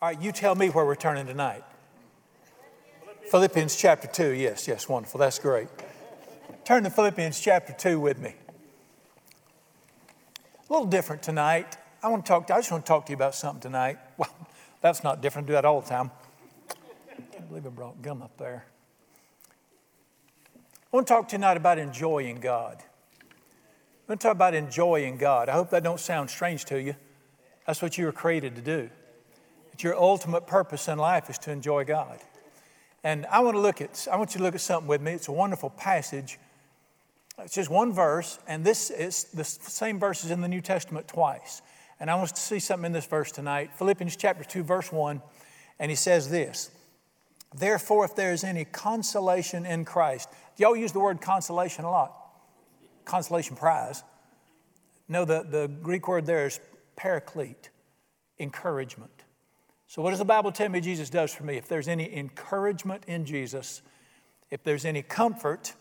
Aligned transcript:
All 0.00 0.08
right, 0.08 0.22
you 0.22 0.30
tell 0.30 0.54
me 0.54 0.68
where 0.68 0.84
we're 0.84 0.94
turning 0.94 1.26
tonight. 1.26 1.64
Philippians 3.32 3.74
chapter 3.74 4.06
2. 4.06 4.30
Yes, 4.30 4.68
yes, 4.68 4.88
wonderful. 4.88 5.18
That's 5.18 5.40
great. 5.40 5.66
Turn 6.64 6.84
to 6.84 6.90
Philippians 6.90 7.40
chapter 7.40 7.72
2 7.72 7.98
with 7.98 8.20
me. 8.20 8.36
A 10.68 10.72
little 10.72 10.86
different 10.86 11.20
tonight. 11.20 11.78
I 12.00 12.06
want 12.10 12.24
to 12.24 12.28
talk 12.28 12.46
to, 12.46 12.54
I 12.54 12.58
just 12.58 12.70
want 12.70 12.86
to 12.86 12.88
talk 12.88 13.06
to 13.06 13.10
you 13.10 13.16
about 13.16 13.34
something 13.34 13.60
tonight. 13.60 13.98
Well, 14.18 14.30
that's 14.80 15.02
not 15.02 15.20
different. 15.20 15.46
I 15.46 15.48
do 15.48 15.52
that 15.54 15.64
all 15.64 15.80
the 15.80 15.88
time. 15.88 16.12
I 16.70 17.22
can't 17.32 17.48
believe 17.48 17.66
I 17.66 17.70
brought 17.70 18.00
gum 18.00 18.22
up 18.22 18.36
there. 18.38 18.66
I 20.56 20.96
want 20.96 21.08
to 21.08 21.12
talk 21.12 21.26
tonight 21.26 21.56
about 21.56 21.78
enjoying 21.78 22.36
God. 22.36 22.76
I 22.80 24.12
want 24.12 24.20
to 24.20 24.28
talk 24.28 24.36
about 24.36 24.54
enjoying 24.54 25.16
God. 25.16 25.48
I 25.48 25.54
hope 25.54 25.70
that 25.70 25.82
don't 25.82 25.98
sound 25.98 26.30
strange 26.30 26.64
to 26.66 26.80
you. 26.80 26.94
That's 27.66 27.82
what 27.82 27.98
you 27.98 28.04
were 28.04 28.12
created 28.12 28.54
to 28.54 28.62
do. 28.62 28.90
Your 29.82 29.96
ultimate 29.96 30.46
purpose 30.46 30.88
in 30.88 30.98
life 30.98 31.30
is 31.30 31.38
to 31.38 31.50
enjoy 31.50 31.84
God. 31.84 32.18
And 33.04 33.26
I 33.26 33.40
want 33.40 33.54
to 33.54 33.60
look 33.60 33.80
at, 33.80 34.08
I 34.10 34.16
want 34.16 34.34
you 34.34 34.38
to 34.38 34.44
look 34.44 34.54
at 34.54 34.60
something 34.60 34.88
with 34.88 35.00
me. 35.00 35.12
It's 35.12 35.28
a 35.28 35.32
wonderful 35.32 35.70
passage. 35.70 36.38
It's 37.38 37.54
just 37.54 37.70
one 37.70 37.92
verse, 37.92 38.40
and 38.48 38.64
this 38.64 38.90
is 38.90 39.24
the 39.32 39.44
same 39.44 40.00
verse 40.00 40.24
is 40.24 40.32
in 40.32 40.40
the 40.40 40.48
New 40.48 40.60
Testament 40.60 41.06
twice. 41.06 41.62
And 42.00 42.10
I 42.10 42.16
want 42.16 42.30
to 42.30 42.40
see 42.40 42.58
something 42.58 42.86
in 42.86 42.92
this 42.92 43.06
verse 43.06 43.30
tonight. 43.30 43.70
Philippians 43.76 44.16
chapter 44.16 44.42
2, 44.42 44.64
verse 44.64 44.90
1, 44.90 45.22
and 45.78 45.90
he 45.90 45.94
says 45.94 46.30
this 46.30 46.70
Therefore, 47.54 48.04
if 48.04 48.16
there 48.16 48.32
is 48.32 48.42
any 48.42 48.64
consolation 48.64 49.64
in 49.64 49.84
Christ, 49.84 50.28
y'all 50.56 50.76
use 50.76 50.92
the 50.92 51.00
word 51.00 51.20
consolation 51.20 51.84
a 51.84 51.90
lot. 51.90 52.14
Consolation 53.04 53.56
prize. 53.56 54.02
No, 55.08 55.24
the, 55.24 55.46
the 55.48 55.68
Greek 55.82 56.08
word 56.08 56.26
there 56.26 56.46
is 56.46 56.60
paraclete, 56.96 57.70
encouragement. 58.38 59.17
So, 59.88 60.02
what 60.02 60.10
does 60.10 60.18
the 60.18 60.24
Bible 60.26 60.52
tell 60.52 60.68
me 60.68 60.80
Jesus 60.80 61.08
does 61.08 61.34
for 61.34 61.44
me? 61.44 61.56
If 61.56 61.66
there's 61.66 61.88
any 61.88 62.14
encouragement 62.14 63.04
in 63.06 63.24
Jesus, 63.24 63.80
if 64.50 64.62
there's 64.62 64.84
any 64.84 65.02
comfort 65.02 65.72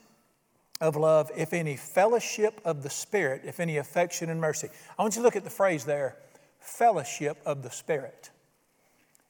of 0.79 0.95
love, 0.95 1.29
if 1.35 1.53
any 1.53 1.75
fellowship 1.75 2.61
of 2.63 2.83
the 2.83 2.89
Spirit, 2.89 3.41
if 3.45 3.59
any 3.59 3.77
affection 3.77 4.29
and 4.29 4.39
mercy. 4.39 4.69
I 4.97 5.01
want 5.01 5.15
you 5.15 5.21
to 5.21 5.25
look 5.25 5.35
at 5.35 5.43
the 5.43 5.49
phrase 5.49 5.85
there 5.85 6.17
fellowship 6.59 7.37
of 7.45 7.63
the 7.63 7.69
Spirit. 7.69 8.29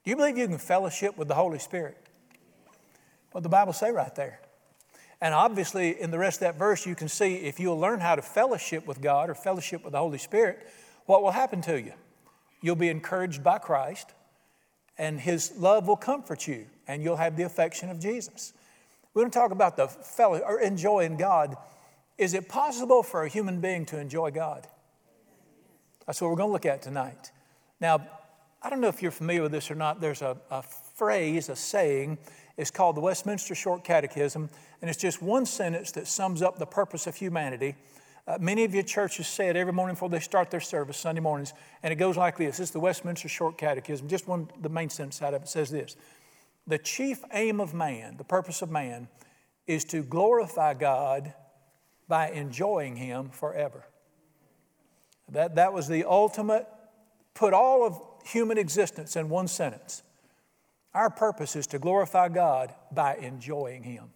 Do 0.04 0.12
you 0.12 0.16
believe 0.16 0.38
you 0.38 0.48
can 0.48 0.58
fellowship 0.58 1.18
with 1.18 1.28
the 1.28 1.36
Holy 1.36 1.60
Spirit? 1.60 1.98
What 3.32 3.44
the 3.44 3.50
Bible 3.50 3.74
say 3.74 3.92
right 3.92 4.14
there. 4.16 4.40
And 5.22 5.34
obviously, 5.34 6.00
in 6.00 6.12
the 6.12 6.18
rest 6.18 6.38
of 6.38 6.42
that 6.42 6.56
verse, 6.58 6.86
you 6.86 6.96
can 6.96 7.08
see 7.08 7.36
if 7.36 7.60
you'll 7.60 7.80
learn 7.80 8.00
how 8.00 8.16
to 8.16 8.22
fellowship 8.22 8.86
with 8.86 9.02
God 9.02 9.30
or 9.30 9.36
fellowship 9.36 9.84
with 9.84 9.94
the 9.94 10.00
Holy 10.00 10.20
Spirit, 10.20 10.68
what 11.06 11.24
will 11.24 11.32
happen 11.32 11.62
to 11.64 11.80
you? 11.82 11.94
You'll 12.62 12.76
be 12.76 12.90
encouraged 12.90 13.44
by 13.44 13.58
Christ, 13.58 14.14
and 14.98 15.20
His 15.20 15.54
love 15.58 15.88
will 15.88 15.98
comfort 15.98 16.48
you, 16.48 16.66
and 16.88 17.04
you'll 17.04 17.18
have 17.18 17.38
the 17.38 17.44
affection 17.44 17.90
of 17.90 18.00
Jesus. 18.00 18.54
We're 19.14 19.24
going 19.24 19.32
to 19.32 19.40
talk 19.40 19.52
about 19.52 19.78
the 19.78 19.88
fellow 19.88 20.40
or 20.40 20.60
enjoying 20.60 21.18
God. 21.18 21.56
Is 22.18 22.34
it 22.34 22.50
possible 22.50 23.04
for 23.04 23.24
a 23.24 23.28
human 23.28 23.62
being 23.62 23.86
to 23.88 24.00
enjoy 24.00 24.32
God? 24.32 24.68
That's 26.06 26.22
what 26.22 26.30
we're 26.30 26.38
going 26.38 26.50
to 26.50 26.54
look 26.54 26.66
at 26.66 26.82
tonight. 26.82 27.32
Now, 27.80 28.08
I 28.62 28.70
don't 28.70 28.82
know 28.82 28.88
if 28.88 29.02
you're 29.02 29.12
familiar 29.12 29.44
with 29.44 29.52
this 29.52 29.70
or 29.70 29.76
not. 29.76 30.02
There's 30.02 30.22
a, 30.22 30.38
a 30.50 30.64
phrase, 30.96 31.50
a 31.50 31.56
saying. 31.56 32.18
It's 32.58 32.72
called 32.72 32.96
the 32.96 33.02
Westminster 33.02 33.54
Short 33.54 33.84
Catechism, 33.84 34.50
and 34.82 34.90
it's 34.90 35.00
just 35.00 35.22
one 35.22 35.46
sentence 35.46 35.92
that 35.92 36.08
sums 36.08 36.42
up 36.42 36.58
the 36.58 36.66
purpose 36.66 37.06
of 37.06 37.16
humanity. 37.16 37.76
Uh, 38.28 38.38
many 38.42 38.66
of 38.66 38.74
your 38.74 38.84
churches 38.84 39.26
say 39.26 39.48
it 39.48 39.56
every 39.56 39.72
morning 39.72 39.96
before 39.96 40.10
they 40.10 40.20
start 40.20 40.52
their 40.52 40.60
service, 40.60 40.98
Sunday 40.98 41.22
mornings, 41.22 41.54
and 41.82 41.94
it 41.94 41.96
goes 41.96 42.18
like 42.18 42.38
this. 42.38 42.60
It's 42.60 42.72
the 42.72 42.80
Westminster 42.80 43.30
Short 43.30 43.58
Catechism. 43.58 44.10
Just 44.10 44.28
one, 44.28 44.50
the 44.60 44.68
main 44.68 44.90
sentence 44.90 45.22
out 45.22 45.34
of 45.34 45.44
it 45.44 45.48
says 45.48 45.70
this 45.70 45.96
The 46.68 46.78
chief 46.78 47.24
aim 47.32 47.62
of 47.62 47.74
man, 47.74 48.18
the 48.18 48.26
purpose 48.26 48.62
of 48.62 48.70
man, 48.70 49.08
is 49.66 49.86
to 49.86 50.04
glorify 50.04 50.74
God 50.74 51.34
by 52.10 52.30
enjoying 52.32 52.98
Him 52.98 53.30
forever. 53.30 53.86
That, 55.30 55.56
that 55.56 55.72
was 55.72 55.88
the 55.88 56.04
ultimate, 56.04 56.68
put 57.34 57.54
all 57.54 57.86
of 57.86 58.02
human 58.26 58.58
existence 58.58 59.16
in 59.16 59.30
one 59.30 59.48
sentence. 59.48 60.04
Our 60.94 61.10
purpose 61.10 61.56
is 61.56 61.68
to 61.68 61.80
glorify 61.80 62.28
God 62.28 62.74
by 62.92 63.16
enjoying 63.16 63.84
Him. 63.84 64.10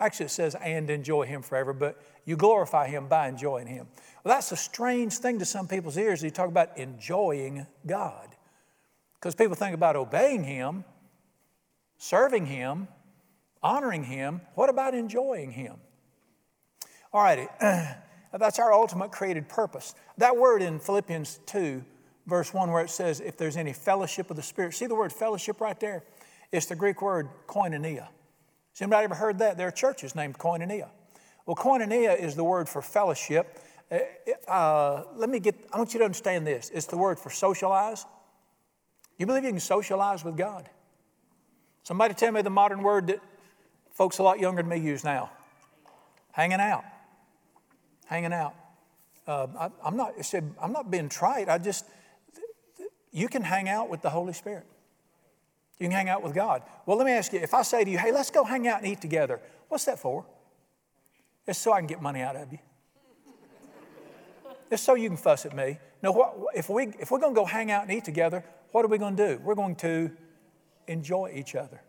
Actually, 0.00 0.26
it 0.26 0.30
says, 0.30 0.54
and 0.54 0.90
enjoy 0.90 1.24
Him 1.24 1.42
forever, 1.42 1.72
but 1.72 2.00
you 2.24 2.36
glorify 2.36 2.86
Him 2.88 3.08
by 3.08 3.28
enjoying 3.28 3.66
Him. 3.66 3.88
Well, 4.22 4.34
that's 4.34 4.52
a 4.52 4.56
strange 4.56 5.14
thing 5.14 5.38
to 5.40 5.44
some 5.44 5.66
people's 5.66 5.96
ears. 5.96 6.22
You 6.22 6.30
talk 6.30 6.48
about 6.48 6.78
enjoying 6.78 7.66
God. 7.86 8.28
Because 9.18 9.34
people 9.34 9.56
think 9.56 9.74
about 9.74 9.96
obeying 9.96 10.44
Him, 10.44 10.84
serving 11.96 12.46
Him, 12.46 12.86
honoring 13.62 14.04
Him. 14.04 14.40
What 14.54 14.70
about 14.70 14.94
enjoying 14.94 15.50
Him? 15.50 15.74
All 17.12 17.22
righty, 17.22 17.48
that's 17.60 18.60
our 18.60 18.72
ultimate 18.72 19.10
created 19.10 19.48
purpose. 19.48 19.94
That 20.18 20.36
word 20.36 20.62
in 20.62 20.78
Philippians 20.78 21.40
2, 21.46 21.82
verse 22.26 22.54
1, 22.54 22.70
where 22.70 22.84
it 22.84 22.90
says, 22.90 23.20
if 23.20 23.36
there's 23.36 23.56
any 23.56 23.72
fellowship 23.72 24.30
of 24.30 24.36
the 24.36 24.42
Spirit, 24.42 24.74
see 24.74 24.86
the 24.86 24.94
word 24.94 25.12
fellowship 25.12 25.60
right 25.60 25.78
there? 25.80 26.04
It's 26.52 26.66
the 26.66 26.76
Greek 26.76 27.02
word 27.02 27.28
koinonia. 27.48 28.08
Has 28.78 28.82
anybody 28.82 29.06
ever 29.06 29.16
heard 29.16 29.40
that? 29.40 29.56
There 29.56 29.66
are 29.66 29.72
churches 29.72 30.14
named 30.14 30.38
Koinonia. 30.38 30.88
Well, 31.46 31.56
koinonia 31.56 32.16
is 32.16 32.36
the 32.36 32.44
word 32.44 32.68
for 32.68 32.80
fellowship. 32.80 33.58
Uh, 33.90 33.98
uh, 34.48 35.02
let 35.16 35.28
me 35.28 35.40
get, 35.40 35.56
I 35.72 35.78
want 35.78 35.94
you 35.94 35.98
to 35.98 36.04
understand 36.04 36.46
this. 36.46 36.70
It's 36.72 36.86
the 36.86 36.96
word 36.96 37.18
for 37.18 37.28
socialize. 37.28 38.06
You 39.18 39.26
believe 39.26 39.42
you 39.42 39.50
can 39.50 39.58
socialize 39.58 40.24
with 40.24 40.36
God? 40.36 40.70
Somebody 41.82 42.14
tell 42.14 42.30
me 42.30 42.40
the 42.42 42.50
modern 42.50 42.84
word 42.84 43.08
that 43.08 43.18
folks 43.94 44.18
a 44.18 44.22
lot 44.22 44.38
younger 44.38 44.62
than 44.62 44.70
me 44.70 44.78
use 44.78 45.02
now 45.02 45.30
hanging 46.30 46.60
out. 46.60 46.84
Hanging 48.06 48.32
out. 48.32 48.54
Uh, 49.26 49.48
I, 49.58 49.88
am 49.88 49.96
not, 49.96 50.14
I'm 50.62 50.72
not 50.72 50.88
being 50.88 51.08
trite. 51.08 51.48
I 51.48 51.58
just, 51.58 51.84
you 53.10 53.26
can 53.26 53.42
hang 53.42 53.68
out 53.68 53.88
with 53.88 54.02
the 54.02 54.10
Holy 54.10 54.34
Spirit. 54.34 54.66
You 55.78 55.86
can 55.86 55.92
hang 55.92 56.08
out 56.08 56.22
with 56.22 56.34
God. 56.34 56.62
Well, 56.86 56.96
let 56.96 57.06
me 57.06 57.12
ask 57.12 57.32
you 57.32 57.38
if 57.38 57.54
I 57.54 57.62
say 57.62 57.84
to 57.84 57.90
you, 57.90 57.98
hey, 57.98 58.12
let's 58.12 58.30
go 58.30 58.44
hang 58.44 58.66
out 58.66 58.82
and 58.82 58.90
eat 58.90 59.00
together, 59.00 59.40
what's 59.68 59.84
that 59.84 59.98
for? 59.98 60.26
It's 61.46 61.58
so 61.58 61.72
I 61.72 61.78
can 61.78 61.86
get 61.86 62.02
money 62.02 62.20
out 62.20 62.36
of 62.36 62.52
you. 62.52 62.58
It's 64.70 64.82
so 64.82 64.94
you 64.94 65.08
can 65.08 65.16
fuss 65.16 65.46
at 65.46 65.56
me. 65.56 65.78
No, 66.02 66.12
what, 66.12 66.34
if, 66.54 66.68
we, 66.68 66.88
if 67.00 67.10
we're 67.10 67.20
going 67.20 67.34
to 67.34 67.40
go 67.40 67.46
hang 67.46 67.70
out 67.70 67.84
and 67.84 67.92
eat 67.92 68.04
together, 68.04 68.44
what 68.72 68.84
are 68.84 68.88
we 68.88 68.98
going 68.98 69.16
to 69.16 69.36
do? 69.36 69.42
We're 69.42 69.54
going 69.54 69.76
to 69.76 70.10
enjoy 70.86 71.32
each 71.34 71.54
other. 71.54 71.80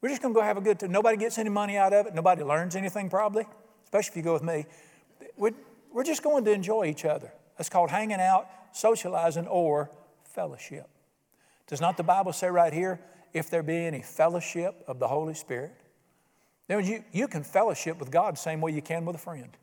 We're 0.00 0.08
just 0.08 0.22
going 0.22 0.32
to 0.32 0.40
go 0.40 0.44
have 0.44 0.56
a 0.56 0.62
good 0.62 0.78
time. 0.78 0.92
Nobody 0.92 1.18
gets 1.18 1.38
any 1.38 1.50
money 1.50 1.76
out 1.76 1.92
of 1.92 2.06
it. 2.06 2.14
Nobody 2.14 2.42
learns 2.42 2.74
anything, 2.74 3.10
probably, 3.10 3.44
especially 3.84 4.12
if 4.12 4.16
you 4.16 4.22
go 4.22 4.32
with 4.32 4.42
me. 4.42 4.64
We're, 5.36 5.52
we're 5.92 6.04
just 6.04 6.22
going 6.22 6.44
to 6.46 6.52
enjoy 6.52 6.86
each 6.86 7.04
other. 7.04 7.32
That's 7.58 7.68
called 7.68 7.90
hanging 7.90 8.20
out, 8.20 8.48
socializing, 8.72 9.46
or 9.46 9.90
fellowship. 10.24 10.88
Does 11.70 11.80
not 11.80 11.96
the 11.96 12.02
Bible 12.02 12.32
say 12.32 12.50
right 12.50 12.72
here, 12.72 13.00
if 13.32 13.48
there 13.48 13.62
be 13.62 13.76
any 13.76 14.02
fellowship 14.02 14.82
of 14.88 14.98
the 14.98 15.06
Holy 15.06 15.34
Spirit? 15.34 15.72
Then 16.66 16.84
you, 16.84 17.04
you 17.12 17.28
can 17.28 17.44
fellowship 17.44 17.98
with 18.00 18.10
God 18.10 18.34
the 18.34 18.40
same 18.40 18.60
way 18.60 18.72
you 18.72 18.82
can 18.82 19.04
with 19.04 19.14
a 19.14 19.20
friend. 19.20 19.56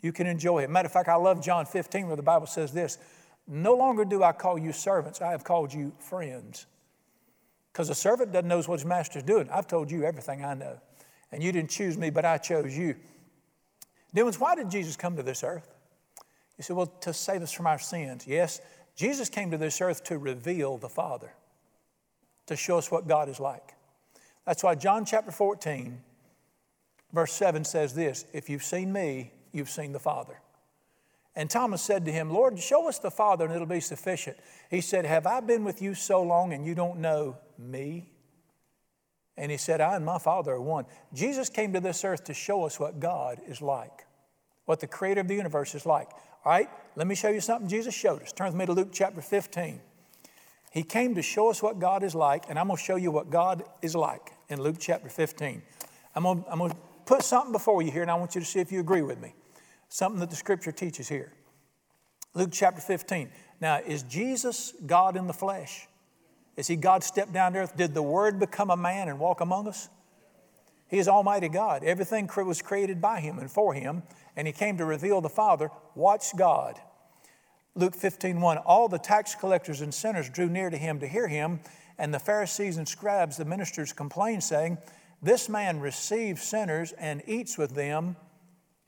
You 0.00 0.12
can 0.12 0.26
enjoy 0.26 0.62
it. 0.62 0.70
Matter 0.70 0.86
of 0.86 0.92
fact, 0.92 1.10
I 1.10 1.16
love 1.16 1.42
John 1.42 1.66
15 1.66 2.06
where 2.06 2.16
the 2.16 2.22
Bible 2.22 2.46
says 2.46 2.72
this 2.72 2.96
No 3.46 3.74
longer 3.74 4.06
do 4.06 4.22
I 4.22 4.32
call 4.32 4.58
you 4.58 4.72
servants, 4.72 5.20
I 5.20 5.30
have 5.32 5.44
called 5.44 5.74
you 5.74 5.92
friends. 5.98 6.64
Because 7.70 7.90
a 7.90 7.94
servant 7.94 8.32
doesn't 8.32 8.48
know 8.48 8.62
what 8.62 8.80
his 8.80 8.86
master's 8.86 9.22
doing. 9.22 9.48
I've 9.50 9.66
told 9.66 9.90
you 9.90 10.04
everything 10.04 10.42
I 10.42 10.54
know. 10.54 10.80
And 11.30 11.42
you 11.42 11.52
didn't 11.52 11.70
choose 11.70 11.98
me, 11.98 12.08
but 12.08 12.24
I 12.24 12.38
chose 12.38 12.76
you. 12.76 12.96
Demons, 14.14 14.40
why 14.40 14.54
did 14.56 14.70
Jesus 14.70 14.96
come 14.96 15.16
to 15.16 15.22
this 15.22 15.44
earth? 15.44 15.68
You 16.58 16.64
said, 16.64 16.76
well, 16.76 16.88
to 17.02 17.14
save 17.14 17.42
us 17.42 17.52
from 17.52 17.66
our 17.66 17.78
sins. 17.78 18.26
Yes, 18.26 18.60
Jesus 19.00 19.30
came 19.30 19.50
to 19.50 19.56
this 19.56 19.80
earth 19.80 20.04
to 20.04 20.18
reveal 20.18 20.76
the 20.76 20.90
Father, 20.90 21.32
to 22.44 22.54
show 22.54 22.76
us 22.76 22.90
what 22.90 23.08
God 23.08 23.30
is 23.30 23.40
like. 23.40 23.72
That's 24.44 24.62
why 24.62 24.74
John 24.74 25.06
chapter 25.06 25.30
14, 25.30 25.98
verse 27.10 27.32
7 27.32 27.64
says 27.64 27.94
this 27.94 28.26
If 28.34 28.50
you've 28.50 28.62
seen 28.62 28.92
me, 28.92 29.32
you've 29.52 29.70
seen 29.70 29.92
the 29.92 29.98
Father. 29.98 30.42
And 31.34 31.48
Thomas 31.48 31.80
said 31.80 32.04
to 32.04 32.12
him, 32.12 32.28
Lord, 32.30 32.58
show 32.58 32.90
us 32.90 32.98
the 32.98 33.10
Father 33.10 33.46
and 33.46 33.54
it'll 33.54 33.66
be 33.66 33.80
sufficient. 33.80 34.36
He 34.68 34.82
said, 34.82 35.06
Have 35.06 35.26
I 35.26 35.40
been 35.40 35.64
with 35.64 35.80
you 35.80 35.94
so 35.94 36.22
long 36.22 36.52
and 36.52 36.66
you 36.66 36.74
don't 36.74 36.98
know 36.98 37.38
me? 37.56 38.10
And 39.38 39.50
he 39.50 39.56
said, 39.56 39.80
I 39.80 39.96
and 39.96 40.04
my 40.04 40.18
Father 40.18 40.52
are 40.52 40.60
one. 40.60 40.84
Jesus 41.14 41.48
came 41.48 41.72
to 41.72 41.80
this 41.80 42.04
earth 42.04 42.24
to 42.24 42.34
show 42.34 42.64
us 42.64 42.78
what 42.78 43.00
God 43.00 43.40
is 43.48 43.62
like, 43.62 44.04
what 44.66 44.80
the 44.80 44.86
creator 44.86 45.22
of 45.22 45.28
the 45.28 45.36
universe 45.36 45.74
is 45.74 45.86
like. 45.86 46.10
All 46.44 46.52
right, 46.52 46.68
let 46.96 47.06
me 47.06 47.14
show 47.14 47.28
you 47.28 47.40
something 47.40 47.68
Jesus 47.68 47.94
showed 47.94 48.22
us. 48.22 48.32
Turn 48.32 48.46
with 48.46 48.56
me 48.56 48.66
to 48.66 48.72
Luke 48.72 48.88
chapter 48.92 49.20
15. 49.20 49.80
He 50.70 50.82
came 50.82 51.14
to 51.16 51.22
show 51.22 51.50
us 51.50 51.62
what 51.62 51.78
God 51.78 52.02
is 52.02 52.14
like, 52.14 52.44
and 52.48 52.58
I'm 52.58 52.68
going 52.68 52.78
to 52.78 52.82
show 52.82 52.96
you 52.96 53.10
what 53.10 53.28
God 53.28 53.64
is 53.82 53.94
like 53.94 54.32
in 54.48 54.62
Luke 54.62 54.76
chapter 54.78 55.08
15. 55.08 55.62
I'm 56.14 56.22
going, 56.22 56.42
to, 56.42 56.50
I'm 56.50 56.58
going 56.58 56.70
to 56.70 56.76
put 57.04 57.22
something 57.22 57.52
before 57.52 57.82
you 57.82 57.90
here, 57.90 58.02
and 58.02 58.10
I 58.10 58.14
want 58.14 58.34
you 58.34 58.40
to 58.40 58.46
see 58.46 58.60
if 58.60 58.72
you 58.72 58.80
agree 58.80 59.02
with 59.02 59.20
me. 59.20 59.34
Something 59.88 60.20
that 60.20 60.30
the 60.30 60.36
scripture 60.36 60.72
teaches 60.72 61.08
here. 61.08 61.32
Luke 62.34 62.50
chapter 62.52 62.80
15. 62.80 63.30
Now, 63.60 63.80
is 63.84 64.04
Jesus 64.04 64.72
God 64.86 65.16
in 65.16 65.26
the 65.26 65.32
flesh? 65.32 65.88
Is 66.56 66.68
he 66.68 66.76
God 66.76 67.02
stepped 67.02 67.32
down 67.32 67.52
to 67.54 67.60
earth? 67.60 67.76
Did 67.76 67.92
the 67.92 68.02
Word 68.02 68.38
become 68.38 68.70
a 68.70 68.76
man 68.76 69.08
and 69.08 69.18
walk 69.18 69.40
among 69.40 69.66
us? 69.66 69.88
He 70.90 70.98
is 70.98 71.06
Almighty 71.06 71.48
God. 71.48 71.84
Everything 71.84 72.28
was 72.36 72.60
created 72.60 73.00
by 73.00 73.20
Him 73.20 73.38
and 73.38 73.50
for 73.50 73.72
Him, 73.72 74.02
and 74.36 74.46
He 74.46 74.52
came 74.52 74.76
to 74.78 74.84
reveal 74.84 75.20
the 75.20 75.28
Father. 75.28 75.70
Watch 75.94 76.36
God. 76.36 76.80
Luke 77.76 77.94
15, 77.94 78.40
1. 78.40 78.58
All 78.58 78.88
the 78.88 78.98
tax 78.98 79.36
collectors 79.36 79.80
and 79.80 79.94
sinners 79.94 80.28
drew 80.28 80.48
near 80.48 80.68
to 80.68 80.76
Him 80.76 80.98
to 80.98 81.06
hear 81.06 81.28
Him, 81.28 81.60
and 81.96 82.12
the 82.12 82.18
Pharisees 82.18 82.76
and 82.76 82.88
scribes, 82.88 83.36
the 83.36 83.44
ministers, 83.44 83.92
complained, 83.92 84.42
saying, 84.42 84.78
This 85.22 85.48
man 85.48 85.78
receives 85.78 86.42
sinners 86.42 86.92
and 86.98 87.22
eats 87.24 87.56
with 87.56 87.76
them. 87.76 88.16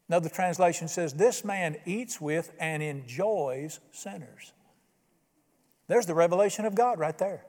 Another 0.08 0.28
translation 0.28 0.88
says, 0.88 1.14
This 1.14 1.44
man 1.44 1.76
eats 1.86 2.20
with 2.20 2.52
and 2.58 2.82
enjoys 2.82 3.78
sinners. 3.92 4.52
There's 5.86 6.06
the 6.06 6.14
revelation 6.14 6.64
of 6.64 6.74
God 6.74 6.98
right 6.98 7.16
there. 7.16 7.44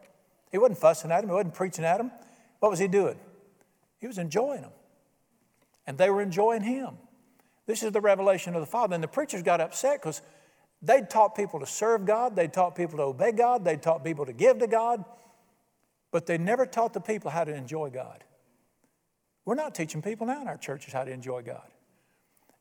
He 0.52 0.60
wasn't 0.60 0.78
fussing 0.78 1.12
at 1.12 1.24
him, 1.24 1.30
he 1.30 1.34
wasn't 1.34 1.56
preaching 1.56 1.86
at 1.86 2.00
him. 2.00 2.12
What 2.60 2.70
was 2.70 2.80
he 2.80 2.88
doing? 2.88 3.18
He 4.04 4.08
was 4.08 4.18
enjoying 4.18 4.64
them. 4.64 4.74
And 5.88 5.98
they 5.98 6.10
were 6.10 6.22
enjoying 6.22 6.62
him. 6.62 6.98
This 7.68 7.84
is 7.84 7.94
the 7.94 8.02
revelation 8.02 8.54
of 8.54 8.60
the 8.60 8.68
Father. 8.68 8.96
And 8.96 9.02
the 9.02 9.08
preachers 9.08 9.44
got 9.44 9.62
upset 9.62 10.02
because 10.02 10.22
they'd 10.82 11.10
taught 11.10 11.36
people 11.36 11.62
to 11.62 11.66
serve 11.66 12.06
God, 12.06 12.36
they'd 12.36 12.52
taught 12.52 12.76
people 12.76 12.98
to 12.98 13.04
obey 13.04 13.32
God, 13.32 13.64
they'd 13.64 13.82
taught 13.82 14.04
people 14.04 14.26
to 14.26 14.34
give 14.34 14.60
to 14.60 14.68
God, 14.68 15.06
but 16.12 16.26
they 16.26 16.38
never 16.38 16.66
taught 16.66 16.92
the 16.92 17.00
people 17.00 17.32
how 17.32 17.46
to 17.46 17.56
enjoy 17.56 17.92
God. 17.92 18.26
We're 19.46 19.56
not 19.56 19.74
teaching 19.74 20.02
people 20.02 20.28
now 20.28 20.42
in 20.42 20.50
our 20.50 20.58
churches 20.58 20.92
how 20.92 21.06
to 21.06 21.12
enjoy 21.12 21.42
God. 21.42 21.70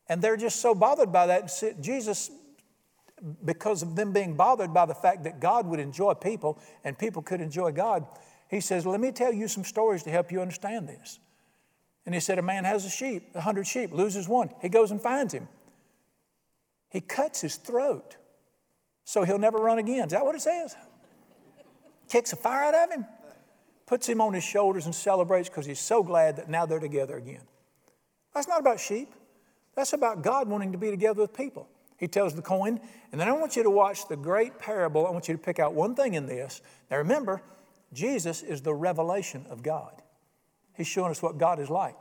And 0.07 0.21
they're 0.21 0.37
just 0.37 0.61
so 0.61 0.73
bothered 0.73 1.11
by 1.11 1.27
that. 1.27 1.51
Jesus, 1.81 2.31
because 3.43 3.83
of 3.83 3.97
them 3.97 4.13
being 4.13 4.35
bothered 4.37 4.73
by 4.73 4.85
the 4.85 4.95
fact 4.95 5.25
that 5.25 5.41
God 5.41 5.67
would 5.67 5.81
enjoy 5.81 6.13
people 6.13 6.57
and 6.85 6.97
people 6.97 7.21
could 7.21 7.41
enjoy 7.41 7.73
God, 7.73 8.07
he 8.49 8.61
says, 8.61 8.85
Let 8.85 9.01
me 9.01 9.11
tell 9.11 9.33
you 9.33 9.49
some 9.49 9.65
stories 9.65 10.03
to 10.03 10.09
help 10.09 10.31
you 10.31 10.39
understand 10.39 10.87
this. 10.87 11.19
And 12.05 12.13
he 12.13 12.21
said, 12.21 12.37
A 12.37 12.41
man 12.41 12.63
has 12.65 12.85
a 12.85 12.89
sheep, 12.89 13.29
a 13.35 13.41
hundred 13.41 13.67
sheep, 13.67 13.91
loses 13.91 14.27
one. 14.27 14.49
He 14.61 14.69
goes 14.69 14.91
and 14.91 15.01
finds 15.01 15.33
him. 15.33 15.47
He 16.89 17.01
cuts 17.01 17.41
his 17.41 17.55
throat 17.55 18.17
so 19.05 19.23
he'll 19.23 19.39
never 19.39 19.57
run 19.57 19.79
again. 19.79 20.05
Is 20.05 20.11
that 20.11 20.25
what 20.25 20.35
it 20.35 20.41
says? 20.41 20.75
Kicks 22.09 22.31
the 22.31 22.35
fire 22.35 22.63
out 22.63 22.75
of 22.75 22.91
him, 22.91 23.05
puts 23.85 24.07
him 24.07 24.21
on 24.21 24.33
his 24.33 24.43
shoulders 24.43 24.85
and 24.85 24.93
celebrates 24.95 25.49
because 25.49 25.65
he's 25.65 25.79
so 25.79 26.03
glad 26.03 26.37
that 26.37 26.49
now 26.49 26.65
they're 26.65 26.79
together 26.79 27.17
again. 27.17 27.41
That's 28.33 28.47
not 28.47 28.59
about 28.59 28.79
sheep. 28.79 29.13
That's 29.75 29.93
about 29.93 30.21
God 30.21 30.47
wanting 30.47 30.71
to 30.71 30.77
be 30.77 30.91
together 30.91 31.21
with 31.21 31.33
people. 31.33 31.67
He 31.97 32.07
tells 32.07 32.35
the 32.35 32.41
coin, 32.41 32.79
and 33.11 33.19
then 33.19 33.29
I 33.29 33.31
want 33.31 33.55
you 33.55 33.63
to 33.63 33.69
watch 33.69 34.07
the 34.07 34.17
great 34.17 34.59
parable. 34.59 35.07
I 35.07 35.11
want 35.11 35.27
you 35.27 35.33
to 35.33 35.41
pick 35.41 35.59
out 35.59 35.73
one 35.73 35.95
thing 35.95 36.15
in 36.15 36.25
this. 36.25 36.61
Now 36.91 36.97
remember, 36.97 37.41
Jesus 37.93 38.43
is 38.43 38.61
the 38.61 38.73
revelation 38.73 39.45
of 39.49 39.63
God. 39.63 40.02
He's 40.75 40.87
showing 40.87 41.11
us 41.11 41.21
what 41.21 41.37
God 41.37 41.59
is 41.59 41.69
like. 41.69 41.95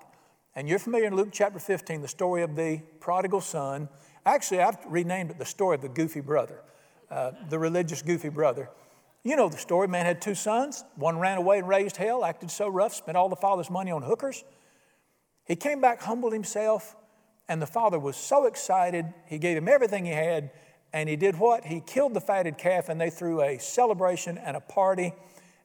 And 0.54 0.68
you're 0.68 0.78
familiar 0.78 1.06
in 1.06 1.16
Luke 1.16 1.30
chapter 1.32 1.58
15, 1.58 2.02
the 2.02 2.08
story 2.08 2.42
of 2.42 2.56
the 2.56 2.82
prodigal 3.00 3.40
son. 3.40 3.88
Actually, 4.26 4.60
I've 4.60 4.78
renamed 4.86 5.30
it 5.30 5.38
the 5.38 5.44
story 5.44 5.76
of 5.76 5.82
the 5.82 5.88
goofy 5.88 6.20
brother, 6.20 6.60
uh, 7.10 7.32
the 7.48 7.58
religious 7.58 8.02
goofy 8.02 8.28
brother. 8.28 8.68
You 9.22 9.36
know 9.36 9.48
the 9.48 9.56
story. 9.56 9.88
Man 9.88 10.04
had 10.04 10.20
two 10.20 10.34
sons. 10.34 10.84
One 10.96 11.18
ran 11.18 11.38
away 11.38 11.58
and 11.58 11.68
raised 11.68 11.96
hell, 11.96 12.24
acted 12.24 12.50
so 12.50 12.68
rough, 12.68 12.92
spent 12.94 13.16
all 13.16 13.28
the 13.28 13.36
father's 13.36 13.70
money 13.70 13.90
on 13.90 14.02
hookers. 14.02 14.44
He 15.44 15.56
came 15.56 15.80
back, 15.80 16.02
humbled 16.02 16.32
himself, 16.32 16.96
and 17.48 17.62
the 17.62 17.66
father 17.66 17.98
was 17.98 18.16
so 18.16 18.46
excited. 18.46 19.06
He 19.26 19.38
gave 19.38 19.56
him 19.56 19.68
everything 19.68 20.04
he 20.04 20.12
had, 20.12 20.50
and 20.92 21.08
he 21.08 21.16
did 21.16 21.38
what? 21.38 21.64
He 21.64 21.80
killed 21.80 22.14
the 22.14 22.20
fatted 22.20 22.58
calf, 22.58 22.88
and 22.88 23.00
they 23.00 23.10
threw 23.10 23.42
a 23.42 23.58
celebration 23.58 24.38
and 24.38 24.56
a 24.56 24.60
party. 24.60 25.12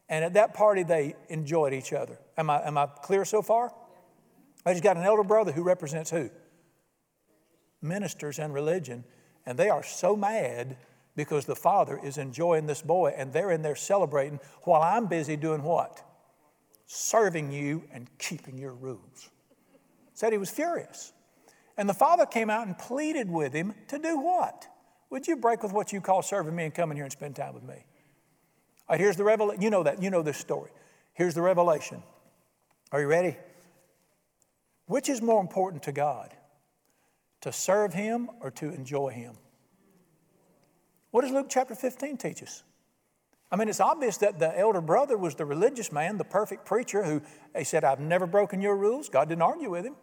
And 0.10 0.24
at 0.24 0.34
that 0.36 0.54
party, 0.54 0.84
they 0.84 1.16
enjoyed 1.30 1.74
each 1.74 1.92
other. 1.94 2.18
Am 2.38 2.50
I, 2.50 2.66
am 2.66 2.78
I 2.78 2.86
clear 2.86 3.26
so 3.26 3.42
far? 3.42 3.74
I 4.66 4.72
just 4.72 4.84
got 4.84 4.98
an 4.98 5.04
elder 5.04 5.24
brother 5.24 5.52
who 5.52 5.64
represents 5.64 6.10
who? 6.10 6.30
Ministers 7.82 8.40
and 8.40 8.54
religion. 8.54 9.04
And 9.46 9.58
they 9.58 9.70
are 9.70 9.84
so 9.84 10.16
mad 10.16 10.78
because 11.16 11.46
the 11.46 11.56
father 11.56 12.00
is 12.02 12.18
enjoying 12.18 12.68
this 12.68 12.82
boy 12.82 13.14
and 13.18 13.34
they're 13.34 13.52
in 13.52 13.62
there 13.62 13.76
celebrating 13.76 14.40
while 14.64 14.82
I'm 14.82 15.08
busy 15.08 15.36
doing 15.36 15.64
what? 15.64 16.04
Serving 16.86 17.52
you 17.52 17.84
and 17.92 18.08
keeping 18.18 18.58
your 18.58 18.74
rules. 18.74 19.30
Said 20.14 20.32
he 20.32 20.38
was 20.38 20.50
furious. 20.50 21.12
And 21.78 21.90
the 21.90 21.94
father 21.94 22.26
came 22.26 22.50
out 22.50 22.68
and 22.68 22.78
pleaded 22.78 23.30
with 23.30 23.54
him 23.54 23.74
to 23.90 24.00
do 24.00 24.20
what? 24.20 24.68
Would 25.10 25.28
you 25.28 25.38
break 25.38 25.64
with 25.64 25.74
what 25.74 25.92
you 25.92 26.02
call 26.02 26.22
serving 26.22 26.56
me 26.56 26.66
and 26.66 26.74
come 26.74 26.92
in 26.92 26.98
here 26.98 27.06
and 27.06 27.12
spend 27.12 27.36
time 27.36 27.54
with 27.54 27.64
me? 27.64 27.86
Right, 28.90 29.00
here's 29.00 29.18
the 29.18 29.24
revelation. 29.24 29.62
You 29.62 29.70
know 29.70 29.84
that. 29.84 30.02
You 30.02 30.10
know 30.10 30.22
this 30.22 30.38
story. 30.38 30.72
Here's 31.14 31.34
the 31.34 31.42
revelation. 31.42 32.02
Are 32.92 33.02
you 33.02 33.08
ready? 33.08 33.36
Which 34.86 35.10
is 35.10 35.22
more 35.22 35.42
important 35.42 35.84
to 35.84 35.92
God? 35.92 36.34
To 37.42 37.52
serve 37.52 37.94
Him 37.94 38.30
or 38.40 38.52
to 38.52 38.70
enjoy 38.70 39.10
Him? 39.10 39.36
What 41.12 41.22
does 41.22 41.32
Luke 41.32 41.48
chapter 41.50 41.76
15 41.76 42.18
teach 42.18 42.42
us? 42.44 42.64
I 43.52 43.56
mean, 43.56 43.70
it's 43.70 43.80
obvious 43.80 44.18
that 44.18 44.40
the 44.40 44.58
elder 44.58 44.82
brother 44.82 45.18
was 45.18 45.36
the 45.36 45.46
religious 45.46 45.92
man, 45.92 46.18
the 46.18 46.26
perfect 46.26 46.66
preacher 46.66 47.04
who 47.04 47.22
he 47.58 47.64
said, 47.64 47.84
I've 47.84 48.00
never 48.00 48.28
broken 48.28 48.62
your 48.62 48.76
rules. 48.76 49.08
God 49.08 49.30
didn't 49.30 49.42
argue 49.42 49.70
with 49.70 49.86
him. 49.86 49.96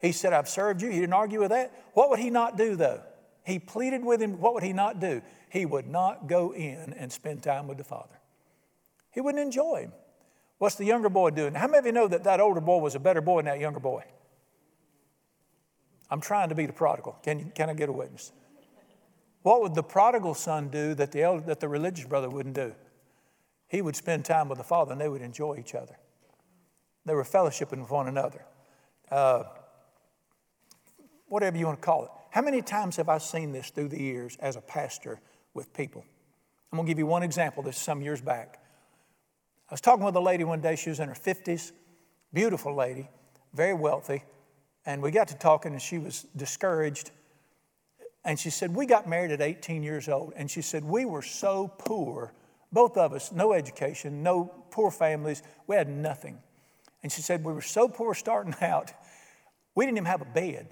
He 0.00 0.12
said, 0.12 0.32
I've 0.32 0.48
served 0.48 0.82
you. 0.82 0.90
He 0.90 1.00
didn't 1.00 1.14
argue 1.14 1.40
with 1.40 1.50
that. 1.50 1.72
What 1.94 2.10
would 2.10 2.18
he 2.18 2.28
not 2.28 2.58
do, 2.58 2.74
though? 2.74 3.02
He 3.46 3.60
pleaded 3.60 4.04
with 4.04 4.20
him. 4.20 4.40
What 4.40 4.54
would 4.54 4.64
he 4.64 4.72
not 4.72 4.98
do? 4.98 5.22
He 5.50 5.66
would 5.66 5.86
not 5.86 6.26
go 6.26 6.52
in 6.52 6.92
and 6.98 7.12
spend 7.12 7.44
time 7.44 7.68
with 7.68 7.78
the 7.78 7.84
Father. 7.84 8.18
He 9.12 9.20
wouldn't 9.20 9.42
enjoy 9.42 9.82
him. 9.82 9.92
What's 10.58 10.74
the 10.74 10.84
younger 10.84 11.08
boy 11.08 11.30
doing? 11.30 11.54
How 11.54 11.68
many 11.68 11.78
of 11.78 11.86
you 11.86 11.92
know 11.92 12.08
that 12.08 12.24
that 12.24 12.40
older 12.40 12.60
boy 12.60 12.78
was 12.78 12.96
a 12.96 12.98
better 12.98 13.20
boy 13.20 13.38
than 13.38 13.44
that 13.46 13.60
younger 13.60 13.78
boy? 13.78 14.02
I'm 16.10 16.20
trying 16.20 16.48
to 16.48 16.56
be 16.56 16.66
the 16.66 16.72
prodigal. 16.72 17.18
Can, 17.22 17.38
you, 17.38 17.52
can 17.54 17.70
I 17.70 17.74
get 17.74 17.88
a 17.88 17.92
witness? 17.92 18.32
What 19.42 19.62
would 19.62 19.76
the 19.76 19.82
prodigal 19.84 20.34
son 20.34 20.68
do 20.68 20.94
that 20.94 21.12
the, 21.12 21.22
elder, 21.22 21.46
that 21.46 21.60
the 21.60 21.68
religious 21.68 22.04
brother 22.04 22.28
wouldn't 22.28 22.56
do? 22.56 22.74
He 23.68 23.80
would 23.80 23.94
spend 23.94 24.24
time 24.24 24.48
with 24.48 24.58
the 24.58 24.64
Father 24.64 24.90
and 24.90 25.00
they 25.00 25.08
would 25.08 25.22
enjoy 25.22 25.58
each 25.60 25.76
other. 25.76 25.96
They 27.04 27.14
were 27.14 27.22
fellowshipping 27.22 27.80
with 27.80 27.90
one 27.90 28.08
another. 28.08 28.44
Uh, 29.08 29.44
whatever 31.28 31.56
you 31.56 31.66
want 31.66 31.80
to 31.80 31.86
call 31.86 32.04
it. 32.06 32.10
How 32.36 32.42
many 32.42 32.60
times 32.60 32.96
have 32.96 33.08
I 33.08 33.16
seen 33.16 33.52
this 33.52 33.70
through 33.70 33.88
the 33.88 33.98
years 33.98 34.36
as 34.40 34.56
a 34.56 34.60
pastor 34.60 35.20
with 35.54 35.72
people? 35.72 36.04
I'm 36.70 36.78
to 36.78 36.84
give 36.86 36.98
you 36.98 37.06
one 37.06 37.22
example. 37.22 37.62
This 37.62 37.78
some 37.78 38.02
years 38.02 38.20
back. 38.20 38.60
I 39.70 39.72
was 39.72 39.80
talking 39.80 40.04
with 40.04 40.14
a 40.16 40.20
lady 40.20 40.44
one 40.44 40.60
day. 40.60 40.76
She 40.76 40.90
was 40.90 41.00
in 41.00 41.08
her 41.08 41.14
50s, 41.14 41.72
beautiful 42.34 42.74
lady, 42.74 43.08
very 43.54 43.72
wealthy. 43.72 44.22
And 44.84 45.00
we 45.00 45.12
got 45.12 45.28
to 45.28 45.34
talking, 45.38 45.72
and 45.72 45.80
she 45.80 45.96
was 45.96 46.26
discouraged. 46.36 47.10
And 48.22 48.38
she 48.38 48.50
said, 48.50 48.74
We 48.74 48.84
got 48.84 49.08
married 49.08 49.30
at 49.30 49.40
18 49.40 49.82
years 49.82 50.06
old. 50.06 50.34
And 50.36 50.50
she 50.50 50.60
said, 50.60 50.84
We 50.84 51.06
were 51.06 51.22
so 51.22 51.72
poor, 51.78 52.34
both 52.70 52.98
of 52.98 53.14
us, 53.14 53.32
no 53.32 53.54
education, 53.54 54.22
no 54.22 54.52
poor 54.70 54.90
families. 54.90 55.42
We 55.66 55.76
had 55.76 55.88
nothing. 55.88 56.36
And 57.02 57.10
she 57.10 57.22
said, 57.22 57.42
We 57.44 57.54
were 57.54 57.62
so 57.62 57.88
poor 57.88 58.12
starting 58.12 58.54
out, 58.60 58.92
we 59.74 59.86
didn't 59.86 59.96
even 59.96 60.06
have 60.10 60.20
a 60.20 60.26
bed. 60.26 60.68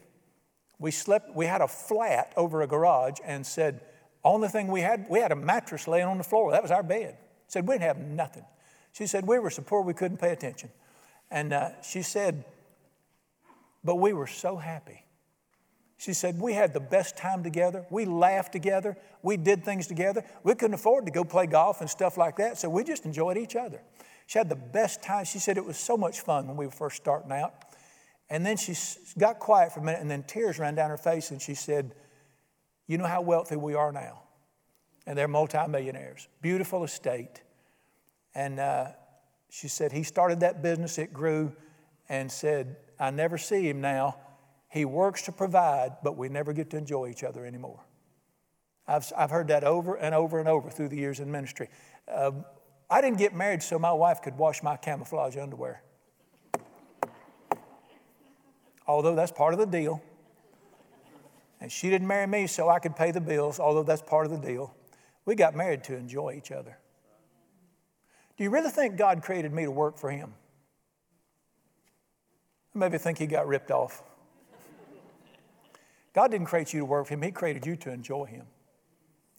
We 0.78 0.90
slept, 0.90 1.34
we 1.34 1.46
had 1.46 1.60
a 1.60 1.68
flat 1.68 2.32
over 2.36 2.62
a 2.62 2.66
garage 2.66 3.18
and 3.24 3.46
said, 3.46 3.80
only 4.24 4.48
thing 4.48 4.68
we 4.68 4.80
had, 4.80 5.06
we 5.08 5.20
had 5.20 5.32
a 5.32 5.36
mattress 5.36 5.86
laying 5.86 6.06
on 6.06 6.18
the 6.18 6.24
floor. 6.24 6.50
That 6.52 6.62
was 6.62 6.70
our 6.70 6.82
bed. 6.82 7.16
Said 7.46 7.68
we 7.68 7.74
didn't 7.74 7.84
have 7.84 7.98
nothing. 7.98 8.44
She 8.92 9.06
said 9.06 9.26
we 9.26 9.38
were 9.38 9.50
so 9.50 9.62
poor 9.62 9.82
we 9.82 9.94
couldn't 9.94 10.18
pay 10.18 10.30
attention. 10.30 10.70
And 11.30 11.52
uh, 11.52 11.82
she 11.82 12.02
said, 12.02 12.44
but 13.84 13.96
we 13.96 14.12
were 14.12 14.26
so 14.26 14.56
happy. 14.56 15.04
She 15.98 16.12
said, 16.12 16.40
We 16.40 16.54
had 16.54 16.74
the 16.74 16.80
best 16.80 17.16
time 17.16 17.42
together. 17.42 17.86
We 17.90 18.04
laughed 18.04 18.52
together. 18.52 18.96
We 19.22 19.36
did 19.36 19.64
things 19.64 19.86
together. 19.86 20.24
We 20.42 20.54
couldn't 20.54 20.74
afford 20.74 21.06
to 21.06 21.12
go 21.12 21.24
play 21.24 21.46
golf 21.46 21.80
and 21.80 21.88
stuff 21.88 22.16
like 22.16 22.36
that, 22.36 22.58
so 22.58 22.68
we 22.68 22.84
just 22.84 23.04
enjoyed 23.04 23.36
each 23.36 23.56
other. 23.56 23.80
She 24.26 24.38
had 24.38 24.48
the 24.48 24.56
best 24.56 25.02
time. 25.02 25.24
She 25.24 25.38
said 25.38 25.56
it 25.56 25.64
was 25.64 25.76
so 25.76 25.96
much 25.96 26.20
fun 26.20 26.48
when 26.48 26.56
we 26.56 26.66
were 26.66 26.72
first 26.72 26.96
starting 26.96 27.30
out. 27.32 27.54
And 28.30 28.44
then 28.44 28.56
she 28.56 28.74
got 29.18 29.38
quiet 29.38 29.72
for 29.72 29.80
a 29.80 29.82
minute, 29.82 30.00
and 30.00 30.10
then 30.10 30.22
tears 30.22 30.58
ran 30.58 30.74
down 30.74 30.90
her 30.90 30.96
face, 30.96 31.30
and 31.30 31.40
she 31.40 31.54
said, 31.54 31.94
You 32.86 32.98
know 32.98 33.06
how 33.06 33.20
wealthy 33.20 33.56
we 33.56 33.74
are 33.74 33.92
now? 33.92 34.22
And 35.06 35.18
they're 35.18 35.28
multimillionaires, 35.28 36.28
beautiful 36.40 36.84
estate. 36.84 37.42
And 38.34 38.58
uh, 38.58 38.88
she 39.50 39.68
said, 39.68 39.92
He 39.92 40.02
started 40.02 40.40
that 40.40 40.62
business, 40.62 40.98
it 40.98 41.12
grew, 41.12 41.52
and 42.08 42.32
said, 42.32 42.76
I 42.98 43.10
never 43.10 43.36
see 43.36 43.68
him 43.68 43.80
now. 43.80 44.16
He 44.70 44.84
works 44.84 45.22
to 45.22 45.32
provide, 45.32 45.98
but 46.02 46.16
we 46.16 46.28
never 46.28 46.52
get 46.52 46.70
to 46.70 46.76
enjoy 46.76 47.08
each 47.08 47.22
other 47.22 47.44
anymore. 47.44 47.84
I've, 48.86 49.10
I've 49.16 49.30
heard 49.30 49.48
that 49.48 49.64
over 49.64 49.94
and 49.94 50.14
over 50.14 50.40
and 50.40 50.48
over 50.48 50.70
through 50.70 50.88
the 50.88 50.96
years 50.96 51.20
in 51.20 51.30
ministry. 51.30 51.68
Uh, 52.08 52.32
I 52.90 53.00
didn't 53.00 53.18
get 53.18 53.34
married 53.34 53.62
so 53.62 53.78
my 53.78 53.92
wife 53.92 54.22
could 54.22 54.36
wash 54.36 54.62
my 54.62 54.76
camouflage 54.76 55.36
underwear 55.36 55.82
although 58.86 59.14
that's 59.14 59.32
part 59.32 59.54
of 59.54 59.60
the 59.60 59.66
deal. 59.66 60.02
And 61.60 61.70
she 61.70 61.88
didn't 61.88 62.06
marry 62.06 62.26
me 62.26 62.46
so 62.46 62.68
I 62.68 62.78
could 62.78 62.96
pay 62.96 63.10
the 63.10 63.20
bills, 63.20 63.58
although 63.58 63.82
that's 63.82 64.02
part 64.02 64.26
of 64.26 64.32
the 64.32 64.38
deal. 64.38 64.74
We 65.24 65.34
got 65.34 65.54
married 65.54 65.84
to 65.84 65.96
enjoy 65.96 66.34
each 66.36 66.50
other. 66.50 66.78
Do 68.36 68.44
you 68.44 68.50
really 68.50 68.70
think 68.70 68.96
God 68.96 69.22
created 69.22 69.52
me 69.52 69.64
to 69.64 69.70
work 69.70 69.98
for 69.98 70.10
Him? 70.10 70.34
Maybe 72.74 72.98
think 72.98 73.18
He 73.18 73.26
got 73.26 73.46
ripped 73.46 73.70
off. 73.70 74.02
God 76.14 76.30
didn't 76.30 76.46
create 76.46 76.72
you 76.72 76.80
to 76.80 76.84
work 76.84 77.06
for 77.06 77.14
Him, 77.14 77.22
He 77.22 77.30
created 77.30 77.64
you 77.64 77.76
to 77.76 77.90
enjoy 77.90 78.26
Him. 78.26 78.44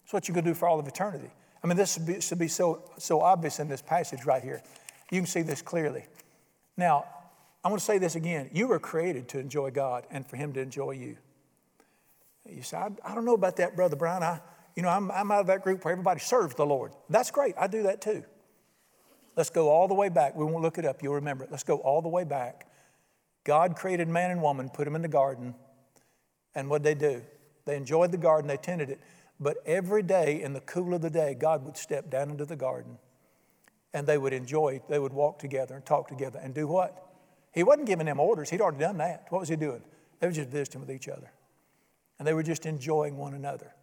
That's 0.02 0.12
what 0.12 0.28
you're 0.28 0.34
going 0.34 0.44
to 0.44 0.50
do 0.50 0.54
for 0.54 0.68
all 0.68 0.78
of 0.78 0.88
eternity. 0.88 1.30
I 1.62 1.66
mean, 1.66 1.76
this 1.76 1.92
should 1.94 2.06
be, 2.06 2.20
should 2.20 2.38
be 2.38 2.48
so, 2.48 2.90
so 2.98 3.20
obvious 3.20 3.58
in 3.58 3.68
this 3.68 3.82
passage 3.82 4.24
right 4.24 4.42
here. 4.42 4.62
You 5.10 5.20
can 5.20 5.26
see 5.26 5.42
this 5.42 5.62
clearly. 5.62 6.06
Now, 6.76 7.04
I 7.66 7.68
want 7.68 7.80
to 7.80 7.84
say 7.84 7.98
this 7.98 8.14
again. 8.14 8.48
You 8.52 8.68
were 8.68 8.78
created 8.78 9.26
to 9.30 9.40
enjoy 9.40 9.72
God 9.72 10.06
and 10.12 10.24
for 10.24 10.36
Him 10.36 10.52
to 10.52 10.60
enjoy 10.60 10.92
you. 10.92 11.16
You 12.48 12.62
say, 12.62 12.76
I, 12.76 12.90
I 13.04 13.12
don't 13.12 13.24
know 13.24 13.34
about 13.34 13.56
that, 13.56 13.74
Brother 13.74 13.96
Brian. 13.96 14.22
I, 14.22 14.40
you 14.76 14.84
know, 14.84 14.88
I'm, 14.88 15.10
I'm 15.10 15.32
out 15.32 15.40
of 15.40 15.46
that 15.48 15.64
group 15.64 15.84
where 15.84 15.90
everybody 15.90 16.20
serves 16.20 16.54
the 16.54 16.64
Lord. 16.64 16.92
That's 17.10 17.32
great. 17.32 17.56
I 17.58 17.66
do 17.66 17.82
that 17.82 18.00
too. 18.00 18.22
Let's 19.34 19.50
go 19.50 19.68
all 19.68 19.88
the 19.88 19.94
way 19.94 20.08
back. 20.10 20.36
We 20.36 20.44
won't 20.44 20.62
look 20.62 20.78
it 20.78 20.84
up. 20.84 21.02
You'll 21.02 21.14
remember 21.14 21.42
it. 21.42 21.50
Let's 21.50 21.64
go 21.64 21.78
all 21.78 22.00
the 22.02 22.08
way 22.08 22.22
back. 22.22 22.68
God 23.42 23.74
created 23.74 24.06
man 24.06 24.30
and 24.30 24.40
woman, 24.40 24.68
put 24.68 24.84
them 24.84 24.94
in 24.94 25.02
the 25.02 25.08
garden, 25.08 25.56
and 26.54 26.70
what 26.70 26.84
did 26.84 27.00
they 27.00 27.08
do? 27.14 27.22
They 27.64 27.76
enjoyed 27.76 28.12
the 28.12 28.16
garden, 28.16 28.46
they 28.46 28.58
tended 28.58 28.90
it. 28.90 29.00
But 29.40 29.56
every 29.66 30.04
day 30.04 30.40
in 30.40 30.52
the 30.52 30.60
cool 30.60 30.94
of 30.94 31.00
the 31.00 31.10
day, 31.10 31.34
God 31.34 31.64
would 31.64 31.76
step 31.76 32.10
down 32.10 32.30
into 32.30 32.44
the 32.44 32.54
garden 32.54 32.98
and 33.92 34.06
they 34.06 34.18
would 34.18 34.32
enjoy, 34.32 34.76
it. 34.76 34.82
they 34.88 35.00
would 35.00 35.12
walk 35.12 35.40
together 35.40 35.74
and 35.74 35.84
talk 35.84 36.06
together 36.06 36.38
and 36.40 36.54
do 36.54 36.68
what? 36.68 37.02
He 37.56 37.62
wasn't 37.62 37.86
giving 37.86 38.04
them 38.04 38.20
orders, 38.20 38.50
he'd 38.50 38.60
already 38.60 38.80
done 38.80 38.98
that. 38.98 39.24
What 39.30 39.40
was 39.40 39.48
he 39.48 39.56
doing? 39.56 39.82
They 40.20 40.26
were 40.26 40.32
just 40.32 40.50
visiting 40.50 40.82
with 40.82 40.90
each 40.90 41.08
other. 41.08 41.32
And 42.18 42.28
they 42.28 42.34
were 42.34 42.42
just 42.42 42.66
enjoying 42.66 43.16
one 43.16 43.32
another. 43.32 43.74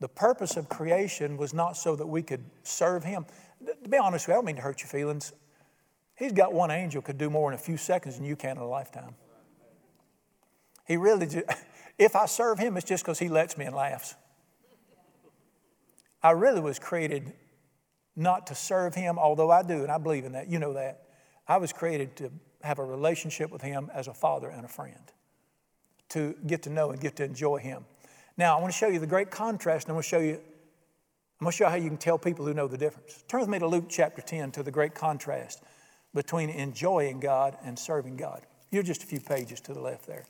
The 0.00 0.08
purpose 0.08 0.54
of 0.58 0.68
creation 0.68 1.38
was 1.38 1.54
not 1.54 1.78
so 1.78 1.96
that 1.96 2.06
we 2.06 2.22
could 2.22 2.44
serve 2.62 3.04
him. 3.04 3.24
To 3.66 3.88
be 3.88 3.96
honest 3.96 4.26
with 4.26 4.34
you, 4.34 4.34
I 4.34 4.36
don't 4.36 4.44
mean 4.44 4.56
to 4.56 4.62
hurt 4.62 4.82
your 4.82 4.88
feelings. 4.88 5.32
He's 6.14 6.32
got 6.32 6.52
one 6.52 6.70
angel 6.70 7.00
could 7.00 7.16
do 7.16 7.30
more 7.30 7.50
in 7.50 7.54
a 7.54 7.58
few 7.58 7.78
seconds 7.78 8.16
than 8.16 8.26
you 8.26 8.36
can 8.36 8.58
in 8.58 8.62
a 8.62 8.68
lifetime. 8.68 9.14
He 10.86 10.98
really, 10.98 11.26
just, 11.26 11.46
if 11.98 12.14
I 12.14 12.26
serve 12.26 12.58
him, 12.58 12.76
it's 12.76 12.86
just 12.86 13.02
because 13.02 13.18
he 13.18 13.30
lets 13.30 13.56
me 13.56 13.64
and 13.64 13.74
laughs. 13.74 14.14
I 16.22 16.32
really 16.32 16.60
was 16.60 16.78
created 16.78 17.32
not 18.14 18.46
to 18.48 18.54
serve 18.54 18.94
him, 18.94 19.18
although 19.18 19.50
I 19.50 19.62
do, 19.62 19.84
and 19.84 19.90
I 19.90 19.96
believe 19.96 20.26
in 20.26 20.32
that. 20.32 20.48
You 20.48 20.58
know 20.58 20.74
that. 20.74 21.04
I 21.46 21.56
was 21.56 21.72
created 21.72 22.14
to 22.16 22.30
have 22.62 22.78
a 22.78 22.84
relationship 22.84 23.50
with 23.50 23.62
him 23.62 23.90
as 23.94 24.08
a 24.08 24.14
father 24.14 24.48
and 24.48 24.64
a 24.64 24.68
friend, 24.68 25.12
to 26.10 26.34
get 26.46 26.62
to 26.62 26.70
know 26.70 26.90
and 26.90 27.00
get 27.00 27.16
to 27.16 27.24
enjoy 27.24 27.58
him. 27.58 27.84
Now, 28.36 28.56
I 28.56 28.60
want 28.60 28.72
to 28.72 28.78
show 28.78 28.88
you 28.88 28.98
the 28.98 29.06
great 29.06 29.30
contrast, 29.30 29.86
and 29.86 29.90
I'm 29.90 29.94
going 29.94 30.02
to 30.02 30.08
show 30.08 30.18
you, 30.18 30.34
I'm 31.40 31.44
going 31.44 31.52
to 31.52 31.56
show 31.56 31.64
you 31.64 31.70
how 31.70 31.76
you 31.76 31.88
can 31.88 31.98
tell 31.98 32.18
people 32.18 32.44
who 32.44 32.54
know 32.54 32.68
the 32.68 32.78
difference. 32.78 33.24
Turn 33.28 33.40
with 33.40 33.48
me 33.48 33.58
to 33.58 33.66
Luke 33.66 33.86
chapter 33.88 34.22
10 34.22 34.52
to 34.52 34.62
the 34.62 34.70
great 34.70 34.94
contrast 34.94 35.62
between 36.14 36.50
enjoying 36.50 37.20
God 37.20 37.56
and 37.64 37.78
serving 37.78 38.16
God. 38.16 38.42
You're 38.70 38.82
just 38.82 39.02
a 39.02 39.06
few 39.06 39.20
pages 39.20 39.60
to 39.62 39.74
the 39.74 39.80
left 39.80 40.06
there. 40.06 40.24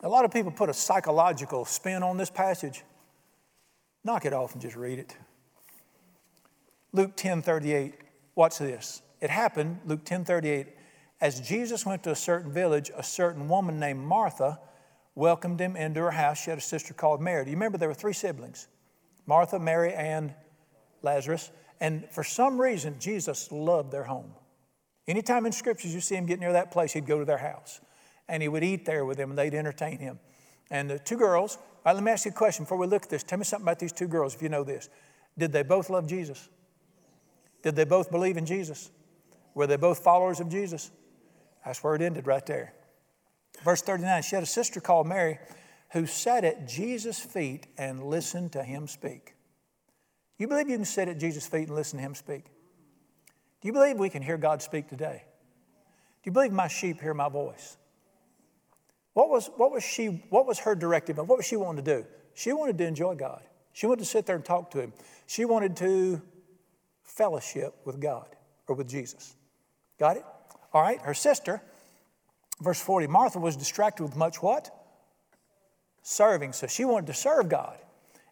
A 0.00 0.08
lot 0.08 0.24
of 0.24 0.30
people 0.30 0.52
put 0.52 0.68
a 0.68 0.74
psychological 0.74 1.64
spin 1.64 2.02
on 2.02 2.18
this 2.18 2.30
passage. 2.30 2.82
Knock 4.04 4.26
it 4.26 4.34
off 4.34 4.52
and 4.52 4.60
just 4.60 4.76
read 4.76 4.98
it. 4.98 5.16
Luke 6.92 7.16
10 7.16 7.42
38, 7.42 7.94
watch 8.34 8.58
this. 8.58 9.02
It 9.24 9.30
happened, 9.30 9.80
Luke 9.86 10.04
10 10.04 10.26
38, 10.26 10.66
as 11.22 11.40
Jesus 11.40 11.86
went 11.86 12.02
to 12.02 12.10
a 12.10 12.14
certain 12.14 12.52
village, 12.52 12.90
a 12.94 13.02
certain 13.02 13.48
woman 13.48 13.80
named 13.80 14.00
Martha 14.00 14.60
welcomed 15.14 15.58
him 15.58 15.76
into 15.76 16.00
her 16.00 16.10
house. 16.10 16.42
She 16.42 16.50
had 16.50 16.58
a 16.58 16.62
sister 16.62 16.92
called 16.92 17.22
Mary. 17.22 17.42
Do 17.42 17.50
you 17.50 17.56
remember 17.56 17.78
there 17.78 17.88
were 17.88 17.94
three 17.94 18.12
siblings? 18.12 18.68
Martha, 19.24 19.58
Mary, 19.58 19.94
and 19.94 20.34
Lazarus. 21.00 21.50
And 21.80 22.06
for 22.10 22.22
some 22.22 22.60
reason, 22.60 22.96
Jesus 22.98 23.50
loved 23.50 23.90
their 23.90 24.04
home. 24.04 24.30
Anytime 25.08 25.46
in 25.46 25.52
scriptures 25.52 25.94
you 25.94 26.02
see 26.02 26.16
him 26.16 26.26
get 26.26 26.38
near 26.38 26.52
that 26.52 26.70
place, 26.70 26.92
he'd 26.92 27.06
go 27.06 27.18
to 27.18 27.24
their 27.24 27.38
house 27.38 27.80
and 28.28 28.42
he 28.42 28.48
would 28.50 28.62
eat 28.62 28.84
there 28.84 29.06
with 29.06 29.16
them 29.16 29.30
and 29.30 29.38
they'd 29.38 29.54
entertain 29.54 30.00
him. 30.00 30.18
And 30.70 30.90
the 30.90 30.98
two 30.98 31.16
girls, 31.16 31.56
let 31.86 32.02
me 32.02 32.12
ask 32.12 32.26
you 32.26 32.30
a 32.30 32.34
question 32.34 32.66
before 32.66 32.76
we 32.76 32.86
look 32.86 33.04
at 33.04 33.08
this. 33.08 33.22
Tell 33.22 33.38
me 33.38 33.44
something 33.46 33.64
about 33.64 33.78
these 33.78 33.92
two 33.92 34.06
girls 34.06 34.34
if 34.34 34.42
you 34.42 34.50
know 34.50 34.64
this. 34.64 34.90
Did 35.38 35.50
they 35.50 35.62
both 35.62 35.88
love 35.88 36.06
Jesus? 36.06 36.50
Did 37.62 37.74
they 37.74 37.84
both 37.84 38.10
believe 38.10 38.36
in 38.36 38.44
Jesus? 38.44 38.90
Were 39.54 39.66
they 39.66 39.76
both 39.76 40.00
followers 40.00 40.40
of 40.40 40.48
Jesus? 40.48 40.90
That's 41.64 41.82
where 41.82 41.94
it 41.94 42.02
ended 42.02 42.26
right 42.26 42.44
there. 42.44 42.74
Verse 43.62 43.82
39 43.82 44.22
She 44.22 44.34
had 44.34 44.42
a 44.42 44.46
sister 44.46 44.80
called 44.80 45.06
Mary 45.06 45.38
who 45.92 46.06
sat 46.06 46.44
at 46.44 46.66
Jesus' 46.66 47.20
feet 47.20 47.68
and 47.78 48.04
listened 48.04 48.52
to 48.52 48.62
him 48.62 48.88
speak. 48.88 49.34
You 50.38 50.48
believe 50.48 50.68
you 50.68 50.76
can 50.76 50.84
sit 50.84 51.08
at 51.08 51.18
Jesus' 51.18 51.46
feet 51.46 51.68
and 51.68 51.76
listen 51.76 51.98
to 51.98 52.04
him 52.04 52.14
speak? 52.14 52.46
Do 53.60 53.68
you 53.68 53.72
believe 53.72 53.98
we 53.98 54.10
can 54.10 54.22
hear 54.22 54.36
God 54.36 54.60
speak 54.60 54.88
today? 54.88 55.22
Do 55.24 56.28
you 56.28 56.32
believe 56.32 56.52
my 56.52 56.68
sheep 56.68 57.00
hear 57.00 57.14
my 57.14 57.28
voice? 57.28 57.76
What 59.12 59.30
was, 59.30 59.48
what 59.56 59.70
was 59.70 59.84
she, 59.84 60.06
what 60.30 60.46
was 60.46 60.58
her 60.60 60.74
directive 60.74 61.18
and 61.18 61.28
what 61.28 61.38
was 61.38 61.46
she 61.46 61.56
wanting 61.56 61.84
to 61.84 62.02
do? 62.02 62.06
She 62.34 62.52
wanted 62.52 62.76
to 62.78 62.86
enjoy 62.86 63.14
God. 63.14 63.42
She 63.72 63.86
wanted 63.86 64.00
to 64.00 64.06
sit 64.06 64.26
there 64.26 64.36
and 64.36 64.44
talk 64.44 64.72
to 64.72 64.80
him. 64.80 64.92
She 65.26 65.44
wanted 65.44 65.76
to 65.76 66.20
fellowship 67.04 67.74
with 67.84 68.00
God 68.00 68.26
or 68.66 68.74
with 68.74 68.88
Jesus. 68.88 69.36
Got 69.98 70.16
it? 70.16 70.24
All 70.72 70.82
right, 70.82 71.00
her 71.02 71.14
sister, 71.14 71.62
verse 72.60 72.80
40, 72.80 73.06
Martha 73.06 73.38
was 73.38 73.56
distracted 73.56 74.02
with 74.02 74.16
much 74.16 74.42
what? 74.42 74.70
Serving. 76.02 76.52
So 76.52 76.66
she 76.66 76.84
wanted 76.84 77.06
to 77.06 77.14
serve 77.14 77.48
God. 77.48 77.78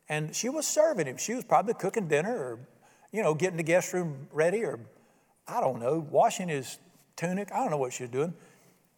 And 0.08 0.34
she 0.34 0.48
was 0.48 0.66
serving 0.66 1.06
him. 1.06 1.16
She 1.16 1.34
was 1.34 1.44
probably 1.44 1.74
cooking 1.74 2.08
dinner 2.08 2.36
or, 2.36 2.58
you 3.12 3.22
know, 3.22 3.34
getting 3.34 3.56
the 3.56 3.62
guest 3.62 3.92
room 3.92 4.26
ready 4.32 4.64
or, 4.64 4.80
I 5.46 5.60
don't 5.60 5.80
know, 5.80 6.06
washing 6.10 6.48
his 6.48 6.78
tunic. 7.16 7.52
I 7.52 7.58
don't 7.58 7.70
know 7.70 7.78
what 7.78 7.92
she 7.92 8.02
was 8.02 8.10
doing. 8.10 8.34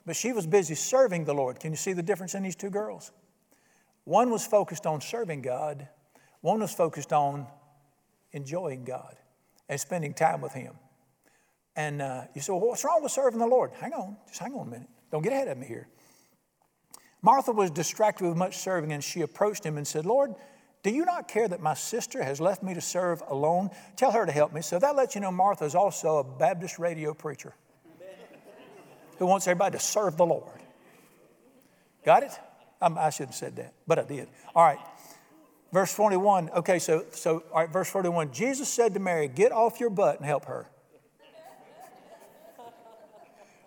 But 0.06 0.16
she 0.16 0.32
was 0.32 0.46
busy 0.46 0.74
serving 0.74 1.24
the 1.24 1.34
Lord. 1.34 1.60
Can 1.60 1.72
you 1.72 1.76
see 1.76 1.92
the 1.92 2.02
difference 2.02 2.34
in 2.34 2.42
these 2.42 2.56
two 2.56 2.70
girls? 2.70 3.12
One 4.04 4.30
was 4.30 4.46
focused 4.46 4.86
on 4.86 5.00
serving 5.00 5.42
God, 5.42 5.88
one 6.40 6.60
was 6.60 6.74
focused 6.74 7.12
on 7.12 7.46
enjoying 8.32 8.84
God 8.84 9.16
and 9.68 9.80
spending 9.80 10.12
time 10.12 10.42
with 10.42 10.52
Him. 10.52 10.74
And 11.76 12.00
uh, 12.02 12.22
you 12.34 12.40
say, 12.40 12.52
well, 12.52 12.60
what's 12.60 12.84
wrong 12.84 13.02
with 13.02 13.12
serving 13.12 13.40
the 13.40 13.46
Lord? 13.46 13.72
Hang 13.80 13.92
on, 13.92 14.16
just 14.28 14.40
hang 14.40 14.54
on 14.54 14.68
a 14.68 14.70
minute. 14.70 14.88
Don't 15.10 15.22
get 15.22 15.32
ahead 15.32 15.48
of 15.48 15.58
me 15.58 15.66
here. 15.66 15.88
Martha 17.22 17.52
was 17.52 17.70
distracted 17.70 18.26
with 18.28 18.36
much 18.36 18.58
serving, 18.58 18.92
and 18.92 19.02
she 19.02 19.22
approached 19.22 19.64
him 19.64 19.78
and 19.78 19.86
said, 19.86 20.04
Lord, 20.04 20.34
do 20.82 20.90
you 20.90 21.06
not 21.06 21.26
care 21.26 21.48
that 21.48 21.60
my 21.60 21.72
sister 21.72 22.22
has 22.22 22.40
left 22.40 22.62
me 22.62 22.74
to 22.74 22.80
serve 22.80 23.22
alone? 23.28 23.70
Tell 23.96 24.12
her 24.12 24.26
to 24.26 24.32
help 24.32 24.52
me. 24.52 24.60
So 24.60 24.78
that 24.78 24.94
lets 24.94 25.14
you 25.14 25.22
know 25.22 25.32
Martha 25.32 25.64
is 25.64 25.74
also 25.74 26.18
a 26.18 26.24
Baptist 26.24 26.78
radio 26.78 27.14
preacher 27.14 27.54
who 29.18 29.26
wants 29.26 29.48
everybody 29.48 29.78
to 29.78 29.82
serve 29.82 30.18
the 30.18 30.26
Lord. 30.26 30.60
Got 32.04 32.24
it? 32.24 32.32
I'm, 32.82 32.98
I 32.98 33.08
should 33.08 33.28
have 33.28 33.34
said 33.34 33.56
that, 33.56 33.72
but 33.86 33.98
I 33.98 34.04
did. 34.04 34.28
All 34.54 34.62
right. 34.62 34.78
Verse 35.72 35.92
41. 35.92 36.50
Okay, 36.50 36.78
so, 36.78 37.06
so 37.12 37.42
all 37.50 37.60
right, 37.60 37.72
verse 37.72 37.88
41. 37.88 38.32
Jesus 38.32 38.68
said 38.68 38.92
to 38.92 39.00
Mary, 39.00 39.26
Get 39.26 39.50
off 39.50 39.80
your 39.80 39.90
butt 39.90 40.18
and 40.18 40.26
help 40.26 40.44
her. 40.44 40.68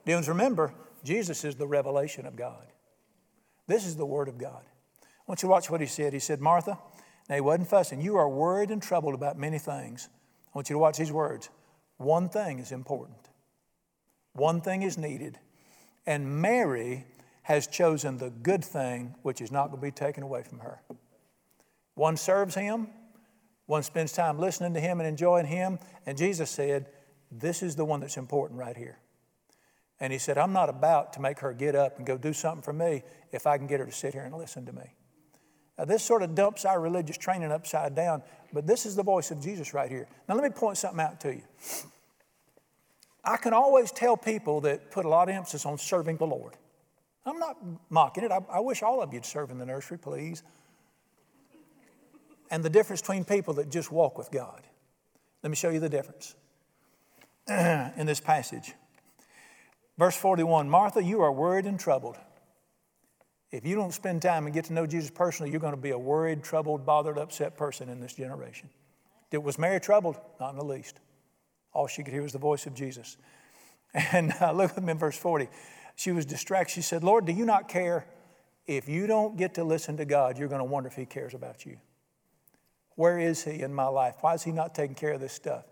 Deans, 0.08 0.30
remember, 0.30 0.74
Jesus 1.04 1.44
is 1.44 1.56
the 1.56 1.68
revelation 1.68 2.26
of 2.26 2.38
God. 2.38 2.66
This 3.68 3.86
is 3.86 3.98
the 3.98 4.06
Word 4.06 4.30
of 4.30 4.38
God. 4.38 4.64
I 5.04 5.06
want 5.28 5.44
you 5.44 5.48
to 5.48 5.52
watch 5.52 5.70
what 5.70 5.82
he 5.82 5.86
said. 5.86 6.14
He 6.14 6.20
said, 6.20 6.40
Martha, 6.40 6.80
now 7.28 7.36
he 7.36 7.42
wasn't 7.42 7.68
fussing. 7.68 8.00
You 8.00 8.16
are 8.16 8.30
worried 8.30 8.72
and 8.72 8.82
troubled 8.82 9.14
about 9.14 9.38
many 9.38 9.60
things. 9.60 10.08
I 10.46 10.52
want 10.58 10.70
you 10.70 10.76
to 10.76 10.80
watch 10.80 10.98
these 10.98 11.12
words. 11.12 11.50
One 11.98 12.30
thing 12.30 12.60
is 12.60 12.72
important. 12.72 13.18
One 14.32 14.62
thing 14.62 14.82
is 14.82 14.98
needed. 14.98 15.40
And 16.06 16.42
Mary 16.42 17.04
has 17.44 17.68
chosen 17.68 18.18
the 18.18 18.30
good 18.30 18.64
thing, 18.64 19.14
which 19.24 19.42
is 19.42 19.52
not 19.52 19.72
going 19.72 19.82
to 19.82 19.88
be 19.88 19.92
taken 19.92 20.24
away 20.24 20.44
from 20.44 20.60
her. 20.60 20.82
One 21.96 22.16
serves 22.16 22.56
him, 22.56 22.88
one 23.66 23.84
spends 23.84 24.14
time 24.14 24.40
listening 24.40 24.74
to 24.76 24.80
him 24.80 25.02
and 25.02 25.10
enjoying 25.10 25.48
him. 25.48 25.80
And 26.06 26.18
Jesus 26.18 26.50
said, 26.50 26.88
This 27.30 27.62
is 27.62 27.76
the 27.76 27.84
one 27.84 28.00
that's 28.00 28.16
important 28.16 28.58
right 28.58 28.78
here. 28.78 29.00
And 30.00 30.14
he 30.14 30.20
said, 30.20 30.38
I'm 30.38 30.54
not 30.54 30.70
about 30.70 31.14
to 31.14 31.22
make 31.22 31.40
her 31.40 31.54
get 31.54 31.76
up 31.76 31.98
and 31.98 32.06
go 32.06 32.18
do 32.18 32.34
something 32.34 32.62
for 32.62 32.74
me 32.74 33.04
if 33.32 33.48
I 33.48 33.58
can 33.58 33.68
get 33.68 33.80
her 33.80 33.86
to 33.86 33.92
sit 33.92 34.14
here 34.14 34.24
and 34.24 34.36
listen 34.36 34.66
to 34.68 34.74
me. 34.74 34.94
Now, 35.78 35.86
this 35.86 36.04
sort 36.04 36.24
of 36.24 36.36
dumps 36.36 36.66
our 36.66 36.80
religious 36.80 37.18
training 37.18 37.52
upside 37.52 37.96
down, 37.96 38.24
but 38.52 38.66
this 38.66 38.86
is 38.86 38.96
the 38.96 39.04
voice 39.04 39.32
of 39.32 39.42
Jesus 39.42 39.74
right 39.74 39.90
here. 39.90 40.08
Now, 40.28 40.36
let 40.36 40.44
me 40.44 40.50
point 40.50 40.78
something 40.78 41.00
out 41.00 41.20
to 41.22 41.34
you. 41.34 41.44
I 43.24 43.38
can 43.38 43.54
always 43.54 43.92
tell 43.92 44.18
people 44.18 44.62
that 44.62 44.90
put 44.90 45.06
a 45.06 45.10
lot 45.10 45.30
of 45.30 45.36
emphasis 45.36 45.66
on 45.66 45.78
serving 45.78 46.18
the 46.18 46.26
Lord. 46.26 46.54
I'm 47.26 47.40
not 47.40 47.58
mocking 47.90 48.24
it. 48.24 48.32
I, 48.32 48.40
I 48.50 48.60
wish 48.62 48.82
all 48.82 49.02
of 49.02 49.14
you'd 49.14 49.26
serve 49.26 49.52
in 49.52 49.58
the 49.58 49.66
nursery, 49.66 49.98
please. 49.98 50.44
And 52.50 52.64
the 52.64 52.70
difference 52.70 53.02
between 53.02 53.26
people 53.26 53.56
that 53.56 53.70
just 53.70 53.92
walk 53.92 54.18
with 54.18 54.32
God. 54.32 54.62
Let 55.44 55.50
me 55.50 55.56
show 55.56 55.70
you 55.70 55.80
the 55.80 55.90
difference 55.90 56.36
in 57.48 58.06
this 58.06 58.22
passage. 58.22 58.74
Verse 59.98 60.16
41 60.16 60.70
Martha, 60.70 61.04
you 61.04 61.22
are 61.22 61.32
worried 61.32 61.66
and 61.66 61.80
troubled. 61.80 62.18
If 63.52 63.66
you 63.66 63.76
don't 63.76 63.94
spend 63.94 64.22
time 64.22 64.46
and 64.46 64.54
get 64.54 64.66
to 64.66 64.74
know 64.74 64.86
Jesus 64.86 65.10
personally, 65.10 65.52
you're 65.52 65.62
going 65.62 65.74
to 65.74 65.82
be 65.82 65.92
a 65.92 65.98
worried, 65.98 66.44
troubled, 66.44 66.86
bothered, 66.86 67.18
upset 67.18 67.58
person 67.58 67.88
in 67.90 68.02
this 68.02 68.14
generation. 68.14 68.70
Was 69.32 69.58
Mary 69.58 69.80
troubled? 69.80 70.18
Not 70.40 70.52
in 70.52 70.58
the 70.58 70.66
least. 70.66 71.00
All 71.74 71.88
she 71.88 72.04
could 72.04 72.14
hear 72.14 72.24
was 72.24 72.34
the 72.34 72.40
voice 72.40 72.66
of 72.66 72.74
Jesus. 72.74 73.18
And 74.12 74.34
uh, 74.42 74.52
look 74.52 74.78
at 74.78 74.84
me 74.84 74.92
in 74.92 74.98
verse 74.98 75.18
40. 75.18 75.48
She 75.96 76.12
was 76.12 76.26
distracted. 76.26 76.74
She 76.74 76.82
said, 76.82 77.04
Lord, 77.06 77.26
do 77.26 77.32
you 77.32 77.46
not 77.46 77.70
care? 77.70 78.06
If 78.68 78.90
you 78.90 79.08
don't 79.08 79.38
get 79.38 79.56
to 79.56 79.64
listen 79.64 79.98
to 79.98 80.06
God, 80.06 80.38
you're 80.38 80.50
going 80.50 80.60
to 80.60 80.66
wonder 80.66 80.88
if 80.88 80.96
He 80.96 81.06
cares 81.06 81.34
about 81.34 81.66
you. 81.66 81.78
Where 82.96 83.18
is 83.18 83.44
He 83.44 83.62
in 83.62 83.74
my 83.74 83.88
life? 83.88 84.18
Why 84.22 84.34
is 84.34 84.44
He 84.44 84.52
not 84.52 84.76
taking 84.76 84.94
care 84.94 85.14
of 85.14 85.22
this 85.22 85.32
stuff? 85.32 85.64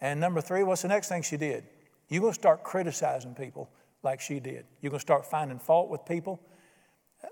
And 0.00 0.18
number 0.20 0.40
three, 0.40 0.64
what's 0.64 0.82
the 0.82 0.88
next 0.88 1.08
thing 1.08 1.22
she 1.22 1.36
did? 1.36 1.64
You're 2.10 2.20
going 2.20 2.34
to 2.34 2.38
start 2.38 2.64
criticizing 2.64 3.34
people 3.34 3.70
like 4.02 4.20
she 4.20 4.40
did. 4.40 4.66
You're 4.80 4.90
going 4.90 4.98
to 4.98 5.02
start 5.02 5.24
finding 5.24 5.58
fault 5.58 5.88
with 5.88 6.04
people. 6.04 6.40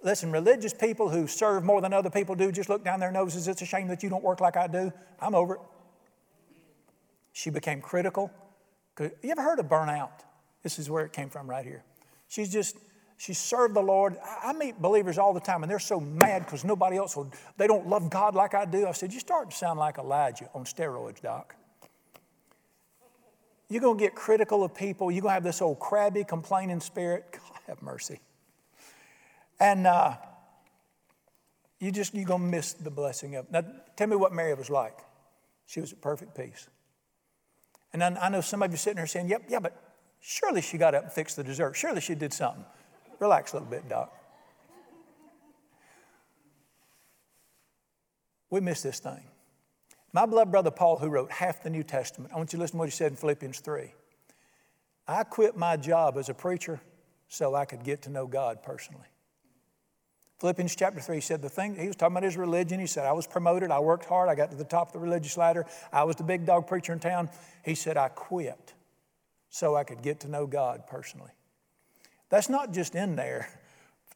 Listen, 0.03 0.31
religious 0.31 0.73
people 0.73 1.09
who 1.09 1.27
serve 1.27 1.65
more 1.65 1.81
than 1.81 1.93
other 1.93 2.11
people 2.11 2.35
do 2.35 2.53
just 2.53 2.69
look 2.69 2.85
down 2.85 3.01
their 3.01 3.11
noses. 3.11 3.49
It's 3.49 3.61
a 3.63 3.67
shame 3.67 3.89
that 3.89 4.03
you 4.03 4.09
don't 4.09 4.23
work 4.23 4.41
like 4.41 4.57
I 4.57 4.67
do. 4.67 4.93
I'm 5.21 5.35
over 5.35 5.55
it. 5.55 5.61
She 7.33 7.51
became 7.51 7.81
critical. 7.81 8.31
You 8.99 9.31
ever 9.31 9.43
heard 9.43 9.59
of 9.59 9.67
burnout? 9.67 10.11
This 10.63 10.79
is 10.79 10.91
where 10.91 11.05
it 11.05 11.13
came 11.13 11.31
from 11.31 11.49
right 11.49 11.65
here. 11.65 11.85
She's 12.29 12.53
just, 12.53 12.77
she 13.17 13.33
served 13.33 13.75
the 13.75 13.81
Lord. 13.81 14.17
I 14.43 14.53
meet 14.53 14.81
believers 14.81 15.19
all 15.19 15.33
the 15.33 15.41
time, 15.41 15.63
and 15.63 15.71
they're 15.71 15.79
so 15.79 16.01
mad 16.01 16.45
because 16.45 16.65
nobody 16.65 16.97
else 16.97 17.17
will, 17.17 17.33
they 17.57 17.67
don't 17.67 17.89
love 17.89 18.11
God 18.11 18.35
like 18.35 18.55
I 18.55 18.65
do. 18.65 18.87
I 18.87 18.93
said, 18.93 19.13
You 19.13 19.21
start 19.21 19.51
to 19.51 19.57
sound 19.57 19.79
like 19.79 19.99
Elijah 19.99 20.51
on 20.55 20.65
steroids, 20.65 21.23
Doc. 21.23 21.55
You're 23.69 23.83
going 23.83 23.99
to 23.99 24.05
get 24.05 24.15
critical 24.15 24.65
of 24.65 24.75
people. 24.75 25.11
You're 25.11 25.23
going 25.23 25.31
to 25.31 25.35
have 25.35 25.45
this 25.45 25.61
old 25.61 25.79
crabby, 25.79 26.25
complaining 26.25 26.81
spirit. 26.81 27.27
God 27.33 27.61
have 27.67 27.83
mercy. 27.83 28.21
And 29.61 29.87
uh, 29.87 30.17
you 31.79 31.93
just, 31.93 32.15
you're 32.15 32.25
going 32.25 32.43
to 32.43 32.47
miss 32.47 32.73
the 32.73 32.91
blessing 32.91 33.37
of 33.37 33.51
Now, 33.51 33.63
tell 33.97 34.07
me 34.07 34.17
what 34.17 34.33
Mary 34.33 34.55
was 34.55 34.71
like. 34.71 34.99
She 35.67 35.81
was 35.81 35.93
at 35.93 36.01
perfect 36.01 36.35
peace. 36.35 36.67
And 37.93 38.03
I, 38.03 38.17
I 38.21 38.29
know 38.31 38.41
some 38.41 38.63
of 38.63 38.71
you 38.71 38.77
sitting 38.77 38.97
there 38.97 39.07
saying, 39.07 39.29
yep, 39.29 39.43
yeah, 39.49 39.59
but 39.59 39.77
surely 40.21 40.63
she 40.63 40.79
got 40.79 40.95
up 40.95 41.05
and 41.05 41.13
fixed 41.13 41.37
the 41.37 41.45
dessert. 41.45 41.75
Surely 41.75 42.01
she 42.01 42.15
did 42.15 42.33
something. 42.33 42.65
Relax 43.19 43.53
a 43.53 43.57
little 43.57 43.69
bit, 43.69 43.89
Doc. 43.89 44.15
We 48.51 48.61
miss 48.61 48.81
this 48.81 48.99
thing. 48.99 49.25
My 50.13 50.27
beloved 50.27 50.51
brother 50.51 50.71
Paul, 50.71 50.99
who 50.99 51.09
wrote 51.09 51.31
half 51.31 51.63
the 51.63 51.71
New 51.71 51.83
Testament, 51.83 52.33
I 52.33 52.37
want 52.37 52.53
you 52.53 52.57
to 52.57 52.63
listen 52.63 52.77
to 52.77 52.79
what 52.79 52.89
he 52.89 52.93
said 52.93 53.13
in 53.13 53.17
Philippians 53.17 53.61
3. 53.61 53.93
I 55.07 55.25
quit 55.25 55.57
my 55.57 55.77
job 55.77 56.17
as 56.17 56.29
a 56.29 56.35
preacher 56.35 56.81
so 57.29 57.55
I 57.55 57.65
could 57.65 57.85
get 57.85 58.03
to 58.03 58.11
know 58.11 58.27
God 58.27 58.63
personally. 58.63 59.07
Philippians 60.41 60.77
chapter 60.77 61.01
3 61.01 61.21
said 61.21 61.43
the 61.43 61.49
thing, 61.49 61.75
he 61.75 61.89
was 61.89 61.97
talking 61.97 62.15
about 62.15 62.23
his 62.23 62.37
religion. 62.37 62.79
He 62.79 62.87
said, 62.87 63.05
I 63.05 63.13
was 63.13 63.27
promoted, 63.27 63.71
I 63.71 63.81
worked 63.81 64.05
hard, 64.05 64.29
I 64.29 64.35
got 64.35 64.51
to 64.51 64.57
the 64.57 64.65
top 64.65 64.89
of 64.89 64.93
the 64.93 65.01
religious 65.01 65.37
ladder, 65.37 65.67
I 65.93 66.05
was 66.05 66.17
the 66.17 66.25
big 66.25 66.47
dog 66.47 66.67
preacher 66.67 66.93
in 66.93 67.01
town. 67.01 67.29
He 67.65 67.75
said, 67.75 67.97
I 67.97 68.09
quit 68.09 68.75
so 69.51 69.75
I 69.75 69.83
could 69.83 70.03
get 70.03 70.21
to 70.21 70.29
know 70.29 70.47
God 70.47 70.87
personally. 70.87 71.33
That's 72.29 72.49
not 72.49 72.73
just 72.73 72.95
in 72.95 73.17
there. 73.17 73.49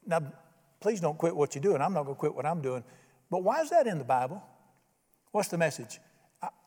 Now, 0.06 0.20
please 0.80 1.00
don't 1.00 1.18
quit 1.18 1.34
what 1.34 1.54
you're 1.54 1.62
doing. 1.62 1.80
I'm 1.80 1.92
not 1.92 2.04
going 2.04 2.14
to 2.14 2.20
quit 2.20 2.34
what 2.34 2.46
I'm 2.46 2.60
doing. 2.60 2.84
But 3.30 3.42
why 3.42 3.60
is 3.62 3.70
that 3.70 3.86
in 3.86 3.98
the 3.98 4.04
Bible? 4.04 4.42
What's 5.32 5.48
the 5.48 5.58
message? 5.58 5.98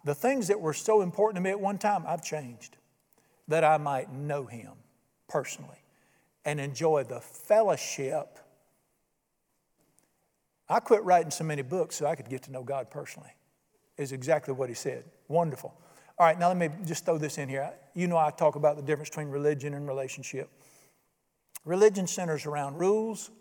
The 0.03 0.15
things 0.15 0.47
that 0.47 0.59
were 0.59 0.73
so 0.73 1.01
important 1.01 1.37
to 1.37 1.41
me 1.41 1.51
at 1.51 1.59
one 1.59 1.77
time, 1.77 2.03
I've 2.07 2.23
changed 2.23 2.77
that 3.47 3.63
I 3.63 3.77
might 3.77 4.11
know 4.11 4.45
Him 4.45 4.71
personally 5.27 5.77
and 6.43 6.59
enjoy 6.59 7.03
the 7.03 7.19
fellowship. 7.19 8.39
I 10.67 10.79
quit 10.79 11.03
writing 11.03 11.31
so 11.31 11.43
many 11.43 11.61
books 11.61 11.95
so 11.95 12.07
I 12.07 12.15
could 12.15 12.29
get 12.29 12.43
to 12.43 12.51
know 12.51 12.63
God 12.63 12.89
personally, 12.89 13.29
is 13.97 14.11
exactly 14.11 14.53
what 14.53 14.69
He 14.69 14.75
said. 14.75 15.05
Wonderful. 15.27 15.73
All 16.17 16.25
right, 16.25 16.39
now 16.39 16.47
let 16.47 16.57
me 16.57 16.69
just 16.85 17.05
throw 17.05 17.17
this 17.17 17.37
in 17.37 17.49
here. 17.49 17.71
You 17.93 18.07
know, 18.07 18.17
I 18.17 18.31
talk 18.31 18.55
about 18.55 18.77
the 18.77 18.81
difference 18.81 19.09
between 19.09 19.27
religion 19.27 19.73
and 19.73 19.87
relationship. 19.87 20.49
Religion 21.65 22.07
centers 22.07 22.45
around 22.45 22.77
rules, 22.77 23.31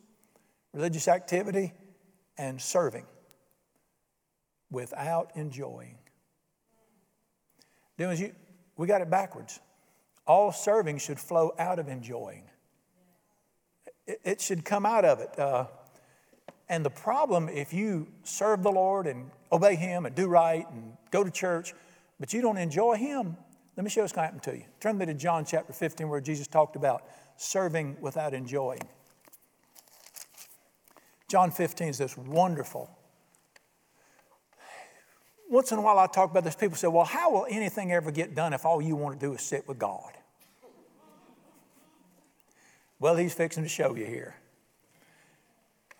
religious 0.72 1.08
activity, 1.08 1.72
and 2.36 2.60
serving 2.60 3.06
without 4.74 5.30
enjoying. 5.34 5.96
Doing 7.96 8.18
you, 8.18 8.32
we 8.76 8.86
got 8.86 9.00
it 9.00 9.08
backwards. 9.08 9.60
All 10.26 10.52
serving 10.52 10.98
should 10.98 11.18
flow 11.18 11.54
out 11.58 11.78
of 11.78 11.88
enjoying. 11.88 12.44
It, 14.06 14.20
it 14.24 14.40
should 14.40 14.64
come 14.64 14.84
out 14.84 15.04
of 15.04 15.20
it. 15.20 15.38
Uh, 15.38 15.66
and 16.68 16.84
the 16.84 16.90
problem, 16.90 17.48
if 17.48 17.72
you 17.72 18.08
serve 18.24 18.62
the 18.62 18.72
Lord 18.72 19.06
and 19.06 19.30
obey 19.52 19.76
Him 19.76 20.06
and 20.06 20.14
do 20.14 20.26
right 20.26 20.68
and 20.70 20.96
go 21.10 21.22
to 21.22 21.30
church, 21.30 21.72
but 22.18 22.32
you 22.32 22.42
don't 22.42 22.58
enjoy 22.58 22.96
Him, 22.96 23.36
let 23.76 23.84
me 23.84 23.90
show 23.90 24.00
you 24.00 24.04
what's 24.04 24.12
going 24.12 24.28
to 24.28 24.34
happen 24.34 24.52
to 24.52 24.58
you. 24.58 24.64
Turn 24.80 24.98
me 24.98 25.06
to 25.06 25.14
John 25.14 25.44
chapter 25.44 25.72
15, 25.72 26.08
where 26.08 26.20
Jesus 26.20 26.46
talked 26.46 26.76
about 26.76 27.04
serving 27.36 27.96
without 28.00 28.34
enjoying. 28.34 28.82
John 31.28 31.50
15 31.50 31.88
is 31.88 31.98
this 31.98 32.16
wonderful 32.16 32.90
once 35.54 35.70
in 35.70 35.78
a 35.78 35.80
while 35.80 35.98
I 35.98 36.08
talk 36.08 36.32
about 36.32 36.42
this, 36.42 36.56
people 36.56 36.76
say, 36.76 36.88
Well, 36.88 37.04
how 37.04 37.30
will 37.30 37.46
anything 37.48 37.92
ever 37.92 38.10
get 38.10 38.34
done 38.34 38.52
if 38.52 38.66
all 38.66 38.82
you 38.82 38.96
want 38.96 39.18
to 39.20 39.26
do 39.26 39.34
is 39.34 39.40
sit 39.40 39.66
with 39.68 39.78
God? 39.78 40.12
Well, 42.98 43.16
he's 43.16 43.34
fixing 43.34 43.62
to 43.62 43.68
show 43.68 43.94
you 43.94 44.04
here. 44.04 44.34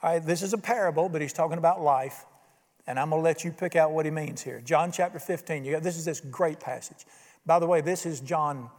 All 0.02 0.12
right, 0.12 0.24
this 0.24 0.42
is 0.42 0.52
a 0.52 0.58
parable, 0.58 1.08
but 1.08 1.20
he's 1.20 1.32
talking 1.32 1.58
about 1.58 1.80
life, 1.80 2.24
and 2.86 2.98
I'm 2.98 3.10
going 3.10 3.20
to 3.20 3.24
let 3.24 3.44
you 3.44 3.52
pick 3.52 3.76
out 3.76 3.92
what 3.92 4.04
he 4.04 4.10
means 4.10 4.42
here. 4.42 4.60
John 4.60 4.90
chapter 4.90 5.18
15, 5.18 5.64
you 5.64 5.72
got, 5.72 5.82
this 5.82 5.96
is 5.96 6.04
this 6.04 6.20
great 6.20 6.60
passage. 6.60 7.06
By 7.46 7.58
the 7.58 7.66
way, 7.66 7.80
this 7.80 8.06
is 8.06 8.20
John 8.20 8.70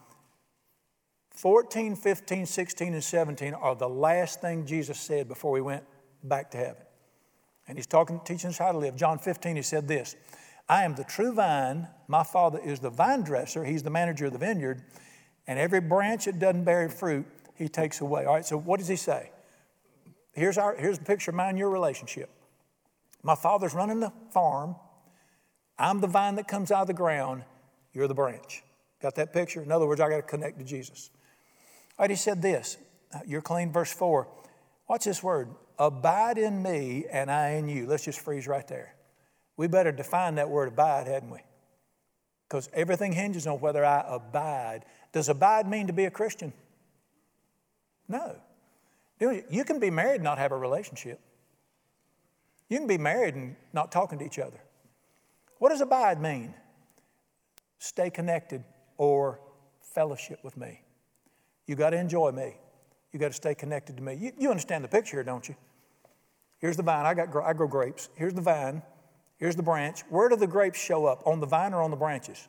14, 1.32 1.96
15, 1.96 2.46
16, 2.46 2.94
and 2.94 3.04
17 3.04 3.54
are 3.54 3.76
the 3.76 3.90
last 3.90 4.42
thing 4.42 4.66
Jesus 4.66 5.00
said 5.00 5.28
before 5.28 5.56
he 5.56 5.62
went 5.62 5.84
back 6.24 6.52
to 6.52 6.58
heaven. 6.58 6.84
And 7.68 7.78
he's 7.78 7.88
talking, 7.88 8.22
teaching 8.26 8.50
us 8.50 8.58
how 8.58 8.72
to 8.72 8.78
live. 8.78 8.96
John 8.96 9.20
15, 9.20 9.56
he 9.56 9.62
said 9.62 9.88
this 9.88 10.16
I 10.68 10.84
am 10.84 10.96
the 10.96 11.04
true 11.04 11.34
vine. 11.34 11.88
My 12.08 12.24
Father 12.24 12.60
is 12.60 12.80
the 12.80 12.90
vine 12.90 13.22
dresser. 13.22 13.64
He's 13.64 13.84
the 13.84 13.90
manager 13.90 14.26
of 14.26 14.34
the 14.34 14.40
vineyard. 14.40 14.84
And 15.48 15.60
every 15.60 15.82
branch 15.82 16.26
that 16.26 16.40
doesn't 16.40 16.64
bear 16.64 16.90
fruit, 16.90 17.26
He 17.56 17.68
takes 17.68 18.02
away. 18.02 18.26
All 18.26 18.34
right, 18.34 18.46
so 18.46 18.58
what 18.58 18.80
does 18.80 18.88
He 18.88 18.96
say? 18.96 19.32
Here's, 20.32 20.58
our, 20.58 20.76
here's 20.76 21.00
the 21.00 21.06
picture 21.06 21.32
of 21.32 21.36
mine 21.36 21.56
your 21.56 21.70
relationship. 21.70 22.30
My 23.22 23.36
Father's 23.36 23.74
running 23.74 24.00
the 24.00 24.12
farm. 24.32 24.76
I'm 25.78 26.02
the 26.02 26.08
vine 26.08 26.36
that 26.36 26.48
comes 26.48 26.72
out 26.72 26.82
of 26.82 26.88
the 26.88 26.94
ground. 26.94 27.44
You're 27.94 28.08
the 28.08 28.16
branch. 28.16 28.64
Got 29.02 29.16
that 29.16 29.34
picture? 29.34 29.62
In 29.62 29.72
other 29.72 29.88
words, 29.88 30.02
I 30.02 30.10
got 30.10 30.18
to 30.18 30.22
connect 30.24 30.58
to 30.60 30.66
Jesus. 30.66 31.10
All 31.98 32.04
right, 32.04 32.10
He 32.10 32.16
said 32.16 32.42
this. 32.42 32.78
Uh, 33.14 33.20
you're 33.26 33.42
clean, 33.42 33.72
verse 33.72 33.94
4. 33.94 34.28
Watch 34.90 35.06
this 35.06 35.22
word. 35.22 35.50
Abide 35.78 36.38
in 36.38 36.62
me 36.62 37.06
and 37.12 37.30
I 37.30 37.52
in 37.52 37.68
you. 37.70 37.86
Let's 37.86 38.06
just 38.06 38.20
freeze 38.20 38.48
right 38.48 38.68
there. 38.68 38.95
We 39.58 39.68
better 39.68 39.92
define 39.92 40.36
that 40.36 40.50
word 40.50 40.68
abide, 40.68 41.08
hadn't 41.08 41.30
we? 41.30 41.40
Because 42.48 42.70
everything 42.74 43.14
hinges 43.14 43.48
on 43.48 43.60
whether 43.60 43.84
I 43.84 44.04
abide. 44.08 44.86
Does 45.12 45.30
abide 45.30 45.68
mean 45.68 45.88
to 45.88 45.94
be 45.94 46.06
a 46.06 46.12
Christian? 46.12 46.54
No. 48.08 48.36
You 49.20 49.64
can 49.64 49.80
be 49.80 49.90
married 49.90 50.16
and 50.16 50.24
not 50.24 50.38
have 50.38 50.52
a 50.52 50.58
relationship. 50.58 51.20
You 52.70 52.78
can 52.78 52.88
be 52.88 52.98
married 52.98 53.36
and 53.36 53.56
not 53.74 53.92
talking 53.92 54.20
to 54.20 54.26
each 54.26 54.40
other. 54.40 54.60
What 55.60 55.70
does 55.70 55.82
abide 55.82 56.22
mean? 56.22 56.54
Stay 57.80 58.10
connected 58.10 58.64
or 58.98 59.40
fellowship 59.82 60.40
with 60.44 60.58
me. 60.58 60.82
You 61.66 61.76
got 61.76 61.92
to 61.92 61.98
enjoy 61.98 62.32
me. 62.32 62.56
You 63.12 63.20
got 63.20 63.30
to 63.30 63.34
stay 63.34 63.56
connected 63.56 63.96
to 63.98 64.04
me. 64.04 64.16
You, 64.16 64.32
you 64.38 64.50
understand 64.50 64.84
the 64.84 64.90
picture 64.90 65.24
don't 65.24 65.48
you? 65.48 65.56
Here's 66.60 66.78
the 66.78 66.84
vine. 66.84 67.06
I 67.06 67.14
got 67.14 67.36
I 67.44 67.54
grow 67.54 67.68
grapes. 67.68 68.10
Here's 68.16 68.34
the 68.34 68.42
vine. 68.42 68.82
Here's 69.38 69.56
the 69.56 69.64
branch. 69.64 70.02
Where 70.10 70.30
do 70.30 70.36
the 70.36 70.48
grapes 70.48 70.80
show 70.80 71.06
up? 71.06 71.26
On 71.26 71.40
the 71.40 71.46
vine 71.46 71.74
or 71.74 71.82
on 71.82 71.92
the 71.92 71.98
branches? 71.98 72.48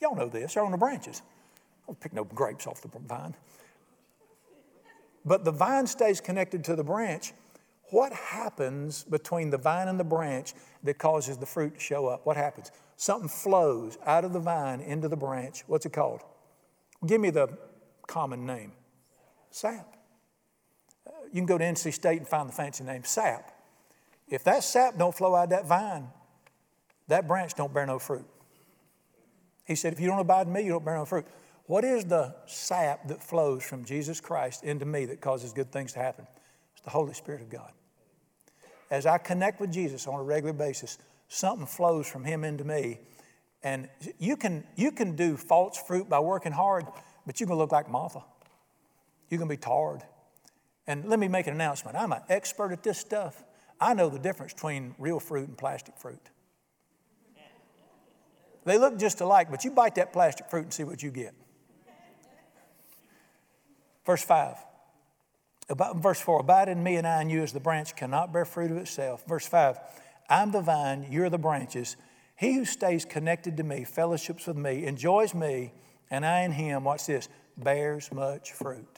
Y'all 0.00 0.14
know 0.14 0.28
this. 0.28 0.54
They're 0.54 0.64
on 0.64 0.70
the 0.70 0.78
branches. 0.78 1.22
I 1.26 1.86
don't 1.86 2.00
pick 2.00 2.12
no 2.12 2.24
grapes 2.24 2.66
off 2.66 2.80
the 2.82 2.88
vine. 3.06 3.34
But 5.24 5.44
the 5.44 5.52
vine 5.52 5.86
stays 5.86 6.20
connected 6.20 6.64
to 6.64 6.76
the 6.76 6.84
branch. 6.84 7.32
What 7.90 8.12
happens 8.12 9.04
between 9.04 9.50
the 9.50 9.58
vine 9.58 9.88
and 9.88 9.98
the 9.98 10.04
branch 10.04 10.54
that 10.84 10.98
causes 10.98 11.38
the 11.38 11.46
fruit 11.46 11.74
to 11.74 11.80
show 11.80 12.06
up? 12.06 12.24
What 12.26 12.36
happens? 12.36 12.70
Something 12.96 13.28
flows 13.28 13.98
out 14.04 14.24
of 14.24 14.32
the 14.32 14.40
vine 14.40 14.80
into 14.80 15.08
the 15.08 15.16
branch. 15.16 15.64
What's 15.66 15.86
it 15.86 15.92
called? 15.92 16.20
Give 17.06 17.20
me 17.20 17.30
the 17.30 17.48
common 18.06 18.46
name 18.46 18.72
sap 19.50 19.97
you 21.32 21.40
can 21.40 21.46
go 21.46 21.58
to 21.58 21.64
NC 21.64 21.92
State 21.92 22.18
and 22.18 22.28
find 22.28 22.48
the 22.48 22.52
fancy 22.52 22.84
name, 22.84 23.04
sap. 23.04 23.52
If 24.28 24.44
that 24.44 24.64
sap 24.64 24.98
don't 24.98 25.14
flow 25.14 25.34
out 25.34 25.44
of 25.44 25.50
that 25.50 25.66
vine, 25.66 26.08
that 27.08 27.26
branch 27.26 27.54
don't 27.54 27.72
bear 27.72 27.86
no 27.86 27.98
fruit. 27.98 28.26
He 29.64 29.74
said, 29.74 29.92
if 29.92 30.00
you 30.00 30.06
don't 30.06 30.18
abide 30.18 30.46
in 30.46 30.52
me, 30.52 30.62
you 30.62 30.70
don't 30.70 30.84
bear 30.84 30.96
no 30.96 31.04
fruit. 31.04 31.26
What 31.66 31.84
is 31.84 32.04
the 32.06 32.34
sap 32.46 33.08
that 33.08 33.22
flows 33.22 33.62
from 33.62 33.84
Jesus 33.84 34.20
Christ 34.20 34.64
into 34.64 34.86
me 34.86 35.04
that 35.06 35.20
causes 35.20 35.52
good 35.52 35.70
things 35.70 35.92
to 35.92 35.98
happen? 35.98 36.26
It's 36.72 36.82
the 36.82 36.90
Holy 36.90 37.12
Spirit 37.12 37.42
of 37.42 37.50
God. 37.50 37.72
as 38.90 39.04
I 39.04 39.18
connect 39.18 39.60
with 39.60 39.70
Jesus 39.70 40.06
on 40.06 40.18
a 40.18 40.22
regular 40.22 40.54
basis, 40.54 40.96
something 41.28 41.66
flows 41.66 42.06
from 42.06 42.24
Him 42.24 42.44
into 42.44 42.64
me. 42.64 43.00
And 43.62 43.88
you 44.18 44.36
can, 44.36 44.64
you 44.76 44.92
can 44.92 45.16
do 45.16 45.36
false 45.36 45.76
fruit 45.76 46.08
by 46.08 46.20
working 46.20 46.52
hard, 46.52 46.86
but 47.26 47.40
you 47.40 47.46
can 47.46 47.56
look 47.56 47.72
like 47.72 47.90
Martha. 47.90 48.24
You 49.28 49.36
can 49.36 49.48
be 49.48 49.56
tired. 49.58 50.02
And 50.88 51.04
let 51.04 51.20
me 51.20 51.28
make 51.28 51.46
an 51.46 51.54
announcement 51.54 51.96
I'm 51.96 52.12
an 52.12 52.22
expert 52.28 52.72
at 52.72 52.82
this 52.82 52.98
stuff. 52.98 53.44
I 53.80 53.94
know 53.94 54.08
the 54.08 54.18
difference 54.18 54.54
between 54.54 54.96
real 54.98 55.20
fruit 55.20 55.46
and 55.46 55.56
plastic 55.56 55.96
fruit. 55.98 56.30
They 58.64 58.76
look 58.76 58.98
just 58.98 59.20
alike, 59.20 59.50
but 59.50 59.64
you 59.64 59.70
bite 59.70 59.94
that 59.94 60.12
plastic 60.12 60.50
fruit 60.50 60.64
and 60.64 60.72
see 60.72 60.84
what 60.84 61.02
you 61.02 61.10
get. 61.10 61.34
Verse 64.04 64.24
5. 64.24 64.56
About, 65.70 65.96
verse 65.98 66.20
4 66.20 66.40
Abide 66.40 66.68
in 66.68 66.82
me 66.82 66.96
and 66.96 67.06
I 67.06 67.20
in 67.20 67.30
you 67.30 67.42
as 67.42 67.52
the 67.52 67.60
branch 67.60 67.94
cannot 67.94 68.32
bear 68.32 68.44
fruit 68.44 68.70
of 68.70 68.78
itself. 68.78 69.24
Verse 69.26 69.46
5 69.46 69.78
I'm 70.28 70.50
the 70.50 70.60
vine, 70.60 71.06
you're 71.10 71.30
the 71.30 71.38
branches. 71.38 71.96
He 72.36 72.54
who 72.54 72.64
stays 72.64 73.04
connected 73.04 73.56
to 73.56 73.62
me, 73.62 73.84
fellowships 73.84 74.46
with 74.46 74.56
me, 74.56 74.86
enjoys 74.86 75.34
me, 75.34 75.72
and 76.10 76.24
I 76.24 76.42
in 76.42 76.52
him, 76.52 76.84
watch 76.84 77.06
this, 77.06 77.28
bears 77.56 78.12
much 78.12 78.52
fruit. 78.52 78.97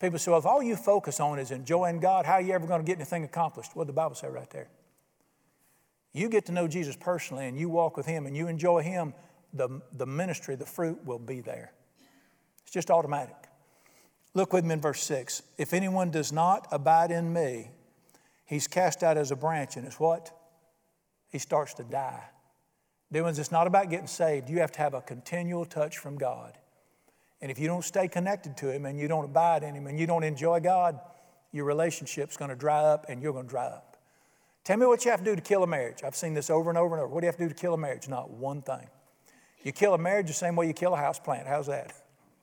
People 0.00 0.18
say, 0.18 0.30
well, 0.30 0.40
if 0.40 0.46
all 0.46 0.62
you 0.62 0.76
focus 0.76 1.20
on 1.20 1.38
is 1.38 1.50
enjoying 1.50 2.00
God, 2.00 2.26
how 2.26 2.34
are 2.34 2.40
you 2.40 2.52
ever 2.52 2.66
going 2.66 2.80
to 2.80 2.86
get 2.86 2.96
anything 2.96 3.24
accomplished? 3.24 3.74
What 3.74 3.84
did 3.84 3.90
the 3.90 3.96
Bible 3.96 4.14
say 4.14 4.28
right 4.28 4.50
there? 4.50 4.68
You 6.12 6.28
get 6.28 6.46
to 6.46 6.52
know 6.52 6.68
Jesus 6.68 6.96
personally 6.96 7.46
and 7.46 7.58
you 7.58 7.68
walk 7.68 7.96
with 7.96 8.06
him 8.06 8.26
and 8.26 8.36
you 8.36 8.48
enjoy 8.48 8.82
him, 8.82 9.14
the, 9.52 9.80
the 9.92 10.06
ministry, 10.06 10.56
the 10.56 10.66
fruit 10.66 11.04
will 11.04 11.18
be 11.18 11.40
there. 11.40 11.72
It's 12.62 12.72
just 12.72 12.90
automatic. 12.90 13.34
Look 14.34 14.52
with 14.52 14.64
me 14.64 14.74
in 14.74 14.80
verse 14.80 15.02
6. 15.02 15.42
If 15.58 15.72
anyone 15.72 16.10
does 16.10 16.32
not 16.32 16.66
abide 16.72 17.10
in 17.10 17.32
me, 17.32 17.70
he's 18.44 18.66
cast 18.66 19.02
out 19.02 19.16
as 19.16 19.30
a 19.30 19.36
branch, 19.36 19.76
and 19.76 19.86
it's 19.86 20.00
what? 20.00 20.32
He 21.28 21.38
starts 21.38 21.74
to 21.74 21.84
die. 21.84 22.24
Dear 23.12 23.22
ones, 23.22 23.38
it's 23.38 23.52
not 23.52 23.68
about 23.68 23.90
getting 23.90 24.08
saved. 24.08 24.50
You 24.50 24.58
have 24.58 24.72
to 24.72 24.80
have 24.80 24.94
a 24.94 25.00
continual 25.00 25.64
touch 25.64 25.98
from 25.98 26.18
God. 26.18 26.58
And 27.44 27.50
if 27.50 27.58
you 27.58 27.66
don't 27.66 27.84
stay 27.84 28.08
connected 28.08 28.56
to 28.56 28.72
Him 28.72 28.86
and 28.86 28.98
you 28.98 29.06
don't 29.06 29.26
abide 29.26 29.64
in 29.64 29.74
Him 29.74 29.86
and 29.86 30.00
you 30.00 30.06
don't 30.06 30.24
enjoy 30.24 30.60
God, 30.60 30.98
your 31.52 31.66
relationship's 31.66 32.38
going 32.38 32.48
to 32.48 32.56
dry 32.56 32.78
up 32.78 33.04
and 33.10 33.20
you're 33.20 33.34
going 33.34 33.44
to 33.44 33.50
dry 33.50 33.66
up. 33.66 33.98
Tell 34.64 34.78
me 34.78 34.86
what 34.86 35.04
you 35.04 35.10
have 35.10 35.20
to 35.20 35.26
do 35.26 35.36
to 35.36 35.42
kill 35.42 35.62
a 35.62 35.66
marriage. 35.66 35.98
I've 36.02 36.16
seen 36.16 36.32
this 36.32 36.48
over 36.48 36.70
and 36.70 36.78
over 36.78 36.94
and 36.94 37.04
over. 37.04 37.12
What 37.12 37.20
do 37.20 37.26
you 37.26 37.28
have 37.28 37.36
to 37.36 37.42
do 37.42 37.50
to 37.50 37.54
kill 37.54 37.74
a 37.74 37.76
marriage? 37.76 38.08
Not 38.08 38.30
one 38.30 38.62
thing. 38.62 38.88
You 39.62 39.72
kill 39.72 39.92
a 39.92 39.98
marriage 39.98 40.28
the 40.28 40.32
same 40.32 40.56
way 40.56 40.66
you 40.66 40.72
kill 40.72 40.94
a 40.94 40.96
house 40.96 41.18
plant. 41.18 41.46
How's 41.46 41.66
that? 41.66 41.92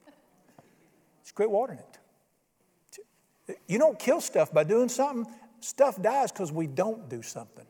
Just 1.24 1.34
quit 1.34 1.50
watering 1.50 1.80
it. 1.80 3.58
You 3.68 3.80
don't 3.80 3.98
kill 3.98 4.22
stuff 4.22 4.54
by 4.54 4.66
doing 4.66 4.88
something. 4.88 5.34
Stuff 5.62 6.00
dies 6.00 6.32
because 6.32 6.52
we 6.52 6.68
don't 6.68 7.10
do 7.10 7.24
something. 7.24 7.66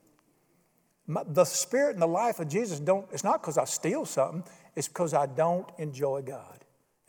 The 1.07 1.45
spirit 1.45 1.93
and 1.93 2.01
the 2.01 2.07
life 2.07 2.41
of 2.41 2.49
Jesus 2.49 2.81
don't, 2.81 3.07
it's 3.13 3.23
not 3.23 3.41
because 3.41 3.57
I 3.57 3.63
steal 3.63 4.05
something, 4.05 4.43
it's 4.75 4.89
because 4.89 5.13
I 5.13 5.27
don't 5.27 5.69
enjoy 5.77 6.23
God 6.23 6.60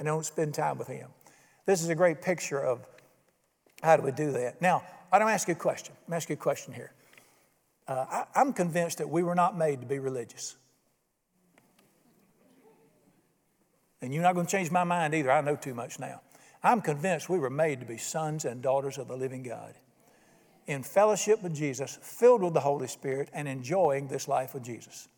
and 0.02 0.08
don't 0.08 0.26
spend 0.26 0.52
time 0.52 0.78
with 0.78 0.88
Him. 0.88 1.08
This 1.64 1.80
is 1.80 1.88
a 1.88 1.94
great 1.94 2.22
picture 2.22 2.58
of 2.58 2.84
how 3.84 3.96
do 3.96 4.02
we 4.02 4.10
do 4.10 4.32
that. 4.32 4.60
Now, 4.60 4.82
I 5.12 5.20
don't 5.20 5.28
ask 5.28 5.46
you 5.46 5.52
a 5.52 5.56
question. 5.56 5.94
I'm 6.08 6.14
ask 6.14 6.28
you 6.28 6.32
a 6.32 6.36
question 6.36 6.74
here. 6.74 6.92
Uh, 7.86 8.04
I, 8.10 8.24
I'm 8.34 8.52
convinced 8.52 8.98
that 8.98 9.08
we 9.08 9.22
were 9.22 9.36
not 9.36 9.56
made 9.56 9.80
to 9.80 9.86
be 9.86 10.00
religious. 10.00 10.56
And 14.00 14.12
you're 14.12 14.24
not 14.24 14.34
going 14.34 14.44
to 14.44 14.50
change 14.50 14.72
my 14.72 14.82
mind 14.82 15.14
either. 15.14 15.30
I 15.30 15.40
know 15.40 15.54
too 15.54 15.72
much 15.74 16.00
now. 16.00 16.20
I'm 16.64 16.80
convinced 16.80 17.28
we 17.28 17.38
were 17.38 17.48
made 17.48 17.78
to 17.78 17.86
be 17.86 17.96
sons 17.96 18.44
and 18.44 18.60
daughters 18.60 18.98
of 18.98 19.06
the 19.06 19.16
living 19.16 19.44
God 19.44 19.74
in 20.66 20.82
fellowship 20.82 21.44
with 21.44 21.54
Jesus, 21.54 21.96
filled 22.02 22.42
with 22.42 22.54
the 22.54 22.60
Holy 22.60 22.88
Spirit, 22.88 23.30
and 23.32 23.46
enjoying 23.46 24.08
this 24.08 24.26
life 24.26 24.52
with 24.52 24.64
Jesus. 24.64 25.08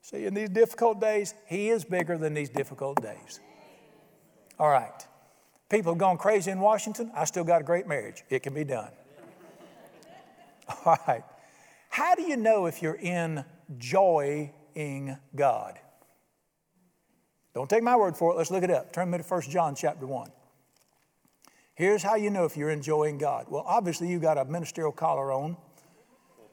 See, 0.00 0.24
in 0.24 0.32
these 0.32 0.48
difficult 0.48 1.02
days, 1.02 1.34
He 1.46 1.68
is 1.68 1.84
bigger 1.84 2.16
than 2.16 2.32
these 2.32 2.48
difficult 2.48 3.02
days. 3.02 3.40
All 4.58 4.70
right. 4.70 5.06
People 5.68 5.92
have 5.92 5.98
gone 5.98 6.16
crazy 6.16 6.50
in 6.50 6.60
Washington. 6.60 7.10
I 7.14 7.24
still 7.24 7.44
got 7.44 7.60
a 7.60 7.64
great 7.64 7.86
marriage. 7.86 8.24
It 8.30 8.42
can 8.42 8.54
be 8.54 8.64
done. 8.64 8.90
All 10.84 10.96
right. 11.06 11.24
How 11.90 12.14
do 12.14 12.22
you 12.22 12.36
know 12.36 12.66
if 12.66 12.82
you're 12.82 12.94
enjoying 12.94 15.18
God? 15.34 15.78
Don't 17.54 17.68
take 17.68 17.82
my 17.82 17.96
word 17.96 18.16
for 18.16 18.32
it. 18.32 18.36
Let's 18.36 18.50
look 18.50 18.62
it 18.62 18.70
up. 18.70 18.92
Turn 18.92 19.10
me 19.10 19.18
to 19.18 19.24
1 19.24 19.42
John 19.42 19.74
chapter 19.74 20.06
1. 20.06 20.30
Here's 21.74 22.02
how 22.02 22.16
you 22.16 22.30
know 22.30 22.44
if 22.44 22.56
you're 22.56 22.70
enjoying 22.70 23.18
God. 23.18 23.46
Well, 23.48 23.64
obviously, 23.66 24.08
you 24.08 24.18
got 24.18 24.38
a 24.38 24.44
ministerial 24.44 24.92
collar 24.92 25.32
on, 25.32 25.56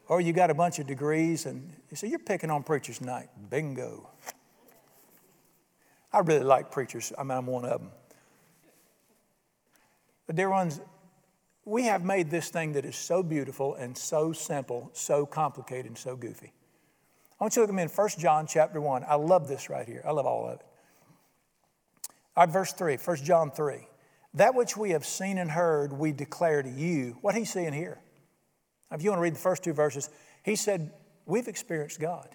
or 0.07 0.21
you 0.21 0.33
got 0.33 0.51
a 0.51 0.53
bunch 0.53 0.79
of 0.79 0.87
degrees, 0.87 1.45
and 1.45 1.73
you 1.89 1.97
say, 1.97 2.07
You're 2.07 2.19
picking 2.19 2.51
on 2.51 2.63
preachers 2.63 2.99
tonight. 2.99 3.29
Bingo. 3.49 4.09
I 6.15 6.19
really 6.19 6.45
like 6.45 6.71
preachers. 6.71 7.11
I 7.17 7.23
mean, 7.23 7.37
I'm 7.37 7.45
one 7.45 7.65
of 7.65 7.81
them. 7.81 7.91
But, 10.25 10.37
dear 10.37 10.49
ones, 10.49 10.79
we 11.65 11.83
have 11.83 12.05
made 12.05 12.31
this 12.31 12.47
thing 12.47 12.71
that 12.73 12.85
is 12.85 12.95
so 12.95 13.21
beautiful 13.21 13.75
and 13.75 13.97
so 13.97 14.31
simple, 14.31 14.89
so 14.93 15.25
complicated, 15.25 15.87
and 15.87 15.97
so 15.97 16.15
goofy. 16.15 16.53
I 17.37 17.43
want 17.43 17.57
you 17.57 17.59
to 17.59 17.63
look 17.63 17.69
at 17.71 17.75
me 17.75 17.83
in 17.83 17.89
1 17.89 18.09
John 18.17 18.47
chapter 18.47 18.79
1. 18.79 19.03
I 19.05 19.15
love 19.15 19.49
this 19.49 19.69
right 19.69 19.85
here. 19.85 20.03
I 20.07 20.11
love 20.11 20.25
all 20.25 20.45
of 20.47 20.53
it. 20.53 20.61
All 22.37 22.45
right, 22.45 22.49
verse 22.49 22.71
3, 22.71 22.95
1 22.95 23.17
John 23.17 23.51
3. 23.51 23.85
That 24.35 24.55
which 24.55 24.77
we 24.77 24.91
have 24.91 25.05
seen 25.05 25.37
and 25.37 25.51
heard, 25.51 25.91
we 25.91 26.13
declare 26.13 26.63
to 26.63 26.69
you. 26.69 27.17
What 27.19 27.35
he's 27.35 27.51
saying 27.51 27.73
here. 27.73 27.99
If 28.89 29.03
you 29.03 29.09
want 29.09 29.19
to 29.19 29.23
read 29.23 29.35
the 29.35 29.39
first 29.39 29.65
two 29.65 29.73
verses, 29.73 30.09
he 30.43 30.55
said, 30.55 30.93
We've 31.25 31.49
experienced 31.49 31.99
God. 31.99 32.29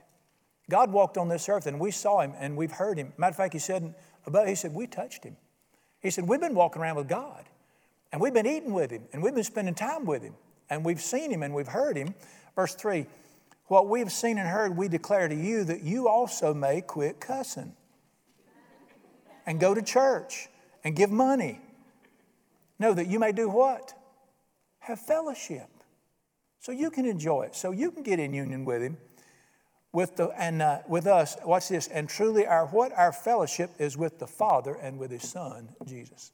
God 0.71 0.93
walked 0.93 1.19
on 1.19 1.29
this 1.29 1.49
earth 1.49 1.67
and 1.67 1.79
we 1.79 1.91
saw 1.91 2.21
him 2.21 2.33
and 2.39 2.57
we've 2.57 2.73
heard 2.73 2.97
him. 2.97 3.13
Matter 3.19 3.31
of 3.31 3.37
fact, 3.37 3.53
he 3.53 3.59
said, 3.59 3.95
he 4.47 4.55
said, 4.55 4.73
we 4.73 4.87
touched 4.87 5.25
him. 5.25 5.37
He 6.01 6.11
said, 6.11 6.27
we've 6.27 6.41
been 6.41 6.55
walking 6.55 6.81
around 6.81 6.97
with 6.97 7.09
God 7.09 7.45
and 8.13 8.21
we've 8.21 8.33
been 8.33 8.47
eating 8.47 8.73
with 8.73 8.91
him 8.91 9.03
and 9.13 9.23
we've 9.23 9.35
been 9.35 9.45
spending 9.45 9.75
time 9.75 10.07
with 10.07 10.23
him 10.23 10.35
and 10.71 10.85
we've 10.85 11.01
seen 11.01 11.31
him 11.31 11.43
and 11.43 11.55
we've 11.55 11.69
heard 11.69 11.97
him. 11.97 12.15
Verse 12.57 12.75
3 12.75 13.07
What 13.67 13.89
we've 13.89 14.11
seen 14.11 14.39
and 14.39 14.49
heard, 14.49 14.77
we 14.77 14.89
declare 14.89 15.29
to 15.29 15.35
you 15.35 15.65
that 15.65 15.83
you 15.83 16.09
also 16.09 16.55
may 16.55 16.81
quit 16.81 17.21
cussing 17.21 17.75
and 19.45 19.61
go 19.61 19.75
to 19.75 19.83
church 19.83 20.49
and 20.85 20.97
give 20.97 21.11
money. 21.11 21.61
No, 22.79 22.95
that 22.95 23.09
you 23.09 23.19
may 23.19 23.33
do 23.33 23.49
what? 23.49 23.93
Have 24.79 25.01
fellowship. 25.01 25.69
So 26.61 26.73
you 26.73 26.91
can 26.91 27.05
enjoy 27.05 27.43
it. 27.43 27.57
So 27.57 27.73
you 27.73 27.91
can 27.91 28.03
get 28.03 28.19
in 28.19 28.33
union 28.33 28.65
with 28.65 28.83
him 28.83 28.97
with 29.92 30.16
the 30.16 30.29
and 30.38 30.62
uh, 30.62 30.79
with 30.88 31.07
us 31.07 31.37
watch 31.44 31.68
this 31.68 31.88
and 31.88 32.09
truly 32.09 32.46
our 32.46 32.66
what 32.66 32.92
our 32.96 33.12
fellowship 33.12 33.70
is 33.79 33.96
with 33.96 34.18
the 34.18 34.26
father 34.26 34.74
and 34.74 34.98
with 34.98 35.11
his 35.11 35.29
son 35.29 35.68
jesus. 35.87 36.33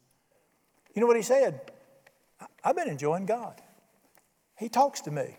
You 0.94 1.00
know 1.00 1.06
what 1.06 1.16
he 1.16 1.22
said? 1.22 1.60
I've 2.64 2.76
been 2.76 2.88
enjoying 2.88 3.26
god. 3.26 3.60
He 4.58 4.68
talks 4.68 5.00
to 5.02 5.10
me. 5.10 5.36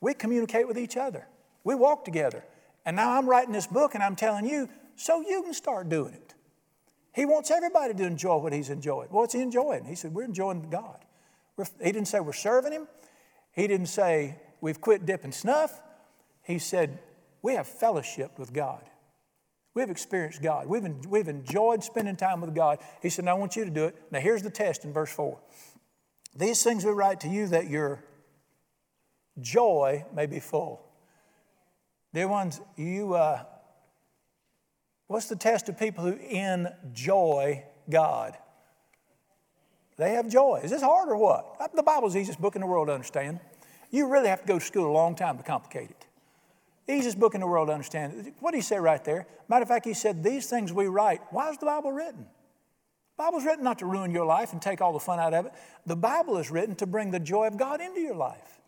We 0.00 0.14
communicate 0.14 0.68
with 0.68 0.78
each 0.78 0.96
other. 0.96 1.26
We 1.64 1.74
walk 1.74 2.04
together. 2.04 2.44
And 2.86 2.96
now 2.96 3.18
i'm 3.18 3.28
writing 3.28 3.52
this 3.52 3.66
book 3.66 3.94
and 3.94 4.02
i'm 4.02 4.16
telling 4.16 4.46
you 4.46 4.68
so 4.96 5.20
you 5.20 5.42
can 5.42 5.54
start 5.54 5.88
doing 5.88 6.14
it. 6.14 6.34
He 7.14 7.24
wants 7.24 7.50
everybody 7.50 7.94
to 7.94 8.04
enjoy 8.04 8.38
what 8.38 8.52
he's 8.52 8.70
enjoying. 8.70 9.08
What's 9.10 9.34
he 9.34 9.40
enjoying? 9.40 9.84
He 9.84 9.94
said 9.94 10.14
we're 10.14 10.24
enjoying 10.24 10.68
god. 10.70 10.98
We're, 11.56 11.66
he 11.82 11.92
didn't 11.92 12.08
say 12.08 12.20
we're 12.20 12.32
serving 12.32 12.72
him. 12.72 12.88
He 13.52 13.66
didn't 13.66 13.86
say 13.86 14.36
we've 14.60 14.80
quit 14.80 15.06
dipping 15.06 15.32
snuff. 15.32 15.80
He 16.42 16.58
said 16.58 16.98
we 17.44 17.54
have 17.56 17.66
fellowship 17.66 18.38
with 18.38 18.54
God. 18.54 18.82
We've 19.74 19.90
experienced 19.90 20.40
God. 20.40 20.66
We've, 20.66 20.82
we've 21.06 21.28
enjoyed 21.28 21.84
spending 21.84 22.16
time 22.16 22.40
with 22.40 22.54
God. 22.54 22.78
He 23.02 23.10
said, 23.10 23.26
Now 23.26 23.36
I 23.36 23.38
want 23.38 23.54
you 23.54 23.66
to 23.66 23.70
do 23.70 23.84
it. 23.84 23.94
Now 24.10 24.20
here's 24.20 24.40
the 24.40 24.48
test 24.48 24.86
in 24.86 24.94
verse 24.94 25.12
4. 25.12 25.38
These 26.34 26.64
things 26.64 26.86
we 26.86 26.92
write 26.92 27.20
to 27.20 27.28
you 27.28 27.46
that 27.48 27.68
your 27.68 28.02
joy 29.42 30.06
may 30.14 30.24
be 30.24 30.40
full. 30.40 30.86
Dear 32.14 32.28
ones, 32.28 32.62
you, 32.76 33.12
uh, 33.12 33.42
what's 35.08 35.28
the 35.28 35.36
test 35.36 35.68
of 35.68 35.78
people 35.78 36.02
who 36.02 36.16
enjoy 36.16 37.62
God? 37.90 38.38
They 39.98 40.12
have 40.12 40.30
joy. 40.30 40.62
Is 40.64 40.70
this 40.70 40.82
hard 40.82 41.10
or 41.10 41.18
what? 41.18 41.74
The 41.74 41.82
Bible's 41.82 42.14
the 42.14 42.20
easiest 42.20 42.40
book 42.40 42.54
in 42.54 42.62
the 42.62 42.66
world 42.66 42.88
to 42.88 42.94
understand. 42.94 43.38
You 43.90 44.08
really 44.08 44.28
have 44.28 44.40
to 44.40 44.46
go 44.46 44.58
to 44.58 44.64
school 44.64 44.90
a 44.90 44.94
long 44.94 45.14
time 45.14 45.36
to 45.36 45.42
complicate 45.42 45.90
it. 45.90 46.03
Easiest 46.86 47.18
book 47.18 47.34
in 47.34 47.40
the 47.40 47.46
world 47.46 47.68
to 47.68 47.72
understand. 47.72 48.32
What 48.40 48.50
did 48.50 48.58
he 48.58 48.62
say 48.62 48.78
right 48.78 49.02
there? 49.04 49.26
Matter 49.48 49.62
of 49.62 49.68
fact, 49.68 49.86
he 49.86 49.94
said, 49.94 50.22
These 50.22 50.48
things 50.48 50.72
we 50.72 50.86
write. 50.86 51.20
Why 51.30 51.50
is 51.50 51.56
the 51.56 51.66
Bible 51.66 51.92
written? 51.92 52.26
The 53.16 53.22
Bible's 53.22 53.44
written 53.44 53.64
not 53.64 53.78
to 53.78 53.86
ruin 53.86 54.10
your 54.10 54.26
life 54.26 54.52
and 54.52 54.60
take 54.60 54.80
all 54.80 54.92
the 54.92 54.98
fun 54.98 55.18
out 55.18 55.32
of 55.32 55.46
it. 55.46 55.52
The 55.86 55.96
Bible 55.96 56.36
is 56.36 56.50
written 56.50 56.74
to 56.76 56.86
bring 56.86 57.10
the 57.10 57.20
joy 57.20 57.46
of 57.46 57.56
God 57.56 57.80
into 57.80 58.00
your 58.00 58.16
life 58.16 58.60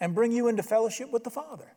and 0.00 0.14
bring 0.14 0.32
you 0.32 0.48
into 0.48 0.62
fellowship 0.62 1.12
with 1.12 1.24
the 1.24 1.30
Father. 1.30 1.72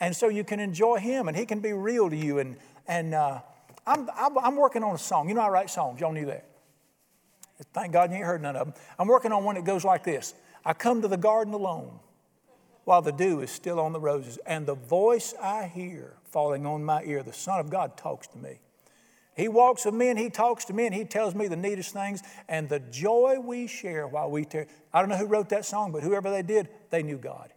And 0.00 0.16
so 0.16 0.28
you 0.28 0.44
can 0.44 0.60
enjoy 0.60 0.98
Him 0.98 1.28
and 1.28 1.36
He 1.36 1.44
can 1.44 1.60
be 1.60 1.72
real 1.72 2.08
to 2.08 2.16
you. 2.16 2.38
And, 2.38 2.56
and 2.86 3.12
uh, 3.12 3.40
I'm, 3.86 4.08
I'm 4.16 4.56
working 4.56 4.82
on 4.82 4.94
a 4.94 4.98
song. 4.98 5.28
You 5.28 5.34
know, 5.34 5.42
I 5.42 5.48
write 5.48 5.68
songs. 5.68 6.00
Y'all 6.00 6.12
knew 6.12 6.26
that. 6.26 6.46
Thank 7.74 7.92
God 7.92 8.10
you 8.10 8.16
ain't 8.16 8.24
heard 8.24 8.40
none 8.40 8.56
of 8.56 8.66
them. 8.66 8.74
I'm 8.98 9.08
working 9.08 9.32
on 9.32 9.44
one 9.44 9.56
that 9.56 9.64
goes 9.64 9.84
like 9.84 10.04
this 10.04 10.34
I 10.64 10.72
come 10.72 11.02
to 11.02 11.08
the 11.08 11.16
garden 11.16 11.52
alone. 11.52 11.98
While 12.88 13.02
the 13.02 13.12
dew 13.12 13.42
is 13.42 13.50
still 13.50 13.78
on 13.78 13.92
the 13.92 14.00
roses. 14.00 14.38
And 14.46 14.64
the 14.64 14.74
voice 14.74 15.34
I 15.42 15.66
hear 15.66 16.14
falling 16.24 16.64
on 16.64 16.82
my 16.82 17.02
ear, 17.04 17.22
the 17.22 17.34
Son 17.34 17.60
of 17.60 17.68
God 17.68 17.98
talks 17.98 18.26
to 18.28 18.38
me. 18.38 18.60
He 19.36 19.46
walks 19.46 19.84
with 19.84 19.92
me 19.92 20.08
and 20.08 20.18
he 20.18 20.30
talks 20.30 20.64
to 20.64 20.72
me 20.72 20.86
and 20.86 20.94
he 20.94 21.04
tells 21.04 21.34
me 21.34 21.48
the 21.48 21.56
neatest 21.56 21.92
things 21.92 22.22
and 22.48 22.66
the 22.66 22.80
joy 22.80 23.40
we 23.44 23.66
share 23.66 24.06
while 24.06 24.30
we 24.30 24.46
tear. 24.46 24.68
I 24.90 25.00
don't 25.00 25.10
know 25.10 25.18
who 25.18 25.26
wrote 25.26 25.50
that 25.50 25.66
song, 25.66 25.92
but 25.92 26.02
whoever 26.02 26.30
they 26.30 26.40
did, 26.40 26.70
they 26.88 27.02
knew 27.02 27.18
God. 27.18 27.52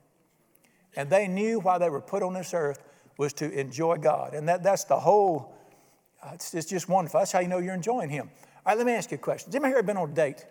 And 0.97 1.09
they 1.09 1.29
knew 1.29 1.61
why 1.61 1.77
they 1.77 1.89
were 1.89 2.01
put 2.01 2.23
on 2.23 2.33
this 2.33 2.53
earth 2.53 2.83
was 3.17 3.31
to 3.35 3.49
enjoy 3.57 3.99
God. 3.99 4.33
And 4.33 4.49
that, 4.49 4.63
that's 4.63 4.83
the 4.83 4.99
whole, 4.99 5.55
uh, 6.21 6.31
it's, 6.33 6.53
it's 6.53 6.67
just 6.67 6.89
wonderful. 6.89 7.21
That's 7.21 7.31
how 7.31 7.39
you 7.39 7.47
know 7.47 7.59
you're 7.59 7.73
enjoying 7.73 8.09
Him. 8.09 8.29
All 8.65 8.73
right, 8.73 8.77
let 8.77 8.85
me 8.85 8.91
ask 8.91 9.09
you 9.11 9.15
a 9.15 9.17
question. 9.17 9.47
Has 9.47 9.55
anybody 9.55 9.75
here 9.75 9.83
been 9.83 9.95
on 9.95 10.11
a 10.11 10.13
date? 10.13 10.45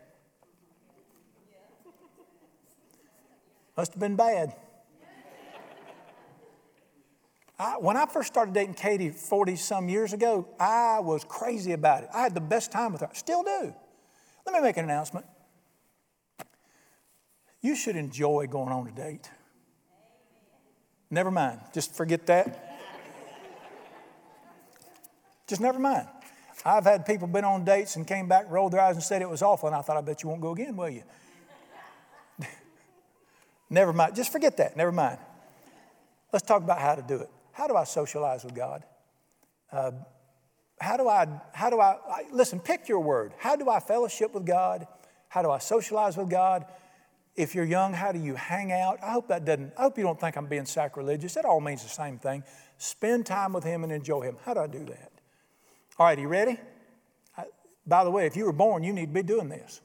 Must 3.77 3.93
have 3.93 4.01
been 4.01 4.16
bad. 4.16 4.55
I, 7.61 7.77
when 7.79 7.94
I 7.94 8.07
first 8.07 8.29
started 8.29 8.55
dating 8.55 8.73
Katie 8.73 9.11
40 9.11 9.55
some 9.57 9.90
years 9.90 10.14
ago, 10.14 10.49
I 10.59 11.01
was 11.01 11.25
crazy 11.25 11.73
about 11.73 12.05
it. 12.05 12.09
I 12.14 12.23
had 12.23 12.35
the 12.35 12.40
best 12.40 12.73
time 12.73 12.90
with 12.90 13.03
her. 13.03 13.11
Still 13.12 13.42
do. 13.42 13.75
Let 14.46 14.55
me 14.55 14.62
make 14.62 14.79
an 14.79 14.85
announcement. 14.85 15.27
You 17.61 17.77
should 17.77 17.96
enjoy 17.96 18.46
going 18.46 18.73
on 18.73 18.88
a 18.88 18.90
date. 18.90 19.29
Never 21.11 21.31
mind. 21.31 21.61
Just 21.75 21.94
forget 21.94 22.25
that. 22.29 22.79
Just 25.46 25.61
never 25.61 25.79
mind. 25.79 26.09
I've 26.64 26.85
had 26.85 27.05
people 27.05 27.29
been 27.29 27.44
on 27.44 27.66
dates 27.66 27.96
and 27.96 28.07
came 28.07 28.27
back, 28.27 28.46
rolled 28.49 28.73
their 28.73 28.81
eyes, 28.81 28.94
and 28.94 29.05
said 29.05 29.20
it 29.20 29.29
was 29.29 29.42
awful, 29.42 29.66
and 29.66 29.77
I 29.77 29.83
thought, 29.83 29.99
I 29.99 30.01
bet 30.01 30.23
you 30.23 30.31
won't 30.31 30.40
go 30.40 30.53
again, 30.53 30.77
will 30.77 30.88
you? 30.88 31.03
never 33.68 33.92
mind. 33.92 34.16
Just 34.16 34.33
forget 34.33 34.57
that. 34.57 34.79
Never 34.79 34.92
mind. 34.92 35.18
Let's 36.33 36.46
talk 36.46 36.62
about 36.62 36.79
how 36.79 36.94
to 36.94 37.03
do 37.03 37.16
it. 37.16 37.29
How 37.61 37.66
do 37.66 37.77
I 37.77 37.85
socialize 37.85 38.42
with 38.42 38.55
God? 38.55 38.85
Uh, 39.70 39.90
how 40.81 40.96
do 40.96 41.11
I, 41.11 41.27
how 41.53 41.68
do 41.68 41.79
I, 41.79 41.99
I, 42.09 42.23
listen, 42.33 42.59
pick 42.59 42.88
your 42.88 43.01
word. 43.01 43.35
How 43.37 43.55
do 43.55 43.68
I 43.68 43.81
fellowship 43.81 44.33
with 44.33 44.46
God? 44.46 44.87
How 45.29 45.42
do 45.42 45.51
I 45.51 45.59
socialize 45.59 46.16
with 46.16 46.31
God? 46.31 46.64
If 47.37 47.55
you're 47.55 47.66
young, 47.66 47.92
how 47.92 48.12
do 48.12 48.18
you 48.18 48.35
hang 48.35 48.73
out? 48.73 48.99
I 49.03 49.12
hope 49.12 49.29
that 49.29 49.44
doesn't, 49.44 49.75
I 49.77 49.83
hope 49.83 49.99
you 49.99 50.05
don't 50.05 50.18
think 50.18 50.38
I'm 50.38 50.46
being 50.46 50.64
sacrilegious. 50.64 51.37
It 51.37 51.44
all 51.44 51.61
means 51.61 51.83
the 51.83 51.90
same 51.90 52.18
thing. 52.18 52.44
Spend 52.79 53.27
time 53.27 53.53
with 53.53 53.64
Him 53.64 53.85
and 53.85 53.92
enjoy 53.92 54.23
Him. 54.23 54.38
How 54.46 54.55
do 54.55 54.61
I 54.61 54.66
do 54.66 54.87
that? 54.87 55.12
All 55.99 56.07
right, 56.07 56.18
you 56.18 56.29
ready? 56.29 56.59
I, 57.37 57.44
by 57.87 58.05
the 58.05 58.11
way, 58.11 58.25
if 58.25 58.37
you 58.37 58.46
were 58.46 58.55
born, 58.55 58.85
you 58.85 58.94
need 58.94 59.09
to 59.09 59.12
be 59.12 59.23
doing 59.23 59.51
this. 59.51 59.83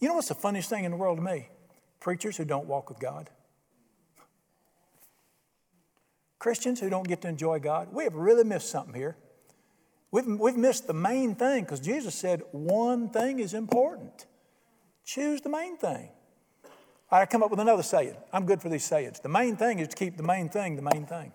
You 0.00 0.08
know 0.08 0.14
what's 0.14 0.26
the 0.26 0.34
funniest 0.34 0.70
thing 0.70 0.82
in 0.82 0.90
the 0.90 0.96
world 0.96 1.18
to 1.18 1.22
me? 1.22 1.50
Preachers 2.00 2.36
who 2.36 2.44
don't 2.44 2.66
walk 2.66 2.88
with 2.88 2.98
God. 2.98 3.30
Christians 6.38 6.80
who 6.80 6.90
don't 6.90 7.06
get 7.06 7.22
to 7.22 7.28
enjoy 7.28 7.58
God. 7.58 7.88
We 7.92 8.04
have 8.04 8.14
really 8.14 8.44
missed 8.44 8.70
something 8.70 8.94
here. 8.94 9.16
We've, 10.10 10.26
we've 10.26 10.56
missed 10.56 10.86
the 10.86 10.94
main 10.94 11.34
thing 11.34 11.64
because 11.64 11.80
Jesus 11.80 12.14
said 12.14 12.42
one 12.52 13.08
thing 13.10 13.38
is 13.38 13.54
important. 13.54 14.26
Choose 15.04 15.40
the 15.40 15.48
main 15.48 15.76
thing. 15.76 16.10
I 17.10 17.24
come 17.26 17.42
up 17.42 17.50
with 17.50 17.60
another 17.60 17.82
saying. 17.82 18.16
I'm 18.32 18.46
good 18.46 18.60
for 18.60 18.68
these 18.68 18.84
sayings. 18.84 19.20
The 19.20 19.28
main 19.28 19.56
thing 19.56 19.78
is 19.78 19.88
to 19.88 19.96
keep 19.96 20.16
the 20.16 20.22
main 20.22 20.48
thing 20.48 20.76
the 20.76 20.82
main 20.82 21.06
thing. 21.06 21.32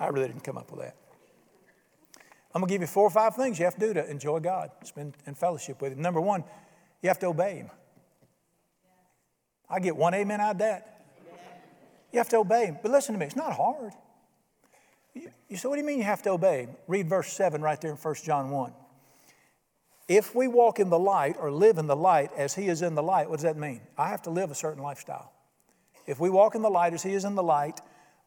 I 0.00 0.08
really 0.08 0.28
didn't 0.28 0.44
come 0.44 0.58
up 0.58 0.70
with 0.70 0.80
that. 0.80 0.96
I'm 2.54 2.60
going 2.60 2.68
to 2.68 2.74
give 2.74 2.80
you 2.80 2.86
four 2.86 3.04
or 3.04 3.10
five 3.10 3.36
things 3.36 3.58
you 3.58 3.64
have 3.66 3.74
to 3.74 3.80
do 3.80 3.94
to 3.94 4.10
enjoy 4.10 4.40
God, 4.40 4.70
spend 4.84 5.14
in 5.26 5.34
fellowship 5.34 5.80
with 5.82 5.92
Him. 5.92 6.00
Number 6.00 6.20
one, 6.20 6.44
you 7.02 7.08
have 7.08 7.18
to 7.20 7.26
obey 7.26 7.56
Him. 7.56 7.70
I 9.68 9.80
get 9.80 9.96
one 9.96 10.14
amen 10.14 10.40
out 10.40 10.52
of 10.52 10.58
that. 10.58 10.97
You 12.12 12.18
have 12.18 12.28
to 12.30 12.38
obey 12.38 12.66
Him. 12.66 12.78
But 12.82 12.90
listen 12.90 13.14
to 13.14 13.18
me, 13.18 13.26
it's 13.26 13.36
not 13.36 13.52
hard. 13.52 13.92
You, 15.14 15.56
say, 15.56 15.68
what 15.68 15.76
do 15.76 15.80
you 15.80 15.86
mean 15.86 15.98
you 15.98 16.04
have 16.04 16.22
to 16.22 16.30
obey 16.30 16.68
Read 16.86 17.08
verse 17.08 17.32
7 17.32 17.60
right 17.60 17.80
there 17.80 17.90
in 17.90 17.96
1 17.96 18.14
John 18.24 18.50
1. 18.50 18.72
If 20.06 20.34
we 20.34 20.48
walk 20.48 20.80
in 20.80 20.88
the 20.88 20.98
light 20.98 21.36
or 21.38 21.50
live 21.50 21.76
in 21.76 21.86
the 21.86 21.96
light 21.96 22.30
as 22.36 22.54
He 22.54 22.68
is 22.68 22.82
in 22.82 22.94
the 22.94 23.02
light, 23.02 23.28
what 23.28 23.36
does 23.36 23.42
that 23.42 23.56
mean? 23.56 23.80
I 23.96 24.08
have 24.08 24.22
to 24.22 24.30
live 24.30 24.50
a 24.50 24.54
certain 24.54 24.82
lifestyle. 24.82 25.32
If 26.06 26.18
we 26.18 26.30
walk 26.30 26.54
in 26.54 26.62
the 26.62 26.70
light 26.70 26.94
as 26.94 27.02
He 27.02 27.12
is 27.12 27.24
in 27.24 27.34
the 27.34 27.42
light, 27.42 27.80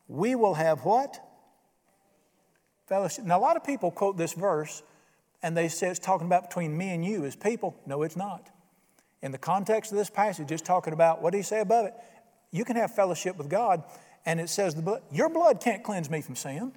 we 0.08 0.36
will 0.36 0.54
have 0.54 0.86
what? 0.86 1.20
Fellowship. 2.88 3.26
Now, 3.26 3.40
a 3.40 3.42
lot 3.42 3.56
of 3.56 3.64
people 3.64 3.90
quote 3.90 4.18
this 4.18 4.34
verse 4.34 4.84
and 5.42 5.58
they 5.58 5.68
say 5.68 5.88
it's 5.88 6.00
talking 6.00 6.28
about 6.28 6.50
between 6.50 6.78
me 6.78 6.90
and 6.90 7.04
you 7.04 7.26
as 7.26 7.36
people. 7.36 7.76
No, 7.86 8.04
it's 8.04 8.16
not. 8.16 8.50
In 9.22 9.32
the 9.32 9.38
context 9.38 9.92
of 9.92 9.98
this 9.98 10.10
passage, 10.10 10.52
it's 10.52 10.62
talking 10.62 10.94
about 10.94 11.22
what 11.22 11.32
do 11.32 11.38
you 11.38 11.44
say 11.44 11.62
above 11.62 11.86
it? 11.86 11.94
You 12.52 12.66
can 12.66 12.76
have 12.76 12.94
fellowship 12.94 13.38
with 13.38 13.50
God, 13.50 13.84
and 14.26 14.40
it 14.40 14.50
says 14.50 14.76
your 15.12 15.30
blood 15.30 15.62
can't 15.62 15.84
cleanse 15.84 16.10
me 16.10 16.22
from 16.22 16.36
sin. 16.36 16.74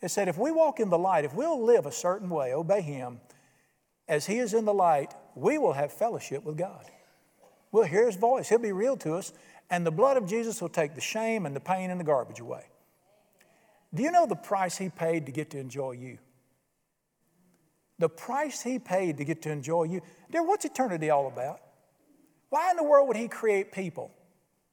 It 0.00 0.10
said 0.10 0.28
if 0.28 0.38
we 0.38 0.50
walk 0.50 0.78
in 0.80 0.90
the 0.90 0.98
light, 0.98 1.24
if 1.24 1.34
we'll 1.34 1.64
live 1.64 1.86
a 1.86 1.92
certain 1.92 2.28
way, 2.28 2.52
obey 2.54 2.82
Him, 2.82 3.20
as 4.06 4.26
He 4.26 4.38
is 4.38 4.54
in 4.54 4.64
the 4.64 4.74
light, 4.74 5.14
we 5.34 5.58
will 5.58 5.72
have 5.72 5.92
fellowship 5.92 6.44
with 6.44 6.56
God. 6.56 6.84
We'll 7.72 7.84
hear 7.84 8.06
His 8.06 8.16
voice, 8.16 8.48
He'll 8.48 8.58
be 8.58 8.72
real 8.72 8.96
to 8.98 9.14
us, 9.14 9.32
and 9.70 9.84
the 9.84 9.90
blood 9.90 10.16
of 10.16 10.26
Jesus 10.26 10.62
will 10.62 10.68
take 10.68 10.94
the 10.94 11.00
shame 11.00 11.46
and 11.46 11.56
the 11.56 11.60
pain 11.60 11.90
and 11.90 11.98
the 11.98 12.04
garbage 12.04 12.40
away. 12.40 12.64
Do 13.94 14.02
you 14.02 14.12
know 14.12 14.26
the 14.26 14.36
price 14.36 14.76
He 14.78 14.88
paid 14.88 15.26
to 15.26 15.32
get 15.32 15.50
to 15.50 15.58
enjoy 15.58 15.92
you? 15.92 16.18
The 17.98 18.08
price 18.08 18.62
He 18.62 18.78
paid 18.78 19.16
to 19.18 19.24
get 19.24 19.42
to 19.42 19.50
enjoy 19.50 19.84
you. 19.84 20.02
Dear, 20.30 20.44
what's 20.44 20.64
eternity 20.64 21.10
all 21.10 21.26
about? 21.26 21.60
Why 22.50 22.70
in 22.70 22.76
the 22.76 22.84
world 22.84 23.08
would 23.08 23.16
He 23.16 23.28
create 23.28 23.72
people? 23.72 24.12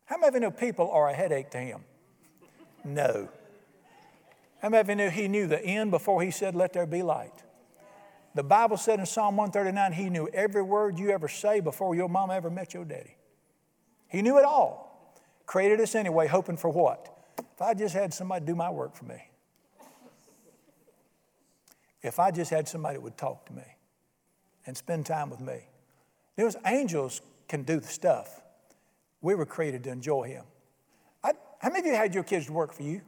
How 0.05 0.17
many 0.17 0.27
of 0.27 0.33
you 0.35 0.39
know 0.41 0.51
people 0.51 0.89
are 0.91 1.09
a 1.09 1.13
headache 1.13 1.49
to 1.51 1.57
Him? 1.57 1.81
No. 2.83 3.29
How 4.61 4.69
many 4.69 4.81
of 4.81 4.89
you 4.89 4.95
know 4.95 5.09
He 5.09 5.27
knew 5.27 5.47
the 5.47 5.63
end 5.63 5.91
before 5.91 6.21
He 6.21 6.31
said, 6.31 6.55
Let 6.55 6.73
there 6.73 6.85
be 6.85 7.01
light? 7.01 7.43
The 8.35 8.43
Bible 8.43 8.77
said 8.77 8.99
in 8.99 9.05
Psalm 9.05 9.37
139, 9.37 9.93
He 9.93 10.09
knew 10.09 10.27
every 10.33 10.61
word 10.61 10.99
you 10.99 11.09
ever 11.09 11.27
say 11.27 11.59
before 11.61 11.95
your 11.95 12.09
mama 12.09 12.35
ever 12.35 12.49
met 12.49 12.73
your 12.73 12.85
daddy. 12.85 13.15
He 14.07 14.21
knew 14.21 14.37
it 14.37 14.45
all. 14.45 15.15
Created 15.45 15.79
us 15.79 15.95
anyway, 15.95 16.27
hoping 16.27 16.57
for 16.57 16.69
what? 16.69 17.11
If 17.37 17.61
I 17.61 17.73
just 17.73 17.93
had 17.93 18.13
somebody 18.13 18.45
do 18.45 18.55
my 18.55 18.69
work 18.69 18.95
for 18.95 19.05
me. 19.05 19.29
If 22.01 22.19
I 22.19 22.29
just 22.29 22.51
had 22.51 22.67
somebody 22.67 22.97
that 22.97 23.01
would 23.01 23.17
talk 23.17 23.45
to 23.47 23.53
me 23.53 23.63
and 24.65 24.75
spend 24.75 25.05
time 25.05 25.29
with 25.29 25.39
me. 25.39 25.61
Those 26.35 26.55
angels 26.65 27.21
can 27.47 27.63
do 27.63 27.79
the 27.79 27.87
stuff. 27.87 28.41
We 29.25 29.33
were 29.33 29.47
created 29.47 29.83
to 29.85 29.89
enjoy 29.89 30.27
Him. 30.27 30.43
I, 31.23 31.31
how 31.57 31.69
many 31.69 31.79
of 31.79 31.85
you 31.87 31.95
had 31.95 32.13
your 32.13 32.23
kids 32.23 32.47
work 32.47 32.71
for 32.71 32.83
you? 32.83 33.01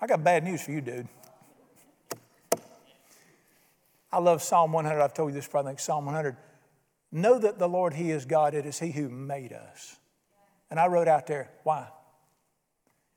I 0.00 0.06
got 0.06 0.22
bad 0.22 0.44
news 0.44 0.62
for 0.62 0.70
you, 0.70 0.80
dude. 0.80 1.08
I 4.12 4.20
love 4.20 4.44
Psalm 4.44 4.70
100. 4.70 5.02
I've 5.02 5.12
told 5.12 5.30
you 5.30 5.34
this 5.34 5.48
probably, 5.48 5.76
Psalm 5.76 6.06
100. 6.06 6.36
Know 7.10 7.36
that 7.40 7.58
the 7.58 7.68
Lord, 7.68 7.94
He 7.94 8.12
is 8.12 8.24
God. 8.24 8.54
It 8.54 8.64
is 8.64 8.78
He 8.78 8.92
who 8.92 9.08
made 9.08 9.52
us. 9.52 9.98
And 10.70 10.78
I 10.78 10.86
wrote 10.86 11.08
out 11.08 11.26
there, 11.26 11.50
why? 11.64 11.88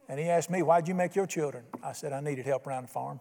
And 0.08 0.20
he 0.20 0.26
asked 0.26 0.50
me, 0.50 0.64
why'd 0.64 0.88
you 0.88 0.96
make 0.96 1.16
your 1.16 1.28
children? 1.28 1.66
I 1.84 1.92
said, 1.92 2.14
I 2.14 2.20
needed 2.20 2.48
help 2.48 2.66
around 2.66 2.86
the 2.86 2.92
farm. 2.92 3.20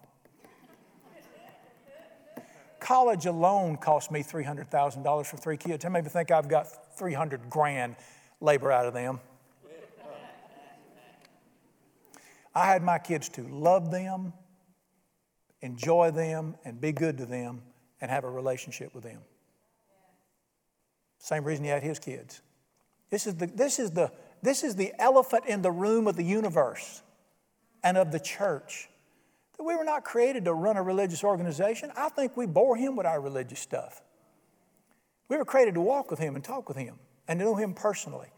College 2.88 3.26
alone 3.26 3.76
cost 3.76 4.10
me 4.10 4.22
$300,000 4.22 5.26
for 5.26 5.36
three 5.36 5.58
kids. 5.58 5.84
How 5.84 5.90
many 5.90 6.08
think 6.08 6.30
I've 6.30 6.48
got 6.48 6.96
300 6.96 7.50
grand 7.50 7.96
labor 8.40 8.72
out 8.72 8.86
of 8.86 8.94
them? 8.94 9.20
I 12.54 12.64
had 12.64 12.82
my 12.82 12.98
kids 12.98 13.28
to 13.28 13.42
love 13.42 13.90
them, 13.90 14.32
enjoy 15.60 16.12
them, 16.12 16.54
and 16.64 16.80
be 16.80 16.92
good 16.92 17.18
to 17.18 17.26
them, 17.26 17.60
and 18.00 18.10
have 18.10 18.24
a 18.24 18.30
relationship 18.30 18.94
with 18.94 19.04
them. 19.04 19.20
Same 21.18 21.44
reason 21.44 21.64
he 21.64 21.70
had 21.70 21.82
his 21.82 21.98
kids. 21.98 22.40
This 23.10 23.26
is 23.26 23.34
the, 23.34 23.48
this 23.48 23.78
is 23.78 23.90
the, 23.90 24.10
this 24.40 24.64
is 24.64 24.76
the 24.76 24.94
elephant 24.98 25.44
in 25.46 25.60
the 25.60 25.70
room 25.70 26.08
of 26.08 26.16
the 26.16 26.24
universe 26.24 27.02
and 27.84 27.98
of 27.98 28.12
the 28.12 28.20
church. 28.20 28.88
That 29.58 29.64
we 29.64 29.76
were 29.76 29.84
not 29.84 30.04
created 30.04 30.44
to 30.46 30.54
run 30.54 30.76
a 30.76 30.82
religious 30.82 31.22
organization. 31.22 31.92
I 31.96 32.08
think 32.08 32.36
we 32.36 32.46
bore 32.46 32.76
him 32.76 32.96
with 32.96 33.06
our 33.06 33.20
religious 33.20 33.60
stuff. 33.60 34.02
We 35.28 35.36
were 35.36 35.44
created 35.44 35.74
to 35.74 35.80
walk 35.80 36.10
with 36.10 36.20
him 36.20 36.36
and 36.36 36.44
talk 36.44 36.68
with 36.68 36.78
him 36.78 36.98
and 37.26 37.38
to 37.38 37.44
know 37.44 37.54
him 37.56 37.74
personally. 37.74 38.28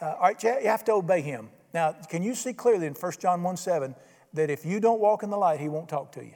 Uh, 0.00 0.14
all 0.18 0.20
right, 0.20 0.42
you 0.42 0.68
have 0.68 0.84
to 0.84 0.92
obey 0.92 1.22
him. 1.22 1.48
Now, 1.72 1.92
can 1.92 2.22
you 2.22 2.34
see 2.34 2.52
clearly 2.52 2.86
in 2.86 2.94
1 2.94 3.12
John 3.20 3.42
1 3.42 3.56
7 3.56 3.94
that 4.34 4.50
if 4.50 4.66
you 4.66 4.80
don't 4.80 5.00
walk 5.00 5.22
in 5.22 5.30
the 5.30 5.36
light, 5.36 5.60
he 5.60 5.68
won't 5.68 5.88
talk 5.88 6.12
to 6.12 6.24
you? 6.24 6.34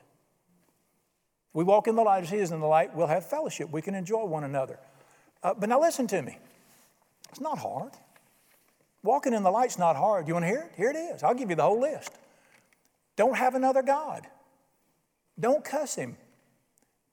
We 1.52 1.64
walk 1.64 1.88
in 1.88 1.96
the 1.96 2.02
light 2.02 2.22
as 2.22 2.30
he 2.30 2.36
is 2.36 2.52
in 2.52 2.60
the 2.60 2.66
light, 2.66 2.94
we'll 2.94 3.08
have 3.08 3.28
fellowship. 3.28 3.70
We 3.70 3.82
can 3.82 3.94
enjoy 3.94 4.24
one 4.24 4.44
another. 4.44 4.78
Uh, 5.42 5.54
but 5.54 5.68
now 5.68 5.80
listen 5.80 6.06
to 6.08 6.22
me. 6.22 6.38
It's 7.30 7.40
not 7.40 7.58
hard. 7.58 7.92
Walking 9.02 9.32
in 9.32 9.42
the 9.42 9.50
light's 9.50 9.78
not 9.78 9.96
hard. 9.96 10.28
You 10.28 10.34
want 10.34 10.44
to 10.44 10.48
hear 10.48 10.70
it? 10.70 10.72
Here 10.76 10.90
it 10.90 10.96
is. 10.96 11.22
I'll 11.22 11.34
give 11.34 11.50
you 11.50 11.56
the 11.56 11.62
whole 11.62 11.80
list. 11.80 12.12
Don't 13.18 13.36
have 13.36 13.56
another 13.56 13.82
God. 13.82 14.28
Don't 15.38 15.64
cuss 15.64 15.96
him. 15.96 16.16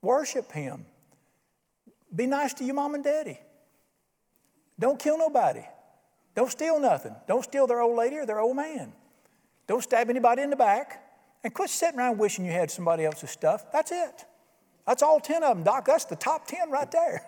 Worship 0.04 0.52
him. 0.52 0.86
Be 2.16 2.28
nice 2.28 2.54
to 2.54 2.64
your 2.64 2.76
mom 2.76 2.94
and 2.94 3.04
daddy. 3.04 3.40
Don't 4.80 5.00
kill 5.00 5.18
nobody. 5.18 5.64
Don't 6.36 6.52
steal 6.52 6.80
nothing. 6.80 7.16
Don't 7.28 7.44
steal 7.44 7.66
their 7.66 7.82
old 7.82 7.98
lady 7.98 8.18
or 8.18 8.28
their 8.28 8.40
old 8.40 8.56
man. 8.56 8.94
Don't 9.66 9.82
stab 9.82 10.12
anybody 10.12 10.44
in 10.44 10.52
the 10.52 10.56
back. 10.56 11.02
And 11.44 11.52
quit 11.52 11.72
sitting 11.72 12.00
around 12.00 12.20
wishing 12.20 12.46
you 12.46 12.52
had 12.52 12.70
somebody 12.70 13.04
else's 13.04 13.32
stuff. 13.32 13.66
That's 13.74 13.92
it. 13.92 14.26
That's 14.86 15.02
all 15.02 15.20
10 15.20 15.44
of 15.44 15.58
them, 15.58 15.64
Doc. 15.64 15.86
That's 15.86 16.06
the 16.06 16.16
top 16.16 16.46
10 16.46 16.70
right 16.70 16.92
there. 16.92 17.24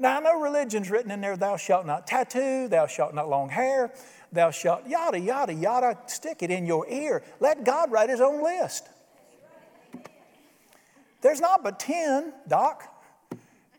Now, 0.00 0.16
I 0.16 0.20
know 0.20 0.40
religion's 0.40 0.90
written 0.90 1.10
in 1.10 1.20
there, 1.20 1.36
thou 1.36 1.58
shalt 1.58 1.84
not 1.84 2.06
tattoo, 2.06 2.68
thou 2.68 2.86
shalt 2.86 3.14
not 3.14 3.28
long 3.28 3.50
hair, 3.50 3.92
thou 4.32 4.50
shalt 4.50 4.88
yada, 4.88 5.20
yada, 5.20 5.52
yada. 5.52 5.98
Stick 6.06 6.42
it 6.42 6.50
in 6.50 6.64
your 6.64 6.88
ear. 6.88 7.22
Let 7.38 7.64
God 7.64 7.92
write 7.92 8.08
his 8.08 8.22
own 8.22 8.42
list. 8.42 8.88
There's 11.20 11.40
not 11.40 11.62
but 11.62 11.78
10, 11.78 12.32
Doc. 12.48 12.86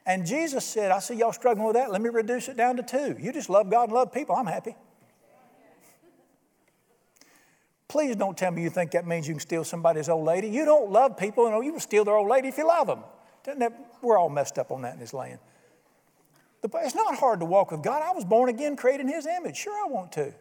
And 0.05 0.27
Jesus 0.27 0.63
said, 0.63 0.91
I 0.91 0.99
see 0.99 1.15
y'all 1.15 1.34
struggling 1.34 1.65
with 1.65 1.75
that. 1.75 1.91
Let 1.91 2.01
me 2.01 2.10
reduce 2.10 2.49
it 2.49 2.55
down 2.55 2.77
to 2.77 2.84
two. 2.84 3.15
You 3.19 3.34
just 3.34 3.49
love 3.49 3.71
God 3.71 3.86
and 3.86 3.93
love 3.93 4.13
people. 4.13 4.36
I'm 4.36 4.45
happy. 4.45 4.75
Please 7.88 8.15
don't 8.15 8.38
tell 8.38 8.51
me 8.51 8.62
you 8.62 8.69
think 8.69 8.91
that 8.91 9.07
means 9.07 9.27
you 9.27 9.34
can 9.34 9.39
steal 9.39 9.63
somebody's 9.63 10.07
old 10.07 10.25
lady. 10.25 10.49
You 10.49 10.65
don't 10.65 10.91
love 10.91 11.17
people, 11.17 11.47
and 11.47 11.65
you 11.65 11.71
can 11.71 11.81
steal 11.81 12.05
their 12.05 12.15
old 12.15 12.29
lady 12.29 12.47
if 12.47 12.60
you 12.60 12.67
love 12.67 12.88
them. 12.88 13.71
We're 14.03 14.19
all 14.19 14.29
messed 14.29 14.60
up 14.60 14.71
on 14.71 14.84
that 14.84 14.93
in 14.93 14.99
this 14.99 15.13
land. 15.13 15.39
It's 16.63 16.95
not 16.95 17.15
hard 17.15 17.39
to 17.39 17.45
walk 17.45 17.71
with 17.71 17.82
God. 17.82 18.04
I 18.04 18.12
was 18.12 18.24
born 18.24 18.50
again, 18.50 18.76
created 18.76 19.08
in 19.08 19.13
His 19.13 19.26
image. 19.26 19.58
Sure, 19.58 19.74
I 19.74 19.88
want 19.88 20.12
to. 20.13 20.34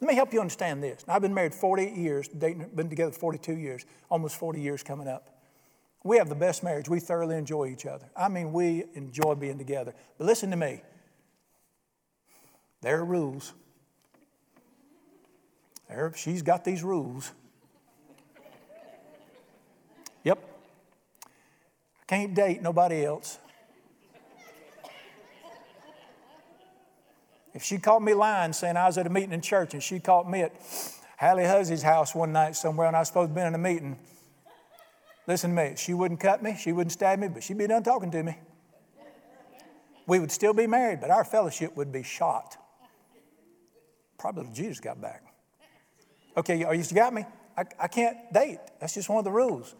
Let 0.00 0.08
me 0.08 0.14
help 0.14 0.32
you 0.32 0.40
understand 0.40 0.82
this. 0.82 1.04
I've 1.08 1.22
been 1.22 1.34
married 1.34 1.54
48 1.54 1.94
years, 1.94 2.28
dating, 2.28 2.68
been 2.74 2.90
together 2.90 3.12
42 3.12 3.54
years, 3.54 3.86
almost 4.10 4.36
40 4.36 4.60
years 4.60 4.82
coming 4.82 5.08
up. 5.08 5.36
We 6.04 6.18
have 6.18 6.28
the 6.28 6.34
best 6.34 6.62
marriage. 6.62 6.88
We 6.88 7.00
thoroughly 7.00 7.36
enjoy 7.36 7.68
each 7.68 7.86
other. 7.86 8.06
I 8.16 8.28
mean, 8.28 8.52
we 8.52 8.84
enjoy 8.94 9.34
being 9.34 9.58
together. 9.58 9.94
But 10.18 10.26
listen 10.26 10.50
to 10.50 10.56
me 10.56 10.82
there 12.82 13.00
are 13.00 13.04
rules. 13.04 13.52
There, 15.88 16.12
she's 16.14 16.42
got 16.42 16.64
these 16.64 16.84
rules. 16.84 17.32
Yep. 20.22 20.38
I 21.24 22.04
can't 22.06 22.34
date 22.34 22.62
nobody 22.62 23.04
else. 23.04 23.38
If 27.56 27.64
she 27.64 27.78
caught 27.78 28.02
me 28.02 28.12
lying, 28.12 28.52
saying 28.52 28.76
I 28.76 28.84
was 28.84 28.98
at 28.98 29.06
a 29.06 29.10
meeting 29.10 29.32
in 29.32 29.40
church 29.40 29.72
and 29.72 29.82
she 29.82 29.98
caught 29.98 30.30
me 30.30 30.42
at 30.42 30.52
Hallie 31.18 31.46
Huzzy's 31.46 31.82
house 31.82 32.14
one 32.14 32.30
night 32.30 32.54
somewhere 32.54 32.86
and 32.86 32.94
I 32.94 32.98
was 32.98 33.08
supposed 33.08 33.30
to 33.30 33.34
be 33.34 33.40
in 33.40 33.54
a 33.54 33.58
meeting, 33.58 33.98
listen 35.26 35.56
to 35.56 35.56
me, 35.56 35.72
she 35.74 35.94
wouldn't 35.94 36.20
cut 36.20 36.42
me, 36.42 36.54
she 36.60 36.72
wouldn't 36.72 36.92
stab 36.92 37.18
me, 37.18 37.28
but 37.28 37.42
she'd 37.42 37.56
be 37.56 37.66
done 37.66 37.82
talking 37.82 38.10
to 38.10 38.22
me. 38.22 38.36
We 40.06 40.18
would 40.18 40.30
still 40.30 40.52
be 40.52 40.66
married, 40.66 41.00
but 41.00 41.08
our 41.08 41.24
fellowship 41.24 41.74
would 41.78 41.90
be 41.90 42.02
shot. 42.02 42.58
Probably 44.18 44.50
Jesus 44.52 44.78
got 44.78 45.00
back. 45.00 45.22
Okay, 46.36 46.58
you 46.58 46.94
got 46.94 47.14
me? 47.14 47.24
I, 47.56 47.64
I 47.80 47.88
can't 47.88 48.18
date. 48.34 48.58
That's 48.80 48.92
just 48.92 49.08
one 49.08 49.16
of 49.16 49.24
the 49.24 49.32
rules. 49.32 49.74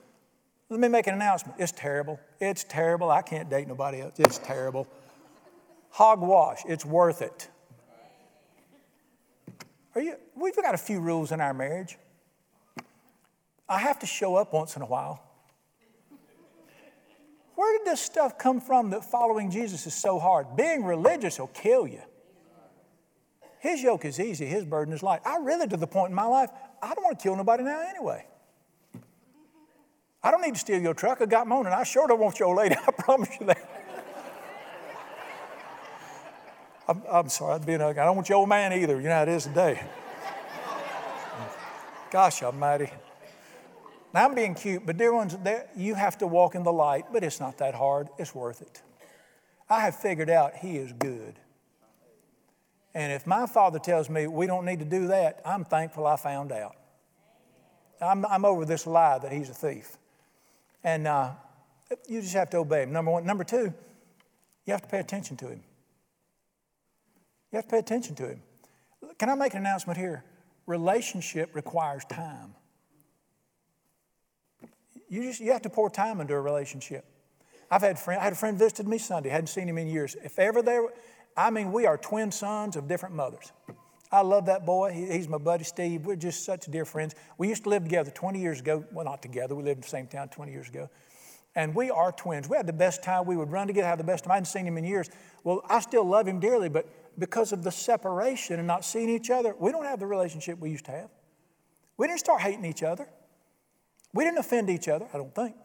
Let 0.71 0.81
me 0.81 0.89
make 0.89 1.09
an 1.09 1.15
announcement. 1.15 1.61
It's 1.61 1.73
terrible. 1.73 2.19
It's 2.41 2.65
terrible. 2.65 3.11
I 3.11 3.21
can't 3.21 3.51
date 3.51 3.69
nobody 3.69 4.01
else. 4.01 4.15
It's 4.19 4.39
terrible. 4.39 4.89
Hogwash. 5.91 6.63
It's 6.67 6.87
worth 6.87 7.21
it. 7.21 7.51
Are 9.97 10.01
you, 10.03 10.15
we've 10.35 10.55
got 10.55 10.75
a 10.75 10.79
few 10.79 11.01
rules 11.01 11.33
in 11.33 11.41
our 11.41 11.55
marriage. 11.55 11.97
I 13.67 13.79
have 13.79 13.99
to 14.01 14.07
show 14.07 14.37
up 14.37 14.53
once 14.53 14.77
in 14.77 14.83
a 14.83 14.87
while. 14.87 15.23
Where 17.55 17.79
did 17.79 17.87
this 17.87 18.03
stuff 18.03 18.37
come 18.37 18.61
from 18.61 18.91
that 18.91 19.07
following 19.07 19.51
Jesus 19.51 19.87
is 19.87 19.95
so 19.95 20.19
hard? 20.19 20.55
Being 20.55 20.85
religious 20.85 21.39
will 21.39 21.47
kill 21.49 21.89
you. 21.89 22.03
His 23.59 23.83
yoke 23.83 24.05
is 24.05 24.21
easy, 24.21 24.45
his 24.45 24.67
burden 24.67 24.93
is 24.93 25.03
light. 25.03 25.23
I 25.25 25.39
really, 25.39 25.67
to 25.67 25.79
the 25.79 25.87
point 25.87 26.11
in 26.11 26.15
my 26.15 26.27
life, 26.27 26.51
I 26.83 26.95
don't 26.95 27.03
want 27.03 27.19
to 27.19 27.23
kill 27.23 27.35
nobody 27.35 27.65
now 27.65 27.81
anyway. 27.81 28.27
I 30.23 30.31
don't 30.31 30.43
need 30.43 30.55
to 30.55 30.61
steal 30.61 30.81
your 30.83 30.93
truck. 30.93 31.23
I 31.23 31.27
got 31.27 31.51
own, 31.51 31.65
and 31.65 31.75
I 31.75 31.85
sure 31.85 32.07
don't 32.07 32.21
want 32.21 32.39
your 32.39 32.55
lady. 32.55 32.77
I 32.87 32.91
promise 32.93 33.31
you 33.41 33.47
that. 33.47 33.76
I'm, 36.89 37.03
I'm 37.11 37.29
sorry, 37.29 37.55
I'm 37.55 37.63
being 37.63 37.81
ugly. 37.81 38.01
I 38.01 38.05
don't 38.05 38.17
want 38.17 38.29
your 38.29 38.39
old 38.39 38.49
man 38.49 38.73
either. 38.73 39.01
You 39.01 39.09
know 39.09 39.17
how 39.17 39.23
it 39.23 39.29
is 39.29 39.45
today. 39.45 39.83
Gosh 42.11 42.43
almighty. 42.43 42.91
Now 44.15 44.27
I'm 44.27 44.35
being 44.35 44.55
cute, 44.55 44.87
but 44.87 44.97
dear 44.97 45.13
ones, 45.13 45.37
you 45.77 45.95
have 45.95 46.17
to 46.19 46.27
walk 46.27 46.55
in 46.55 46.63
the 46.63 46.73
light, 46.73 47.07
but 47.13 47.25
it's 47.25 47.41
not 47.41 47.59
that 47.59 47.75
hard. 47.75 48.09
It's 48.19 48.35
worth 48.35 48.63
it. 48.63 48.83
I 49.69 49.81
have 49.81 49.97
figured 49.97 50.31
out 50.31 50.55
He 50.55 50.77
is 50.77 50.93
good. 50.93 51.35
And 52.95 53.13
if 53.13 53.27
my 53.27 53.47
father 53.47 53.79
tells 53.79 54.09
me 54.09 54.27
we 54.27 54.47
don't 54.47 54.65
need 54.65 54.79
to 54.79 54.87
do 54.87 55.09
that, 55.09 55.43
I'm 55.45 55.65
thankful 55.65 56.07
I 56.07 56.17
found 56.17 56.51
out. 56.51 56.77
I'm, 58.01 58.25
I'm 58.25 58.45
over 58.45 58.65
this 58.65 58.87
lie 58.87 59.19
that 59.19 59.33
he's 59.33 59.51
a 59.51 59.55
thief. 59.55 59.99
And 60.83 61.07
uh, 61.07 61.33
you 62.09 62.23
just 62.23 62.35
have 62.35 62.49
to 62.51 62.59
obey 62.59 62.85
him, 62.85 62.93
number 62.93 63.11
one. 63.11 63.27
Number 63.27 63.45
two, 63.45 63.73
you 64.65 64.73
have 64.73 64.83
to 64.83 64.89
pay 64.89 64.99
attention 64.99 65.37
to 65.39 65.49
him. 65.49 65.63
You 67.57 67.61
have 67.61 67.69
to 67.69 67.71
pay 67.71 67.79
attention 67.79 68.15
to 68.17 68.29
him. 68.29 68.43
Can 69.19 69.31
I 69.31 69.35
make 69.35 69.55
an 69.55 69.61
announcement 69.61 69.99
here? 69.99 70.23
Relationship 70.67 71.55
requires 71.55 72.05
time. 72.05 72.55
You, 75.09 75.23
just, 75.23 75.41
you 75.41 75.53
have 75.53 75.63
to 75.63 75.71
pour 75.71 75.89
time 75.89 76.21
into 76.21 76.35
a 76.35 76.41
relationship. 76.43 77.07
I've 77.71 77.81
had 77.81 77.99
friend, 77.99 78.21
I 78.21 78.25
had 78.25 78.35
a 78.35 78.37
friend 78.37 78.59
visited 78.59 78.87
me 78.87 78.99
Sunday, 78.99 79.31
hadn't 79.31 79.47
seen 79.47 79.67
him 79.67 79.79
in 79.79 79.87
years. 79.87 80.19
If 80.23 80.39
ever 80.39 80.61
there, 80.61 80.83
I 81.35 81.49
mean, 81.49 81.73
we 81.73 81.87
are 81.87 81.97
twin 81.97 82.31
sons 82.31 82.77
of 82.77 82.89
different 82.89 83.15
mothers. 83.15 83.51
I 84.13 84.21
love 84.21 84.45
that 84.47 84.67
boy. 84.67 84.93
He, 84.93 85.07
he's 85.07 85.27
my 85.27 85.39
buddy 85.39 85.65
Steve. 85.65 86.05
We're 86.05 86.17
just 86.17 86.45
such 86.45 86.67
dear 86.67 86.85
friends. 86.85 87.15
We 87.39 87.49
used 87.49 87.65
to 87.65 87.71
live 87.71 87.85
together 87.85 88.11
20 88.11 88.39
years 88.39 88.61
ago. 88.61 88.85
Well, 88.93 89.07
not 89.07 89.23
together. 89.23 89.55
We 89.55 89.63
lived 89.63 89.79
in 89.79 89.81
the 89.81 89.89
same 89.89 90.09
town 90.09 90.29
20 90.29 90.53
years 90.53 90.69
ago. 90.69 90.91
And 91.55 91.75
we 91.75 91.91
are 91.91 92.13
twins. 92.13 92.51
We 92.51 92.59
had 92.59 92.67
the 92.67 92.75
best 92.75 93.03
time. 93.03 93.25
We 93.25 93.35
would 93.35 93.51
run 93.51 93.67
together, 93.67 93.89
have 93.89 93.97
the 93.97 94.05
best 94.05 94.25
time. 94.25 94.33
I 94.33 94.35
hadn't 94.35 94.49
seen 94.49 94.67
him 94.67 94.77
in 94.77 94.85
years. 94.85 95.09
Well, 95.43 95.63
I 95.71 95.81
still 95.81 96.05
love 96.05 96.29
him 96.29 96.39
dearly, 96.39 96.69
but 96.69 96.87
because 97.19 97.53
of 97.53 97.63
the 97.63 97.71
separation 97.71 98.59
and 98.59 98.67
not 98.67 98.85
seeing 98.85 99.09
each 99.09 99.31
other, 99.31 99.55
we 99.59 99.73
don't 99.73 99.85
have 99.85 100.01
the 100.01 100.07
relationship 100.07 100.59
we 100.59 100.71
used 100.71 100.85
to 100.87 100.93
have. 100.93 101.11
We 101.97 102.07
didn't 102.07 102.21
start 102.21 102.41
hating 102.41 102.65
each 102.65 102.83
other. 102.83 103.09
We 104.13 104.25
didn't 104.25 104.39
offend 104.39 104.71
each 104.71 104.89
other, 104.89 105.09
I 105.13 105.17
don't 105.17 105.35
think. 105.35 105.57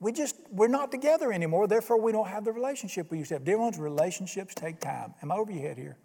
We 0.00 0.12
just, 0.12 0.36
we're 0.50 0.68
not 0.68 0.90
together 0.90 1.32
anymore, 1.32 1.66
therefore 1.66 2.00
we 2.00 2.12
don't 2.12 2.28
have 2.28 2.44
the 2.44 2.52
relationship 2.52 3.10
we 3.10 3.18
used 3.18 3.28
to 3.28 3.36
have. 3.36 3.44
Dear 3.44 3.58
ones, 3.58 3.78
relationships 3.78 4.54
take 4.54 4.80
time. 4.80 5.14
Am 5.22 5.32
I 5.32 5.36
over 5.36 5.50
your 5.50 5.62
head 5.62 5.78
here? 5.78 5.96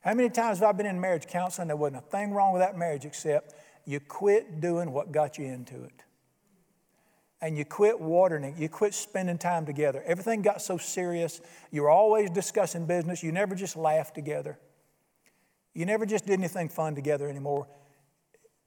How 0.00 0.14
many 0.14 0.30
times 0.30 0.58
have 0.58 0.68
I 0.68 0.72
been 0.72 0.86
in 0.86 1.00
marriage 1.00 1.26
counseling? 1.26 1.68
There 1.68 1.76
wasn't 1.76 1.98
a 2.04 2.10
thing 2.10 2.32
wrong 2.32 2.52
with 2.52 2.60
that 2.60 2.76
marriage 2.76 3.04
except 3.04 3.54
you 3.84 4.00
quit 4.00 4.60
doing 4.60 4.92
what 4.92 5.12
got 5.12 5.38
you 5.38 5.46
into 5.46 5.84
it. 5.84 6.02
And 7.42 7.58
you 7.58 7.64
quit 7.64 8.00
watering 8.00 8.44
it. 8.44 8.56
You 8.56 8.68
quit 8.70 8.94
spending 8.94 9.36
time 9.36 9.66
together. 9.66 10.02
Everything 10.06 10.40
got 10.40 10.62
so 10.62 10.78
serious. 10.78 11.40
You 11.70 11.82
were 11.82 11.90
always 11.90 12.30
discussing 12.30 12.86
business. 12.86 13.22
You 13.22 13.32
never 13.32 13.54
just 13.54 13.76
laughed 13.76 14.14
together. 14.14 14.58
You 15.74 15.84
never 15.84 16.06
just 16.06 16.24
did 16.24 16.38
anything 16.38 16.68
fun 16.68 16.94
together 16.94 17.28
anymore. 17.28 17.66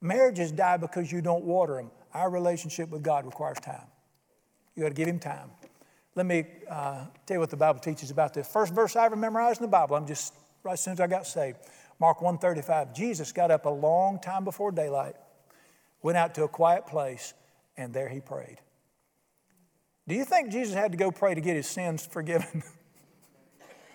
Marriages 0.01 0.51
die 0.51 0.77
because 0.77 1.11
you 1.11 1.21
don't 1.21 1.45
water 1.45 1.77
them. 1.77 1.89
Our 2.13 2.29
relationship 2.29 2.89
with 2.89 3.01
God 3.01 3.25
requires 3.25 3.57
time. 3.59 3.87
You 4.75 4.83
got 4.83 4.89
to 4.89 4.93
give 4.93 5.07
him 5.07 5.19
time. 5.19 5.51
Let 6.15 6.25
me 6.25 6.45
uh, 6.69 7.05
tell 7.25 7.35
you 7.35 7.39
what 7.39 7.49
the 7.49 7.57
Bible 7.57 7.79
teaches 7.79 8.11
about 8.11 8.33
this. 8.33 8.47
First 8.47 8.73
verse 8.73 8.95
I 8.95 9.05
ever 9.05 9.15
memorized 9.15 9.59
in 9.59 9.65
the 9.65 9.71
Bible, 9.71 9.95
I'm 9.95 10.07
just 10.07 10.33
right 10.63 10.73
as 10.73 10.81
soon 10.81 10.93
as 10.93 10.99
I 10.99 11.07
got 11.07 11.27
saved. 11.27 11.57
Mark 11.99 12.19
1:35. 12.19 12.93
Jesus 12.93 13.31
got 13.31 13.51
up 13.51 13.65
a 13.65 13.69
long 13.69 14.19
time 14.19 14.43
before 14.43 14.71
daylight, 14.71 15.15
went 16.01 16.17
out 16.17 16.35
to 16.35 16.43
a 16.43 16.47
quiet 16.47 16.87
place, 16.87 17.33
and 17.77 17.93
there 17.93 18.09
he 18.09 18.19
prayed. 18.19 18.59
Do 20.07 20.15
you 20.15 20.25
think 20.25 20.51
Jesus 20.51 20.75
had 20.75 20.91
to 20.91 20.97
go 20.97 21.11
pray 21.11 21.33
to 21.33 21.41
get 21.41 21.55
his 21.55 21.67
sins 21.67 22.05
forgiven? 22.05 22.63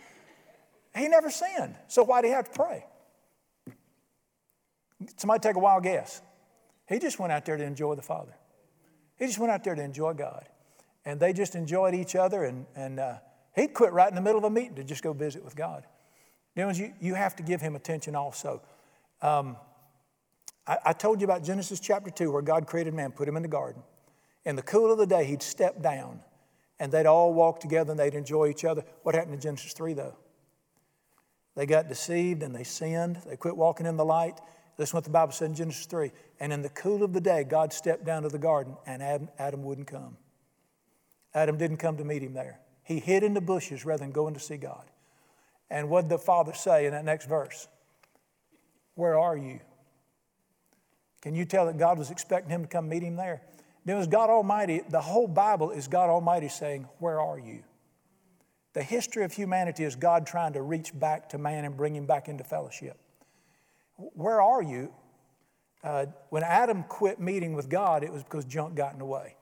he 0.97 1.09
never 1.09 1.31
sinned. 1.31 1.77
So 1.89 2.03
why 2.03 2.23
did 2.23 2.29
he 2.29 2.35
have 2.35 2.51
to 2.51 2.59
pray? 2.59 2.85
Somebody 5.17 5.41
take 5.41 5.57
a 5.57 5.61
wild 5.61 5.85
guess. 5.85 6.21
He 6.89 6.99
just 6.99 7.19
went 7.19 7.33
out 7.33 7.45
there 7.45 7.57
to 7.57 7.65
enjoy 7.65 7.95
the 7.95 8.03
Father. 8.03 8.35
He 9.19 9.27
just 9.27 9.39
went 9.39 9.53
out 9.53 9.63
there 9.63 9.75
to 9.75 9.83
enjoy 9.83 10.15
God. 10.15 10.47
And 11.05 11.21
they 11.21 11.33
just 11.33 11.55
enjoyed 11.55 11.95
each 11.95 12.15
other, 12.15 12.45
and, 12.45 12.67
and 12.75 13.01
uh, 13.01 13.15
he'd 13.55 13.73
quit 13.73 13.93
right 13.93 14.09
in 14.09 14.15
the 14.15 14.21
middle 14.21 14.39
of 14.39 14.45
a 14.45 14.51
meeting 14.51 14.75
to 14.75 14.85
just 14.85 15.03
go 15.03 15.13
visit 15.13 15.45
with 15.45 15.57
God. 15.57 15.87
Know, 16.57 16.71
you, 16.71 16.93
you 17.01 17.15
have 17.15 17.37
to 17.37 17.43
give 17.43 17.61
him 17.61 17.77
attention 17.77 18.15
also. 18.15 18.61
Um, 19.23 19.57
I, 20.67 20.79
I 20.87 20.93
told 20.93 21.21
you 21.21 21.25
about 21.25 21.43
Genesis 21.43 21.81
chapter 21.81 22.11
2, 22.11 22.31
where 22.31 22.43
God 22.43 22.67
created 22.67 22.93
man, 22.93 23.13
put 23.13 23.29
him 23.29 23.37
in 23.37 23.43
the 23.43 23.49
garden. 23.49 23.83
In 24.45 24.57
the 24.57 24.63
cool 24.63 24.91
of 24.91 24.99
the 24.99 25.07
day, 25.07 25.25
he'd 25.25 25.43
step 25.43 25.83
down, 25.83 26.21
and 26.79 26.91
they'd 26.91 27.07
all 27.07 27.35
walk 27.35 27.61
together 27.61 27.91
and 27.91 28.01
they'd 28.01 28.15
enjoy 28.15 28.49
each 28.49 28.65
other. 28.65 28.85
What 29.03 29.15
happened 29.15 29.35
in 29.35 29.41
Genesis 29.41 29.73
3, 29.75 29.93
though? 29.95 30.17
They 31.57 31.67
got 31.67 31.89
deceived 31.89 32.43
and 32.43 32.55
they 32.55 32.65
sinned. 32.65 33.19
They 33.27 33.37
quit 33.37 33.57
walking 33.57 33.87
in 33.87 33.97
the 33.97 34.05
light. 34.05 34.41
Listen 34.79 34.97
what 34.97 35.05
the 35.05 35.11
Bible 35.11 35.33
said 35.33 35.51
in 35.51 35.55
Genesis 35.55 35.85
3. 35.87 36.11
And 36.39 36.53
in 36.53 36.63
the 36.63 36.71
cool 36.71 37.03
of 37.03 37.13
the 37.13 37.21
day, 37.21 37.45
God 37.45 37.73
stepped 37.73 38.05
down 38.05 38.23
to 38.23 38.29
the 38.31 38.39
garden, 38.39 38.77
and 38.87 39.03
Adam, 39.03 39.29
Adam 39.39 39.63
wouldn't 39.63 39.89
come. 39.89 40.17
Adam 41.35 41.59
didn't 41.59 41.77
come 41.77 41.99
to 41.99 42.05
meet 42.05 42.23
him 42.23 42.33
there. 42.33 42.61
He 42.83 42.99
hid 42.99 43.23
in 43.23 43.35
the 43.35 43.41
bushes 43.41 43.85
rather 43.85 44.03
than 44.03 44.11
going 44.11 44.35
to 44.35 44.41
see 44.41 44.57
God. 44.57 44.85
And 45.71 45.91
what 45.91 46.03
did 46.03 46.11
the 46.11 46.19
father 46.19 46.55
say 46.55 46.87
in 46.87 46.93
that 46.93 47.05
next 47.05 47.27
verse? 47.29 47.69
Where 48.95 49.19
are 49.19 49.37
you? 49.37 49.61
Can 51.21 51.35
you 51.35 51.45
tell 51.45 51.67
that 51.67 51.79
God 51.79 51.99
was 51.99 52.11
expecting 52.11 52.51
him 52.51 52.63
to 52.63 52.69
come 52.69 52.89
meet 52.89 53.03
him 53.03 53.17
there? 53.17 53.43
Then 53.85 53.97
was 53.97 54.07
God 54.07 54.31
Almighty, 54.31 54.83
the 54.89 55.01
whole 55.01 55.27
Bible 55.27 55.71
is 55.71 55.89
God 55.89 56.11
Almighty 56.11 56.49
saying, 56.49 56.89
Where 56.99 57.21
are 57.21 57.39
you? 57.39 57.63
The 58.73 58.83
history 58.83 59.25
of 59.25 59.33
humanity 59.33 59.85
is 59.85 59.97
God 59.97 60.27
trying 60.27 60.53
to 60.53 60.63
reach 60.63 60.99
back 60.99 61.29
to 61.31 61.39
man 61.39 61.65
and 61.65 61.77
bring 61.77 61.97
him 61.97 62.07
back 62.07 62.29
into 62.29 62.45
fellowship. 62.45 62.97
Where 63.97 64.41
are 64.41 64.63
you? 64.63 64.93
Uh, 65.83 66.07
when 66.29 66.43
Adam 66.43 66.85
quit 66.85 67.19
meeting 67.21 67.55
with 67.55 67.69
God, 67.69 68.05
it 68.05 68.13
was 68.13 68.23
because 68.23 68.45
junk 68.45 68.75
got 68.75 68.93
in 68.93 68.99
the 68.99 69.05
way. 69.05 69.35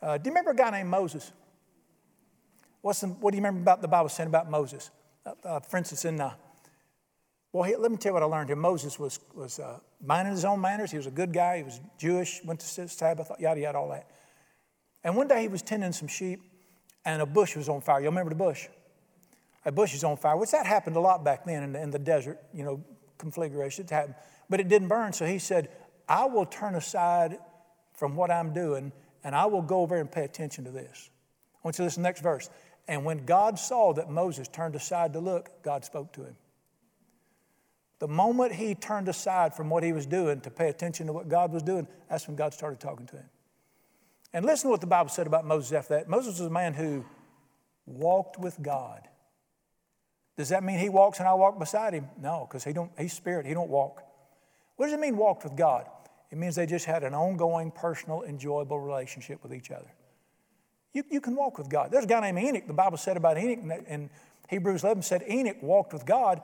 Uh, 0.00 0.18
do 0.18 0.28
you 0.28 0.30
remember 0.30 0.52
a 0.52 0.56
guy 0.56 0.70
named 0.70 0.90
Moses? 0.90 1.32
What's 2.82 3.00
the, 3.00 3.08
what 3.08 3.32
do 3.32 3.36
you 3.36 3.42
remember 3.42 3.62
about 3.62 3.82
the 3.82 3.88
Bible 3.88 4.08
saying 4.08 4.28
about 4.28 4.50
Moses? 4.50 4.90
Uh, 5.26 5.32
uh 5.42 5.60
for 5.60 5.78
instance, 5.78 6.04
in 6.04 6.16
well, 7.52 7.70
let 7.78 7.90
me 7.90 7.96
tell 7.96 8.10
you 8.10 8.14
what 8.14 8.22
I 8.22 8.26
learned 8.26 8.50
here. 8.50 8.56
Moses 8.56 8.98
was, 8.98 9.20
was 9.34 9.58
uh, 9.58 9.78
minding 10.04 10.32
his 10.32 10.44
own 10.44 10.60
manners. 10.60 10.90
He 10.90 10.98
was 10.98 11.06
a 11.06 11.10
good 11.10 11.32
guy. 11.32 11.58
He 11.58 11.62
was 11.62 11.80
Jewish, 11.96 12.42
went 12.44 12.60
to 12.60 12.88
Sabbath, 12.88 13.30
yada, 13.38 13.60
yada, 13.60 13.78
all 13.78 13.88
that. 13.88 14.06
And 15.02 15.16
one 15.16 15.28
day 15.28 15.40
he 15.40 15.48
was 15.48 15.62
tending 15.62 15.92
some 15.92 16.08
sheep, 16.08 16.40
and 17.04 17.22
a 17.22 17.26
bush 17.26 17.56
was 17.56 17.68
on 17.68 17.80
fire. 17.80 18.00
You 18.00 18.06
remember 18.06 18.30
the 18.30 18.36
bush? 18.36 18.68
A 19.64 19.72
bush 19.72 19.94
is 19.94 20.04
on 20.04 20.16
fire, 20.16 20.36
which 20.36 20.50
that 20.50 20.66
happened 20.66 20.96
a 20.96 21.00
lot 21.00 21.24
back 21.24 21.46
then 21.46 21.62
in 21.62 21.72
the, 21.72 21.82
in 21.82 21.90
the 21.90 21.98
desert, 21.98 22.38
you 22.52 22.64
know, 22.64 22.84
conflagration. 23.16 23.84
It 23.84 23.90
happened. 23.90 24.14
But 24.50 24.60
it 24.60 24.68
didn't 24.68 24.88
burn, 24.88 25.12
so 25.12 25.24
he 25.24 25.38
said, 25.38 25.70
I 26.08 26.26
will 26.26 26.46
turn 26.46 26.74
aside 26.74 27.38
from 27.94 28.14
what 28.14 28.30
I'm 28.30 28.52
doing, 28.52 28.92
and 29.24 29.34
I 29.34 29.46
will 29.46 29.62
go 29.62 29.80
over 29.80 29.96
and 29.96 30.10
pay 30.10 30.24
attention 30.24 30.64
to 30.64 30.70
this. 30.70 31.10
I 31.56 31.58
want 31.64 31.76
you 31.76 31.78
to 31.78 31.84
listen 31.84 32.02
to 32.02 32.02
the 32.02 32.08
next 32.08 32.20
verse. 32.20 32.50
And 32.86 33.04
when 33.04 33.26
God 33.26 33.58
saw 33.58 33.92
that 33.94 34.10
Moses 34.10 34.48
turned 34.48 34.74
aside 34.74 35.12
to 35.14 35.20
look, 35.20 35.62
God 35.62 35.84
spoke 35.84 36.12
to 36.14 36.22
him. 36.22 36.36
The 37.98 38.08
moment 38.08 38.54
he 38.54 38.74
turned 38.74 39.08
aside 39.08 39.54
from 39.54 39.70
what 39.70 39.82
he 39.82 39.92
was 39.92 40.06
doing 40.06 40.40
to 40.42 40.50
pay 40.50 40.68
attention 40.68 41.06
to 41.08 41.12
what 41.12 41.28
God 41.28 41.52
was 41.52 41.62
doing, 41.62 41.86
that's 42.08 42.26
when 42.28 42.36
God 42.36 42.54
started 42.54 42.78
talking 42.78 43.06
to 43.06 43.16
him. 43.16 43.28
And 44.32 44.44
listen 44.44 44.68
to 44.68 44.70
what 44.70 44.80
the 44.80 44.86
Bible 44.86 45.10
said 45.10 45.26
about 45.26 45.44
Moses 45.44 45.72
after 45.72 45.94
that. 45.94 46.08
Moses 46.08 46.38
was 46.38 46.46
a 46.46 46.50
man 46.50 46.74
who 46.74 47.04
walked 47.86 48.38
with 48.38 48.60
God. 48.62 49.08
Does 50.36 50.50
that 50.50 50.62
mean 50.62 50.78
he 50.78 50.88
walks 50.88 51.18
and 51.18 51.26
I 51.26 51.34
walk 51.34 51.58
beside 51.58 51.94
him? 51.94 52.06
No, 52.20 52.46
because 52.48 52.62
he 52.62 52.72
don't, 52.72 52.92
he's 52.98 53.12
spirit, 53.12 53.46
he 53.46 53.54
don't 53.54 53.70
walk. 53.70 54.02
What 54.76 54.86
does 54.86 54.94
it 54.94 55.00
mean 55.00 55.16
walked 55.16 55.42
with 55.42 55.56
God? 55.56 55.86
It 56.30 56.38
means 56.38 56.54
they 56.54 56.66
just 56.66 56.84
had 56.84 57.02
an 57.02 57.14
ongoing, 57.14 57.72
personal, 57.72 58.22
enjoyable 58.22 58.78
relationship 58.78 59.42
with 59.42 59.52
each 59.52 59.72
other. 59.72 59.90
You, 60.92 61.02
you 61.10 61.20
can 61.20 61.34
walk 61.34 61.58
with 61.58 61.68
God. 61.68 61.90
There's 61.90 62.04
a 62.04 62.08
guy 62.08 62.20
named 62.20 62.38
Enoch. 62.38 62.66
The 62.66 62.74
Bible 62.74 62.98
said 62.98 63.16
about 63.16 63.38
Enoch 63.38 63.84
in 63.88 64.10
Hebrews 64.48 64.84
11 64.84 65.02
said 65.02 65.24
Enoch 65.28 65.56
walked 65.62 65.92
with 65.92 66.06
God 66.06 66.42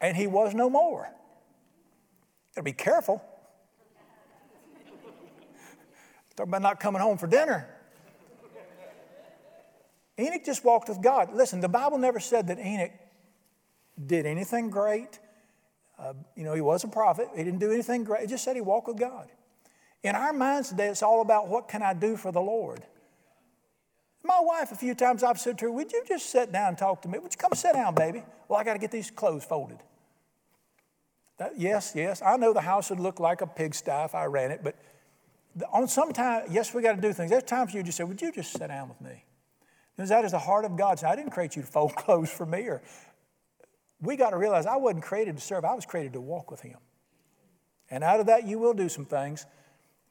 and 0.00 0.16
he 0.16 0.26
was 0.26 0.54
no 0.54 0.68
more. 0.68 1.08
Gotta 2.54 2.64
be 2.64 2.72
careful. 2.72 3.22
Talk 6.36 6.46
about 6.48 6.62
not 6.62 6.80
coming 6.80 7.00
home 7.00 7.18
for 7.18 7.26
dinner. 7.26 7.68
Enoch 10.18 10.44
just 10.44 10.64
walked 10.64 10.88
with 10.88 11.02
God. 11.02 11.34
Listen, 11.34 11.60
the 11.60 11.68
Bible 11.68 11.98
never 11.98 12.20
said 12.20 12.46
that 12.48 12.58
Enoch 12.58 12.92
did 14.06 14.26
anything 14.26 14.70
great. 14.70 15.18
Uh, 15.98 16.14
you 16.36 16.44
know, 16.44 16.54
he 16.54 16.60
was 16.60 16.84
a 16.84 16.88
prophet. 16.88 17.28
He 17.36 17.44
didn't 17.44 17.60
do 17.60 17.70
anything 17.70 18.04
great. 18.04 18.24
It 18.24 18.28
just 18.28 18.44
said 18.44 18.56
he 18.56 18.62
walked 18.62 18.88
with 18.88 18.98
God. 18.98 19.28
In 20.02 20.14
our 20.14 20.32
minds 20.32 20.68
today, 20.68 20.88
it's 20.88 21.02
all 21.02 21.20
about 21.20 21.48
what 21.48 21.68
can 21.68 21.82
I 21.82 21.94
do 21.94 22.16
for 22.16 22.30
the 22.30 22.40
Lord. 22.40 22.84
My 24.24 24.40
wife, 24.40 24.72
a 24.72 24.74
few 24.74 24.94
times 24.94 25.22
I've 25.22 25.38
said 25.38 25.58
to 25.58 25.66
her, 25.66 25.70
Would 25.70 25.92
you 25.92 26.02
just 26.08 26.30
sit 26.30 26.50
down 26.50 26.68
and 26.68 26.78
talk 26.78 27.02
to 27.02 27.08
me? 27.08 27.18
Would 27.18 27.34
you 27.34 27.38
come 27.38 27.52
sit 27.54 27.74
down, 27.74 27.94
baby? 27.94 28.22
Well, 28.48 28.58
I 28.58 28.64
got 28.64 28.72
to 28.72 28.78
get 28.78 28.90
these 28.90 29.10
clothes 29.10 29.44
folded. 29.44 29.78
That, 31.36 31.58
yes, 31.58 31.92
yes, 31.94 32.22
I 32.22 32.36
know 32.38 32.54
the 32.54 32.62
house 32.62 32.88
would 32.88 33.00
look 33.00 33.20
like 33.20 33.42
a 33.42 33.46
pigsty 33.46 33.90
if 33.90 34.14
I 34.14 34.24
ran 34.24 34.50
it, 34.50 34.60
but 34.64 34.76
on 35.72 35.88
some 35.88 36.12
time, 36.12 36.44
yes, 36.50 36.72
we 36.72 36.80
got 36.80 36.94
to 36.96 37.00
do 37.02 37.12
things. 37.12 37.30
There's 37.30 37.42
times 37.42 37.74
you 37.74 37.82
just 37.82 37.98
say, 37.98 38.04
Would 38.04 38.22
you 38.22 38.32
just 38.32 38.52
sit 38.52 38.68
down 38.68 38.88
with 38.88 39.00
me? 39.02 39.24
Because 39.94 40.08
that 40.08 40.24
is 40.24 40.30
the 40.30 40.38
heart 40.38 40.64
of 40.64 40.76
God. 40.76 40.98
So 40.98 41.06
I 41.06 41.16
didn't 41.16 41.30
create 41.30 41.54
you 41.54 41.62
to 41.62 41.68
fold 41.68 41.94
clothes 41.96 42.30
for 42.30 42.46
me. 42.46 42.62
Or 42.62 42.82
we 44.00 44.16
got 44.16 44.30
to 44.30 44.38
realize 44.38 44.64
I 44.64 44.76
wasn't 44.76 45.04
created 45.04 45.36
to 45.36 45.42
serve, 45.42 45.66
I 45.66 45.74
was 45.74 45.84
created 45.84 46.14
to 46.14 46.20
walk 46.22 46.50
with 46.50 46.62
Him. 46.62 46.78
And 47.90 48.02
out 48.02 48.20
of 48.20 48.26
that, 48.26 48.46
you 48.46 48.58
will 48.58 48.74
do 48.74 48.88
some 48.88 49.04
things. 49.04 49.44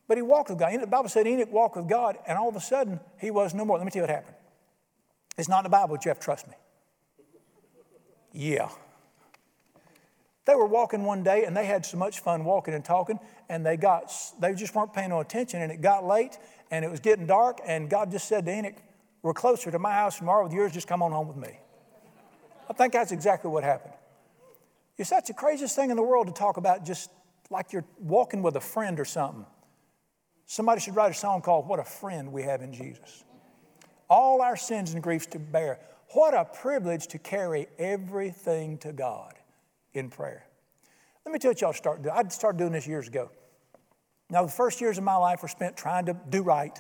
But 0.08 0.18
he 0.18 0.22
walked 0.22 0.50
with 0.50 0.60
God. 0.60 0.80
The 0.80 0.88
Bible 0.88 1.10
said 1.10 1.28
Enoch 1.28 1.52
walked 1.52 1.78
with 1.78 1.88
God, 1.88 2.18
and 2.28 2.38
all 2.38 2.50
of 2.50 2.56
a 2.56 2.62
sudden, 2.62 3.00
he 3.20 3.32
was 3.32 3.54
no 3.54 3.66
more. 3.66 3.78
Let 3.78 3.86
me 3.86 3.92
tell 3.92 4.02
you 4.02 4.08
what 4.08 4.16
happened. 4.16 4.36
It's 5.38 5.50
not 5.50 5.60
in 5.60 5.64
the 5.64 5.70
Bible, 5.70 5.98
to 5.98 6.14
trust 6.16 6.48
me. 6.48 6.54
Yeah. 8.34 8.70
They 10.46 10.56
were 10.56 10.66
walking 10.66 11.06
one 11.06 11.24
day 11.24 11.46
and 11.46 11.56
they 11.56 11.66
had 11.66 11.86
so 11.86 11.98
much 11.98 12.20
fun 12.20 12.44
walking 12.44 12.74
and 12.74 12.84
talking, 12.84 13.20
and 13.48 13.66
they 13.66 13.78
got 13.78 14.12
they 14.40 14.54
just 14.54 14.76
weren't 14.76 14.94
paying 14.94 15.10
no 15.10 15.22
attention, 15.22 15.62
and 15.62 15.72
it 15.72 15.82
got 15.82 16.06
late 16.06 16.38
and 16.70 16.84
it 16.84 16.90
was 16.90 17.00
getting 17.00 17.28
dark, 17.28 17.60
and 17.66 17.90
God 17.90 18.12
just 18.12 18.28
said 18.28 18.46
to 18.46 18.52
Enoch, 18.52 18.76
We're 19.22 19.34
closer 19.34 19.72
to 19.72 19.80
my 19.80 19.92
house 19.92 20.18
tomorrow 20.18 20.44
with 20.44 20.54
yours, 20.54 20.74
just 20.74 20.88
come 20.88 21.04
on 21.04 21.12
home 21.12 21.28
with 21.28 21.38
me. 21.38 21.60
I 22.70 22.74
think 22.74 22.94
that's 22.94 23.12
exactly 23.12 23.52
what 23.52 23.64
happened. 23.64 23.94
It's 24.98 25.10
such 25.10 25.28
the 25.28 25.34
craziest 25.34 25.76
thing 25.76 25.92
in 25.92 25.96
the 25.96 26.04
world 26.04 26.28
to 26.28 26.34
talk 26.34 26.58
about 26.58 26.84
just 26.84 27.12
like 27.50 27.74
you're 27.74 27.86
walking 28.00 28.42
with 28.42 28.56
a 28.56 28.62
friend 28.62 29.00
or 29.00 29.06
something. 29.06 29.46
Somebody 30.46 30.82
should 30.82 30.96
write 30.96 31.12
a 31.12 31.16
song 31.16 31.42
called 31.42 31.68
What 31.68 31.80
a 31.80 31.84
Friend 31.84 32.32
We 32.32 32.44
Have 32.44 32.62
in 32.62 32.74
Jesus. 32.74 33.24
All 34.10 34.42
our 34.42 34.56
sins 34.58 34.94
and 34.94 35.02
griefs 35.02 35.26
to 35.28 35.40
bear. 35.40 35.80
What 36.14 36.34
a 36.34 36.46
privilege 36.46 37.08
to 37.08 37.18
carry 37.18 37.68
everything 37.80 38.78
to 38.80 38.94
God 38.94 39.34
in 39.94 40.10
prayer. 40.10 40.46
Let 41.26 41.32
me 41.32 41.40
tell 41.40 41.52
you 41.52 41.58
y'all 41.62 41.74
start. 41.74 42.06
I 42.12 42.28
started 42.28 42.58
doing 42.58 42.74
this 42.74 42.86
years 42.86 43.08
ago. 43.08 43.32
Now, 44.30 44.44
the 44.44 44.52
first 44.52 44.82
years 44.82 44.98
of 44.98 45.04
my 45.04 45.16
life 45.16 45.42
were 45.42 45.48
spent 45.48 45.78
trying 45.78 46.06
to 46.08 46.18
do 46.30 46.42
right 46.42 46.78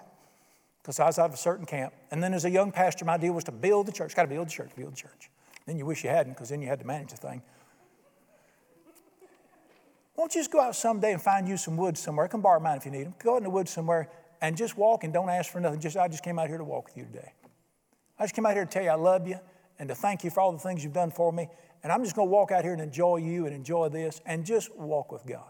because 0.81 0.99
I 0.99 1.05
was 1.05 1.17
out 1.17 1.27
of 1.27 1.33
a 1.33 1.37
certain 1.37 1.65
camp. 1.65 1.93
And 2.11 2.21
then 2.21 2.33
as 2.33 2.45
a 2.45 2.49
young 2.49 2.71
pastor, 2.71 3.05
my 3.05 3.17
deal 3.17 3.33
was 3.33 3.45
to 3.45 3.51
build 3.51 3.85
the 3.85 3.91
church. 3.91 4.15
Got 4.15 4.23
to 4.23 4.27
build 4.27 4.47
the 4.47 4.51
church, 4.51 4.71
build 4.75 4.93
the 4.93 4.97
church. 4.97 5.29
Then 5.65 5.77
you 5.77 5.85
wish 5.85 6.03
you 6.03 6.09
hadn't 6.09 6.33
because 6.33 6.49
then 6.49 6.61
you 6.61 6.67
had 6.67 6.79
to 6.79 6.85
manage 6.85 7.11
the 7.11 7.17
thing. 7.17 7.41
Won't 10.15 10.35
you 10.35 10.41
just 10.41 10.51
go 10.51 10.61
out 10.61 10.75
someday 10.75 11.13
and 11.13 11.21
find 11.21 11.47
you 11.47 11.57
some 11.57 11.75
wood 11.75 11.97
somewhere? 11.97 12.25
I 12.25 12.27
can 12.27 12.41
borrow 12.41 12.59
mine 12.59 12.77
if 12.77 12.85
you 12.85 12.91
need 12.91 13.05
them. 13.05 13.15
Go 13.19 13.33
out 13.33 13.37
in 13.37 13.43
the 13.43 13.49
woods 13.49 13.71
somewhere 13.71 14.09
and 14.41 14.55
just 14.55 14.77
walk 14.77 15.03
and 15.03 15.11
don't 15.11 15.29
ask 15.29 15.51
for 15.51 15.59
nothing. 15.59 15.79
Just 15.79 15.97
I 15.97 16.07
just 16.07 16.23
came 16.23 16.37
out 16.37 16.49
here 16.49 16.57
to 16.57 16.63
walk 16.63 16.85
with 16.85 16.97
you 16.97 17.05
today. 17.05 17.33
I 18.19 18.23
just 18.23 18.35
came 18.35 18.45
out 18.45 18.53
here 18.53 18.65
to 18.65 18.69
tell 18.71 18.83
you 18.83 18.89
I 18.89 18.95
love 18.95 19.27
you 19.27 19.39
and 19.79 19.89
to 19.89 19.95
thank 19.95 20.23
you 20.23 20.29
for 20.29 20.41
all 20.41 20.51
the 20.51 20.59
things 20.59 20.83
you've 20.83 20.93
done 20.93 21.11
for 21.11 21.31
me. 21.33 21.47
And 21.81 21.91
I'm 21.91 22.03
just 22.03 22.15
going 22.15 22.27
to 22.27 22.31
walk 22.31 22.51
out 22.51 22.63
here 22.63 22.73
and 22.73 22.81
enjoy 22.81 23.17
you 23.17 23.45
and 23.45 23.55
enjoy 23.55 23.89
this 23.89 24.21
and 24.25 24.45
just 24.45 24.75
walk 24.75 25.11
with 25.11 25.25
God. 25.25 25.49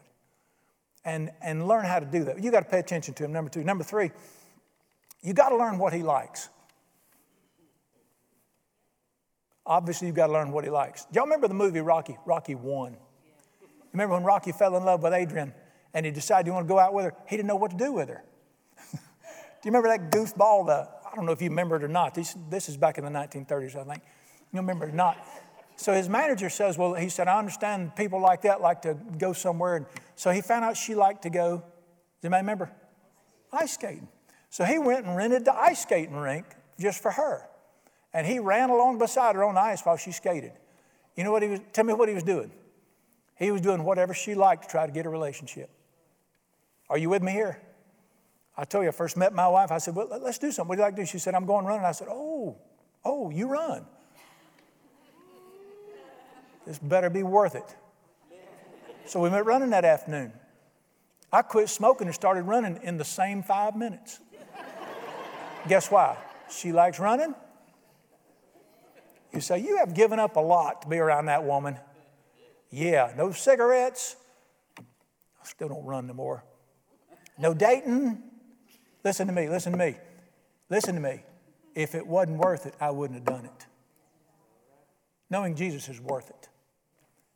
And, 1.05 1.31
and 1.41 1.67
learn 1.67 1.83
how 1.83 1.99
to 1.99 2.05
do 2.05 2.23
that. 2.23 2.41
You 2.41 2.49
got 2.49 2.61
to 2.61 2.69
pay 2.69 2.79
attention 2.79 3.13
to 3.15 3.25
him. 3.25 3.33
Number 3.33 3.49
two. 3.49 3.63
Number 3.63 3.83
three, 3.83 4.11
you 5.21 5.33
got 5.33 5.49
to 5.49 5.57
learn 5.57 5.77
what 5.77 5.91
he 5.91 6.01
likes. 6.01 6.47
Obviously, 9.65 10.07
you've 10.07 10.15
got 10.15 10.27
to 10.27 10.33
learn 10.33 10.51
what 10.51 10.63
he 10.63 10.69
likes. 10.69 11.05
Y'all 11.11 11.25
remember 11.25 11.49
the 11.49 11.53
movie 11.53 11.81
Rocky? 11.81 12.17
Rocky 12.25 12.55
1. 12.55 12.95
Remember 13.93 14.15
when 14.15 14.23
Rocky 14.23 14.51
fell 14.51 14.75
in 14.75 14.83
love 14.83 15.03
with 15.03 15.13
Adrian 15.13 15.53
and 15.93 16.05
he 16.05 16.11
decided 16.11 16.47
he 16.47 16.51
wanted 16.51 16.67
to 16.67 16.73
go 16.73 16.79
out 16.79 16.93
with 16.93 17.05
her? 17.05 17.13
He 17.27 17.37
didn't 17.37 17.47
know 17.47 17.55
what 17.55 17.71
to 17.71 17.77
do 17.77 17.93
with 17.93 18.09
her. 18.09 18.23
do 18.91 18.97
you 18.97 19.71
remember 19.71 19.89
that 19.89 20.11
goofball? 20.11 20.65
The, 20.65 20.89
I 21.05 21.15
don't 21.15 21.25
know 21.25 21.31
if 21.31 21.41
you 21.41 21.49
remember 21.49 21.75
it 21.75 21.83
or 21.83 21.87
not. 21.87 22.15
This, 22.15 22.35
this 22.49 22.67
is 22.69 22.75
back 22.75 22.97
in 22.97 23.05
the 23.05 23.11
1930s, 23.11 23.75
I 23.75 23.83
think. 23.83 24.03
You 24.51 24.59
remember 24.59 24.85
it 24.85 24.89
or 24.89 24.95
not? 24.95 25.17
So 25.75 25.93
his 25.93 26.09
manager 26.09 26.49
says, 26.49 26.77
Well, 26.77 26.93
he 26.93 27.09
said, 27.09 27.27
I 27.27 27.37
understand 27.37 27.95
people 27.95 28.21
like 28.21 28.43
that 28.43 28.61
like 28.61 28.81
to 28.83 28.95
go 29.17 29.33
somewhere. 29.33 29.75
And 29.75 29.85
so 30.15 30.31
he 30.31 30.41
found 30.41 30.65
out 30.65 30.77
she 30.77 30.95
liked 30.95 31.23
to 31.23 31.29
go, 31.29 31.63
does 32.23 32.29
anybody 32.29 32.41
remember? 32.41 32.71
Ice 33.51 33.73
skating. 33.73 34.07
So 34.49 34.63
he 34.63 34.79
went 34.79 35.05
and 35.05 35.17
rented 35.17 35.45
the 35.45 35.53
ice 35.53 35.81
skating 35.81 36.15
rink 36.15 36.45
just 36.79 37.01
for 37.01 37.11
her. 37.11 37.49
And 38.13 38.25
he 38.25 38.39
ran 38.39 38.69
along 38.69 38.99
beside 38.99 39.35
her 39.35 39.43
on 39.43 39.57
ice 39.57 39.81
while 39.81 39.97
she 39.97 40.11
skated. 40.11 40.53
You 41.17 41.23
know 41.23 41.31
what 41.31 41.43
he 41.43 41.49
was, 41.49 41.59
tell 41.73 41.83
me 41.83 41.93
what 41.93 42.07
he 42.07 42.15
was 42.15 42.23
doing. 42.23 42.51
He 43.37 43.51
was 43.51 43.61
doing 43.61 43.83
whatever 43.83 44.13
she 44.13 44.35
liked 44.35 44.63
to 44.63 44.69
try 44.69 44.85
to 44.85 44.91
get 44.91 45.05
a 45.05 45.09
relationship. 45.09 45.69
Are 46.89 46.97
you 46.97 47.09
with 47.09 47.23
me 47.23 47.31
here? 47.31 47.61
I 48.55 48.65
told 48.65 48.83
you, 48.83 48.89
I 48.89 48.91
first 48.91 49.17
met 49.17 49.33
my 49.33 49.47
wife. 49.47 49.71
I 49.71 49.79
said, 49.79 49.95
Well, 49.95 50.07
let's 50.21 50.37
do 50.37 50.51
something. 50.51 50.69
What 50.69 50.75
do 50.75 50.81
you 50.81 50.85
like 50.85 50.95
to 50.95 51.01
do? 51.01 51.05
She 51.05 51.17
said, 51.17 51.33
I'm 51.33 51.45
going 51.45 51.65
running. 51.65 51.85
I 51.85 51.91
said, 51.91 52.07
Oh, 52.09 52.57
oh, 53.03 53.31
you 53.31 53.47
run. 53.47 53.85
This 56.65 56.79
better 56.79 57.09
be 57.09 57.23
worth 57.23 57.55
it. 57.55 57.75
So 59.05 59.19
we 59.19 59.29
went 59.29 59.45
running 59.45 59.71
that 59.71 59.83
afternoon. 59.83 60.31
I 61.31 61.41
quit 61.41 61.67
smoking 61.67 62.07
and 62.07 62.15
started 62.15 62.43
running 62.43 62.79
in 62.83 62.97
the 62.97 63.03
same 63.03 63.41
five 63.41 63.75
minutes. 63.75 64.19
Guess 65.67 65.89
why? 65.89 66.17
She 66.49 66.71
likes 66.71 66.99
running. 66.99 67.33
You 69.33 69.41
say, 69.41 69.59
You 69.59 69.77
have 69.77 69.95
given 69.95 70.19
up 70.19 70.35
a 70.35 70.41
lot 70.41 70.83
to 70.83 70.87
be 70.87 70.99
around 70.99 71.25
that 71.25 71.43
woman. 71.43 71.79
Yeah, 72.75 73.13
no 73.15 73.31
cigarettes. 73.31 74.15
I 74.79 75.45
still 75.45 75.69
don't 75.69 75.85
run 75.85 76.07
no 76.07 76.15
more. 76.15 76.43
No 77.37 77.53
dating. 77.53 78.23
Listen 79.03 79.27
to 79.27 79.33
me, 79.33 79.47
listen 79.47 79.73
to 79.73 79.77
me, 79.77 79.97
listen 80.71 80.95
to 80.95 81.01
me. 81.01 81.23
If 81.75 81.93
it 81.93 82.07
wasn't 82.07 82.39
worth 82.39 82.65
it, 82.65 82.73
I 82.81 82.89
wouldn't 82.89 83.19
have 83.19 83.25
done 83.25 83.45
it. 83.45 83.67
Knowing 85.29 85.53
Jesus 85.53 85.87
is 85.87 86.01
worth 86.01 86.31
it. 86.31 86.49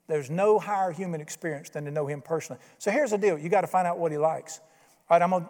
There's 0.07 0.31
no 0.31 0.57
higher 0.57 0.91
human 0.91 1.21
experience 1.21 1.69
than 1.69 1.85
to 1.85 1.91
know 1.91 2.07
him 2.07 2.23
personally. 2.23 2.59
So 2.79 2.89
here's 2.89 3.11
the 3.11 3.19
deal 3.19 3.37
you 3.37 3.49
got 3.49 3.61
to 3.61 3.67
find 3.67 3.85
out 3.85 3.99
what 3.99 4.11
he 4.11 4.17
likes. 4.17 4.59
All 5.07 5.19
right, 5.19 5.21
I'm 5.21 5.29
gonna, 5.29 5.47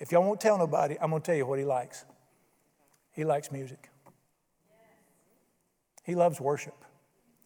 if 0.00 0.10
y'all 0.10 0.24
won't 0.24 0.40
tell 0.40 0.58
nobody, 0.58 0.96
I'm 1.00 1.10
going 1.10 1.22
to 1.22 1.26
tell 1.26 1.36
you 1.36 1.46
what 1.46 1.60
he 1.60 1.64
likes. 1.64 2.04
He 3.12 3.24
likes 3.24 3.52
music, 3.52 3.88
he 6.02 6.16
loves 6.16 6.40
worship. 6.40 6.74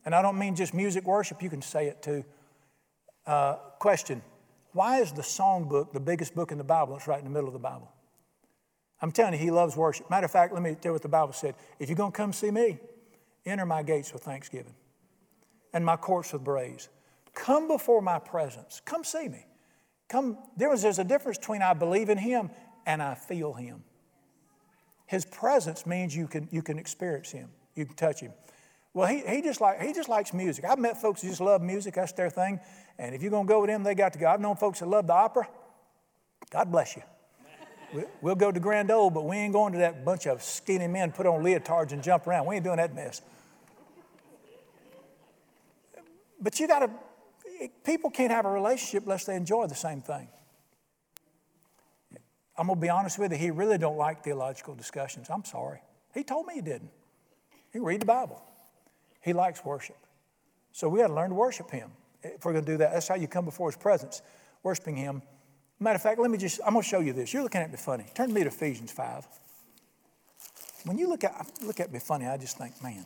And 0.05 0.15
I 0.15 0.23
don't 0.23 0.39
mean 0.39 0.57
just 0.57 0.75
music 0.75 1.05
worship, 1.05 1.43
you 1.43 1.51
can 1.51 1.63
say 1.63 1.87
it 1.87 2.03
too. 2.03 2.25
Uh, 3.27 3.55
question 3.79 4.23
Why 4.73 5.01
is 5.01 5.13
the 5.13 5.23
song 5.23 5.69
book 5.69 5.93
the 5.93 6.01
biggest 6.01 6.35
book 6.35 6.53
in 6.53 6.59
the 6.59 6.65
Bible? 6.65 6.97
It's 6.97 7.07
right 7.07 7.19
in 7.19 7.25
the 7.25 7.31
middle 7.31 7.49
of 7.49 7.53
the 7.53 7.59
Bible. 7.59 7.91
I'm 9.01 9.11
telling 9.11 9.33
you, 9.33 9.39
he 9.39 9.51
loves 9.51 9.77
worship. 9.77 10.09
Matter 10.11 10.27
of 10.27 10.31
fact, 10.31 10.53
let 10.53 10.63
me 10.63 10.77
tell 10.81 10.91
you 10.91 10.93
what 10.93 11.03
the 11.03 11.09
Bible 11.09 11.33
said. 11.33 11.57
If 11.81 11.89
you're 11.89 11.97
going 11.97 12.13
to 12.13 12.17
come 12.17 12.33
see 12.33 12.53
me, 12.53 12.79
enter 13.45 13.67
my 13.67 13.83
gates 13.83 14.13
with 14.13 14.23
thanksgiving 14.23 14.75
and 15.73 15.85
my 15.85 15.97
courts 15.97 16.33
with 16.33 16.45
praise. 16.45 16.89
Come 17.35 17.67
before 17.67 18.01
my 18.01 18.19
presence. 18.19 18.81
Come 18.85 19.03
see 19.05 19.29
me. 19.29 19.47
Come. 20.09 20.39
There's 20.57 20.85
a 20.85 21.05
difference 21.05 21.39
between 21.39 21.63
I 21.63 21.73
believe 21.73 22.11
in 22.11 22.19
him 22.19 22.51
and 22.87 23.03
I 23.03 23.15
feel 23.15 23.55
him. 23.55 23.83
His 25.07 25.25
presence 25.25 25.85
means 25.85 26.15
you 26.15 26.27
can, 26.27 26.49
you 26.51 26.63
can 26.63 26.79
experience 26.79 27.31
him, 27.31 27.51
you 27.75 27.85
can 27.85 27.95
touch 27.95 28.21
him. 28.21 28.33
Well, 28.95 29.09
he, 29.09 29.23
he, 29.27 29.41
just 29.41 29.61
like, 29.61 29.81
he 29.81 29.93
just 29.93 30.09
likes 30.09 30.35
music. 30.35 30.65
I've 30.67 30.79
met 30.79 31.01
folks 31.01 31.23
who 31.23 31.29
just 31.29 31.41
love 31.41 31.63
music, 31.63 31.95
that's 31.95 32.13
their 32.13 32.29
thing. 32.29 32.61
And 32.99 33.15
if 33.15 33.23
you're 33.23 33.31
going 33.31 33.47
to 33.47 33.49
go 33.49 33.61
with 33.63 33.71
them, 33.71 33.83
they 33.83 33.95
got 33.95 34.13
to 34.13 34.19
go. 34.19 34.27
I've 34.27 34.41
known 34.41 34.57
folks 34.57 34.81
that 34.81 34.89
love 34.89 35.07
the 35.07 35.15
opera. 35.15 35.49
God 36.51 36.71
bless 36.71 36.97
you. 36.97 37.03
We'll 38.21 38.35
go 38.35 38.51
to 38.51 38.61
Grand 38.61 38.91
Ole, 38.91 39.11
but 39.11 39.27
we 39.27 39.37
ain't 39.37 39.53
going 39.53 39.73
to 39.75 39.79
that 39.81 40.05
bunch 40.05 40.27
of 40.27 40.43
skinny 40.43 40.87
men 40.87 41.13
put 41.13 41.27
on 41.27 41.43
leotards 41.43 41.93
and 41.93 42.03
jump 42.03 42.27
around. 42.27 42.47
We 42.47 42.57
ain't 42.57 42.65
doing 42.65 42.79
that 42.79 42.95
mess. 42.95 43.21
But 46.41 46.59
you 46.59 46.67
got 46.67 46.81
to, 46.81 46.91
people 47.85 48.11
can't 48.11 48.33
have 48.33 48.47
a 48.47 48.51
relationship 48.51 49.05
unless 49.05 49.25
they 49.25 49.37
enjoy 49.37 49.67
the 49.67 49.75
same 49.75 50.01
thing. 50.01 50.29
I'm 52.57 52.67
going 52.67 52.79
to 52.79 52.83
be 52.83 52.91
honest 52.91 53.19
with 53.19 53.33
you, 53.33 53.39
he 53.39 53.51
really 53.51 53.79
don't 53.79 53.97
like 53.97 54.25
theological 54.25 54.75
discussions. 54.75 55.29
I'm 55.31 55.45
sorry. 55.45 55.81
He 56.15 56.25
told 56.25 56.47
me 56.47 56.55
he 56.55 56.61
didn't. 56.61 56.91
He 57.73 57.79
read 57.79 58.01
the 58.01 58.07
Bible. 58.07 58.43
He 59.23 59.33
likes 59.33 59.65
worship. 59.65 59.97
So 60.73 60.89
we 60.89 61.01
got 61.01 61.09
to 61.09 61.15
learn 61.15 61.31
to 61.31 61.35
worship 61.35 61.71
him. 61.71 61.91
If 62.23 62.45
we're 62.45 62.53
going 62.53 62.65
to 62.65 62.73
do 62.73 62.77
that, 62.79 62.93
that's 62.93 63.09
how 63.09 63.15
you 63.15 63.29
come 63.29 63.45
before 63.45 63.71
his 63.71 63.77
presence, 63.77 64.23
worshiping 64.63 64.97
him 64.97 65.23
Matter 65.83 65.97
of 65.97 66.03
fact, 66.03 66.21
let 66.21 66.31
me 66.31 66.39
just, 66.39 66.61
I'm 66.65 66.75
going 66.75 66.85
to 66.85 66.89
show 66.89 67.01
you 67.01 67.13
this. 67.13 67.35
You're 67.35 67.43
looking 67.43 67.61
at 67.61 67.69
me 67.69 67.77
funny. 67.77 68.05
Turn 68.15 68.29
to 68.29 68.35
me 68.35 68.43
to 68.43 68.47
Ephesians 68.47 68.93
5. 68.93 69.27
When 70.85 70.97
you 70.97 71.09
look 71.09 71.25
at, 71.25 71.45
look 71.61 71.81
at 71.81 71.93
me 71.93 71.99
funny, 71.99 72.27
I 72.27 72.37
just 72.37 72.57
think, 72.57 72.81
man. 72.81 73.05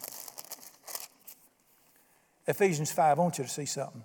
Ephesians 2.47 2.93
5, 2.93 3.19
I 3.19 3.23
want 3.23 3.39
you 3.39 3.45
to 3.45 3.51
see 3.51 3.65
something. 3.65 4.05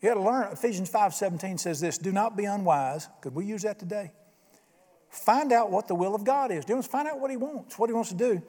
You 0.00 0.08
got 0.08 0.14
to 0.14 0.22
learn. 0.22 0.52
Ephesians 0.52 0.90
5 0.90 1.14
17 1.14 1.56
says 1.56 1.80
this 1.80 1.96
Do 1.96 2.10
not 2.10 2.36
be 2.36 2.44
unwise. 2.44 3.08
Could 3.20 3.34
we 3.36 3.46
use 3.46 3.62
that 3.62 3.78
today? 3.78 4.10
Find 5.14 5.52
out 5.52 5.70
what 5.70 5.86
the 5.86 5.94
will 5.94 6.14
of 6.14 6.24
God 6.24 6.50
is. 6.50 6.64
Do 6.64 6.80
find 6.82 7.06
out 7.06 7.20
what 7.20 7.30
He 7.30 7.36
wants, 7.36 7.78
what 7.78 7.88
He 7.88 7.94
wants 7.94 8.10
to 8.10 8.16
do. 8.16 8.42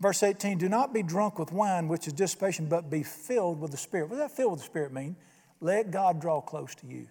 Verse 0.00 0.22
18 0.22 0.58
Do 0.58 0.68
not 0.68 0.94
be 0.94 1.02
drunk 1.02 1.38
with 1.38 1.50
wine, 1.50 1.88
which 1.88 2.06
is 2.06 2.12
dissipation, 2.12 2.66
but 2.66 2.88
be 2.88 3.02
filled 3.02 3.60
with 3.60 3.72
the 3.72 3.76
Spirit. 3.76 4.08
What 4.08 4.18
does 4.18 4.28
that 4.28 4.36
filled 4.36 4.52
with 4.52 4.60
the 4.60 4.66
Spirit 4.66 4.92
mean? 4.92 5.16
Let 5.60 5.90
God 5.90 6.20
draw 6.20 6.40
close 6.40 6.74
to 6.76 6.86
you. 6.86 7.08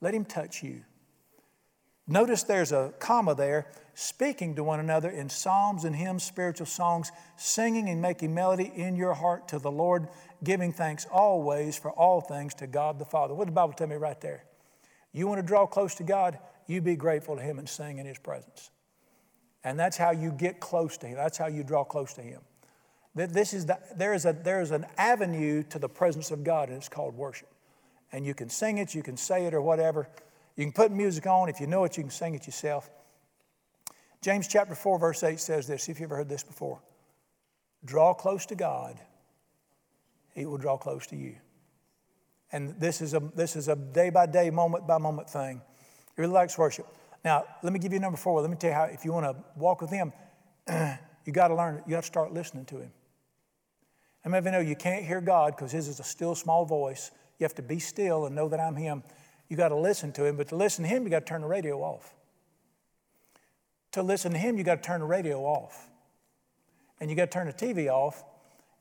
Let 0.00 0.14
Him 0.14 0.24
touch 0.24 0.64
you. 0.64 0.82
Notice 2.08 2.42
there's 2.42 2.72
a 2.72 2.92
comma 2.98 3.36
there, 3.36 3.68
speaking 3.94 4.56
to 4.56 4.64
one 4.64 4.80
another 4.80 5.08
in 5.08 5.28
psalms 5.28 5.84
and 5.84 5.94
hymns, 5.94 6.24
spiritual 6.24 6.66
songs, 6.66 7.12
singing 7.36 7.88
and 7.88 8.02
making 8.02 8.34
melody 8.34 8.72
in 8.74 8.96
your 8.96 9.14
heart 9.14 9.46
to 9.48 9.60
the 9.60 9.70
Lord, 9.70 10.08
giving 10.42 10.72
thanks 10.72 11.06
always 11.12 11.78
for 11.78 11.92
all 11.92 12.20
things 12.20 12.52
to 12.54 12.66
God 12.66 12.98
the 12.98 13.04
Father. 13.04 13.32
What 13.32 13.44
did 13.44 13.52
the 13.52 13.60
Bible 13.60 13.74
tell 13.74 13.86
me 13.86 13.94
right 13.94 14.20
there? 14.20 14.42
You 15.12 15.28
want 15.28 15.40
to 15.40 15.46
draw 15.46 15.66
close 15.66 15.94
to 15.96 16.02
God, 16.02 16.40
you 16.70 16.80
be 16.80 16.96
grateful 16.96 17.36
to 17.36 17.42
Him 17.42 17.58
and 17.58 17.68
sing 17.68 17.98
in 17.98 18.06
His 18.06 18.18
presence. 18.18 18.70
And 19.64 19.78
that's 19.78 19.96
how 19.96 20.12
you 20.12 20.32
get 20.32 20.60
close 20.60 20.96
to 20.98 21.06
Him. 21.06 21.16
That's 21.16 21.36
how 21.36 21.48
you 21.48 21.62
draw 21.64 21.84
close 21.84 22.14
to 22.14 22.22
Him. 22.22 22.40
This 23.14 23.52
is 23.52 23.66
the, 23.66 23.78
there, 23.96 24.14
is 24.14 24.24
a, 24.24 24.32
there 24.32 24.60
is 24.60 24.70
an 24.70 24.86
avenue 24.96 25.64
to 25.64 25.78
the 25.78 25.88
presence 25.88 26.30
of 26.30 26.44
God, 26.44 26.68
and 26.68 26.78
it's 26.78 26.88
called 26.88 27.14
worship. 27.16 27.48
And 28.12 28.24
you 28.24 28.34
can 28.34 28.48
sing 28.48 28.78
it, 28.78 28.94
you 28.94 29.02
can 29.02 29.16
say 29.16 29.46
it, 29.46 29.54
or 29.54 29.60
whatever. 29.60 30.08
You 30.56 30.64
can 30.64 30.72
put 30.72 30.92
music 30.92 31.26
on. 31.26 31.48
If 31.48 31.60
you 31.60 31.66
know 31.66 31.84
it, 31.84 31.96
you 31.96 32.04
can 32.04 32.10
sing 32.10 32.34
it 32.34 32.46
yourself. 32.46 32.88
James 34.22 34.46
chapter 34.46 34.74
4, 34.74 34.98
verse 34.98 35.22
8 35.22 35.40
says 35.40 35.66
this. 35.66 35.88
If 35.88 35.98
you've 35.98 36.08
ever 36.08 36.16
heard 36.16 36.28
this 36.28 36.44
before. 36.44 36.80
Draw 37.84 38.14
close 38.14 38.46
to 38.46 38.54
God, 38.54 38.98
He 40.34 40.46
will 40.46 40.58
draw 40.58 40.76
close 40.76 41.06
to 41.08 41.16
you. 41.16 41.36
And 42.52 42.78
this 42.80 43.00
is 43.00 43.14
a, 43.14 43.20
this 43.34 43.56
is 43.56 43.68
a 43.68 43.76
day 43.76 44.10
by 44.10 44.26
day, 44.26 44.50
moment 44.50 44.86
by 44.86 44.98
moment 44.98 45.30
thing. 45.30 45.62
He 46.16 46.22
really 46.22 46.32
likes 46.32 46.58
worship. 46.58 46.86
Now, 47.24 47.44
let 47.62 47.72
me 47.72 47.78
give 47.78 47.92
you 47.92 47.98
number 47.98 48.16
four. 48.16 48.40
Let 48.40 48.50
me 48.50 48.56
tell 48.56 48.70
you 48.70 48.76
how, 48.76 48.84
if 48.84 49.04
you 49.04 49.12
want 49.12 49.26
to 49.26 49.44
walk 49.56 49.80
with 49.80 49.90
Him, 49.90 50.12
you 50.68 51.32
got 51.32 51.48
to 51.48 51.54
learn, 51.54 51.82
you 51.86 51.92
got 51.92 52.02
to 52.02 52.06
start 52.06 52.32
listening 52.32 52.64
to 52.66 52.78
Him. 52.78 52.90
How 54.24 54.30
many 54.30 54.38
of 54.38 54.44
you 54.46 54.52
know 54.52 54.60
you 54.60 54.76
can't 54.76 55.04
hear 55.04 55.20
God 55.20 55.56
because 55.56 55.72
His 55.72 55.88
is 55.88 56.00
a 56.00 56.04
still 56.04 56.34
small 56.34 56.64
voice? 56.64 57.10
You 57.38 57.44
have 57.44 57.54
to 57.56 57.62
be 57.62 57.78
still 57.78 58.26
and 58.26 58.34
know 58.34 58.48
that 58.48 58.60
I'm 58.60 58.76
Him. 58.76 59.02
You 59.48 59.56
got 59.56 59.68
to 59.68 59.76
listen 59.76 60.12
to 60.12 60.24
Him, 60.24 60.36
but 60.36 60.48
to 60.48 60.56
listen 60.56 60.84
to 60.84 60.90
Him, 60.90 61.04
you 61.04 61.10
got 61.10 61.20
to 61.20 61.26
turn 61.26 61.42
the 61.42 61.46
radio 61.46 61.80
off. 61.80 62.14
To 63.92 64.02
listen 64.02 64.32
to 64.32 64.38
Him, 64.38 64.56
you 64.56 64.64
got 64.64 64.82
to 64.82 64.86
turn 64.86 65.00
the 65.00 65.06
radio 65.06 65.40
off. 65.40 65.88
And 67.00 67.10
you 67.10 67.16
got 67.16 67.30
to 67.30 67.30
turn 67.30 67.46
the 67.46 67.52
TV 67.52 67.88
off, 67.88 68.22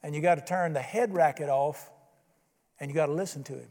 and 0.04 0.14
you 0.14 0.22
got 0.22 0.36
to 0.36 0.46
turn 0.46 0.74
the 0.74 0.82
head 0.82 1.14
racket 1.14 1.50
off, 1.50 1.90
and 2.80 2.90
you 2.90 2.96
got 2.96 3.08
to 3.08 3.14
listen 3.14 3.44
to 3.46 3.54
Him. 3.54 3.70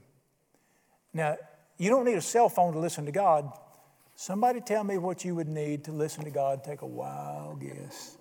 Now, 1.12 1.36
you 1.79 1.91
don't 1.91 2.05
need 2.05 2.16
a 2.16 2.20
cell 2.20 2.49
phone 2.49 2.72
to 2.72 2.79
listen 2.79 3.07
to 3.07 3.12
God. 3.12 3.51
Somebody 4.16 4.61
tell 4.61 4.83
me 4.83 4.99
what 4.99 5.24
you 5.24 5.37
would 5.37 5.49
need 5.49 5.85
to 5.85 5.93
listen 5.93 6.24
to 6.24 6.31
God. 6.31 6.64
Take 6.64 6.83
a 6.83 6.87
wild 6.87 7.61
guess. 7.61 8.16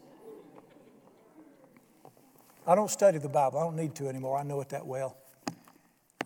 I 2.68 2.76
don't 2.76 2.91
study 2.91 3.18
the 3.18 3.30
Bible. 3.30 3.60
I 3.60 3.64
don't 3.64 3.76
need 3.76 3.95
to 3.95 4.08
anymore. 4.08 4.38
I 4.38 4.43
know 4.43 4.62
it 4.62 4.70
that 4.70 4.86
well. 4.86 5.18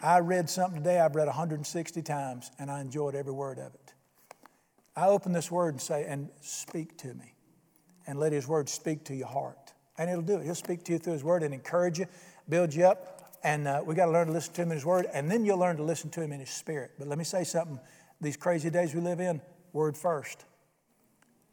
I 0.04 0.20
read 0.20 0.50
something 0.50 0.80
today 0.84 1.00
I've 1.00 1.16
read 1.16 1.28
160 1.28 2.02
times, 2.02 2.52
and 2.60 2.72
I 2.72 2.82
enjoyed 2.82 3.16
every 3.16 3.32
word 3.32 3.60
of 3.60 3.74
it. 3.76 3.94
I 4.96 5.08
open 5.08 5.32
this 5.32 5.50
word 5.52 5.76
and 5.76 5.82
say, 5.82 6.06
and 6.06 6.30
speak 6.42 6.98
to 6.98 7.14
me, 7.14 7.36
and 8.08 8.20
let 8.20 8.34
His 8.34 8.48
word 8.48 8.68
speak 8.68 9.06
to 9.06 9.16
your 9.16 9.28
heart. 9.28 9.74
And 9.98 10.10
it'll 10.10 10.24
do 10.24 10.38
it. 10.38 10.44
He'll 10.44 10.56
speak 10.56 10.84
to 10.86 10.94
you 10.94 10.98
through 10.98 11.14
His 11.14 11.24
word 11.24 11.44
and 11.44 11.54
encourage 11.54 12.00
you, 12.00 12.08
build 12.50 12.74
you 12.74 12.86
up. 12.86 13.21
And 13.44 13.68
uh, 13.68 13.82
we 13.86 13.96
got 13.96 14.06
to 14.06 14.12
learn 14.12 14.28
to 14.28 14.34
listen 14.34 14.54
to 14.54 14.62
Him 14.62 14.72
in 14.72 14.78
His 14.78 14.86
word, 14.86 15.08
and 15.14 15.30
then 15.30 15.46
you'll 15.46 15.58
learn 15.58 15.78
to 15.78 15.84
listen 15.84 16.10
to 16.12 16.22
Him 16.22 16.32
in 16.32 16.40
His 16.40 16.50
spirit. 16.50 16.92
But 17.00 17.08
let 17.08 17.18
me 17.18 17.24
say 17.24 17.44
something 17.44 17.80
these 18.20 18.38
crazy 18.38 18.70
days 18.70 18.94
we 18.94 19.02
live 19.02 19.20
in, 19.20 19.42
word 19.74 19.98
first. 19.98 20.46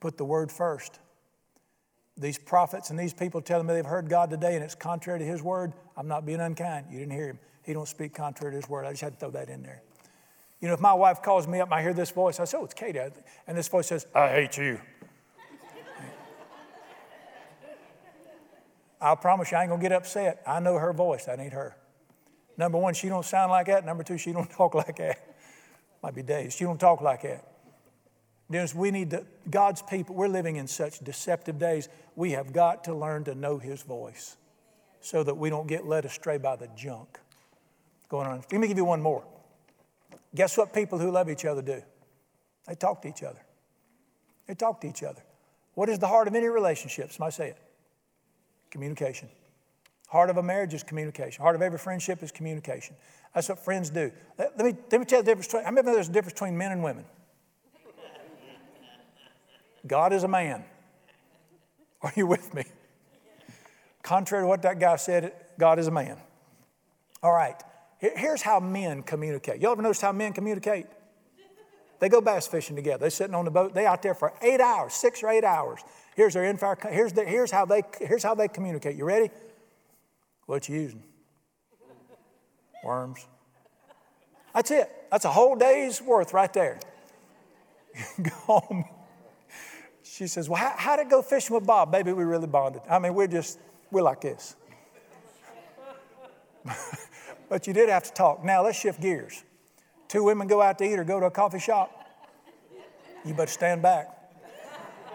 Put 0.01 0.19
the 0.19 0.25
word 0.25 0.53
first 0.53 1.01
these 2.19 2.39
prophets 2.39 2.91
and 2.91 2.99
these 2.99 3.15
people 3.15 3.41
telling 3.41 3.67
me 3.67 3.75
they've 3.75 3.87
heard 3.87 4.09
God 4.09 4.31
today 4.31 4.57
and 4.57 4.65
it's 4.65 4.75
contrary 4.75 5.21
to 5.21 5.25
his 5.25 5.43
word, 5.43 5.73
I'm 5.97 6.09
not 6.09 6.27
being 6.27 6.41
unkind. 6.41 6.87
You 6.91 6.99
didn't 6.99 7.13
hear 7.13 7.29
him. 7.29 7.39
He 7.65 7.73
don't 7.73 7.89
speak 7.89 8.15
contrary 8.15 8.53
to 8.53 8.57
his 8.57 8.69
word. 8.69 8.85
I 8.85 8.91
just 8.91 9.03
had 9.03 9.15
to 9.15 9.19
throw 9.19 9.31
that 9.31 9.49
in 9.49 9.63
there. 9.63 9.83
You 10.61 10.69
know, 10.69 10.75
if 10.75 10.81
my 10.81 10.95
wife 10.95 11.23
calls 11.23 11.47
me 11.47 11.61
up 11.61 11.69
and 11.69 11.75
I 11.75 11.83
hear 11.83 11.95
this 11.95 12.11
voice, 12.11 12.41
I 12.41 12.45
say, 12.45 12.59
oh, 12.59 12.65
it's 12.65 12.75
Katie. 12.75 12.99
And 13.47 13.57
this 13.57 13.69
voice 13.69 13.87
says, 13.87 14.07
I 14.15 14.29
hate 14.29 14.57
you. 14.57 14.81
I 19.01 19.15
promise 19.15 19.51
you 19.51 19.57
I 19.57 19.63
ain't 19.63 19.71
gonna 19.71 19.83
get 19.83 19.93
upset. 19.93 20.43
I 20.47 20.61
know 20.61 20.77
her 20.77 20.93
voice. 20.93 21.27
That 21.27 21.39
ain't 21.39 21.53
her. 21.53 21.77
Number 22.57 22.79
one, 22.79 22.95
she 22.95 23.09
don't 23.09 23.25
sound 23.25 23.51
like 23.51 23.67
that. 23.67 23.85
Number 23.87 24.03
two, 24.03 24.19
she 24.19 24.33
don't 24.33 24.51
talk 24.59 24.75
like 24.75 24.97
that. 24.97 25.37
Might 26.03 26.15
be 26.15 26.23
days. 26.23 26.55
She 26.55 26.65
don't 26.65 26.81
talk 26.81 27.01
like 27.01 27.23
that. 27.23 27.45
Dennis, 28.51 28.75
we 28.75 28.91
need 28.91 29.11
to, 29.11 29.27
God's 29.51 29.83
people, 29.83 30.15
we're 30.15 30.29
living 30.29 30.57
in 30.57 30.67
such 30.67 31.01
deceptive 31.01 31.59
days. 31.59 31.89
We 32.17 32.31
have 32.33 32.53
got 32.53 32.85
to 32.85 32.95
learn 32.95 33.25
to 33.25 33.35
know 33.35 33.59
His 33.59 33.83
voice 33.83 34.37
so 35.01 35.23
that 35.23 35.37
we 35.37 35.51
don't 35.51 35.67
get 35.67 35.87
led 35.87 36.05
astray 36.05 36.39
by 36.39 36.57
the 36.57 36.69
junk 36.77 37.21
going 38.09 38.27
on. 38.27 38.43
Let 38.51 38.61
me 38.61 38.69
give 38.69 38.79
you 38.79 38.85
one 38.85 39.03
more. 39.03 39.25
Guess 40.35 40.57
what 40.57 40.73
people 40.73 40.99
who 40.99 41.11
love 41.11 41.29
each 41.29 41.45
other 41.45 41.63
do? 41.63 41.83
They 42.67 42.75
talk 42.75 43.03
to 43.03 43.09
each 43.09 43.23
other. 43.23 43.41
They 44.47 44.55
talk 44.55 44.81
to 44.81 44.89
each 44.89 45.03
other. 45.03 45.23
What 45.75 45.89
is 45.89 45.99
the 45.99 46.09
heart 46.09 46.27
of 46.27 46.35
any 46.35 46.49
relationship? 46.49 47.13
Somebody 47.13 47.33
say 47.33 47.49
it. 47.51 47.59
Communication. 48.71 49.29
Heart 50.09 50.31
of 50.31 50.37
a 50.39 50.43
marriage 50.43 50.75
is 50.75 50.83
communication. 50.83 51.43
Heart 51.43 51.57
of 51.57 51.63
every 51.63 51.79
friendship 51.79 52.23
is 52.23 52.33
communication. 52.33 52.97
That's 53.35 53.49
what 53.49 53.59
friends 53.59 53.91
do. 53.91 54.11
Let, 54.39 54.57
let 54.57 54.67
me, 54.67 54.75
let 54.91 55.01
me 55.01 55.05
tell 55.05 55.19
you 55.19 55.23
the 55.23 55.31
difference 55.31 55.47
between, 55.47 55.65
I 55.65 55.69
remember 55.69 55.93
there's 55.93 56.09
a 56.09 56.13
difference 56.13 56.33
between 56.33 56.57
men 56.57 56.73
and 56.73 56.83
women. 56.83 57.05
God 59.87 60.13
is 60.13 60.23
a 60.23 60.29
man. 60.29 60.65
Are 62.03 62.13
you 62.17 62.27
with 62.27 62.55
me? 62.55 62.65
Contrary 64.03 64.45
to 64.45 64.49
what 64.49 64.63
that 64.63 64.79
guy 64.79 64.97
said, 64.97 65.33
God 65.59 65.79
is 65.79 65.87
a 65.87 65.91
man. 65.91 66.17
All 67.23 67.33
right, 67.33 67.57
here's 67.99 68.43
how 68.43 68.61
men 68.61 69.03
communicate. 69.03 69.61
Y'all 69.61 69.73
ever 69.73 69.83
notice 69.83 70.01
how 70.01 70.13
men 70.13 70.33
communicate? 70.33 70.87
They 72.01 72.09
go 72.09 72.21
bass 72.21 72.47
fishing 72.47 72.77
together. 72.77 73.03
They're 73.03 73.11
sitting 73.11 73.35
on 73.35 73.45
the 73.45 73.51
boat. 73.51 73.75
They 73.75 73.85
out 73.85 74.03
there 74.03 74.15
for 74.15 74.33
eight 74.41 74.61
hours, 74.61 74.95
six 74.95 75.23
or 75.23 75.31
eight 75.31 75.43
hours. 75.43 75.81
Here's 76.19 76.35
their 76.35 76.43
info. 76.43 76.75
Here's, 76.91 77.13
their, 77.13 77.27
here's, 77.27 77.53
how 77.53 77.65
they, 77.65 77.85
here's 78.01 78.25
how 78.25 78.35
they 78.35 78.49
communicate. 78.49 78.97
You 78.97 79.05
ready? 79.05 79.31
What 80.47 80.69
you 80.69 80.75
using? 80.75 81.05
Worms. 82.83 83.25
That's 84.53 84.73
it. 84.73 84.91
That's 85.13 85.25
a 85.27 85.31
whole 85.31 85.55
day's 85.55 86.03
worth 86.03 86.35
right 86.35 86.53
there. 86.53 86.81
go 88.21 88.31
home. 88.33 88.85
She 90.03 90.27
says, 90.27 90.49
Well, 90.49 90.59
how, 90.59 90.75
how'd 90.77 90.99
it 90.99 91.09
go 91.09 91.23
fishing 91.23 91.55
with 91.55 91.65
Bob? 91.65 91.93
Baby, 91.93 92.13
we 92.13 92.25
really 92.25 92.49
bonded. 92.49 92.83
I 92.91 92.99
mean, 92.99 93.15
we're 93.15 93.29
just, 93.29 93.61
we're 93.93 94.03
like 94.03 94.21
this. 94.21 94.57
but 97.49 97.69
you 97.69 97.73
did 97.73 97.89
have 97.91 98.03
to 98.03 98.13
talk. 98.13 98.45
Now, 98.45 98.65
let's 98.65 98.77
shift 98.77 99.01
gears. 99.01 99.45
Two 100.09 100.25
women 100.25 100.49
go 100.49 100.61
out 100.61 100.79
to 100.79 100.85
eat 100.85 100.99
or 100.99 101.05
go 101.05 101.21
to 101.21 101.27
a 101.27 101.31
coffee 101.31 101.61
shop. 101.61 102.09
You 103.25 103.35
better 103.35 103.53
stand 103.53 103.83
back. 103.83 104.18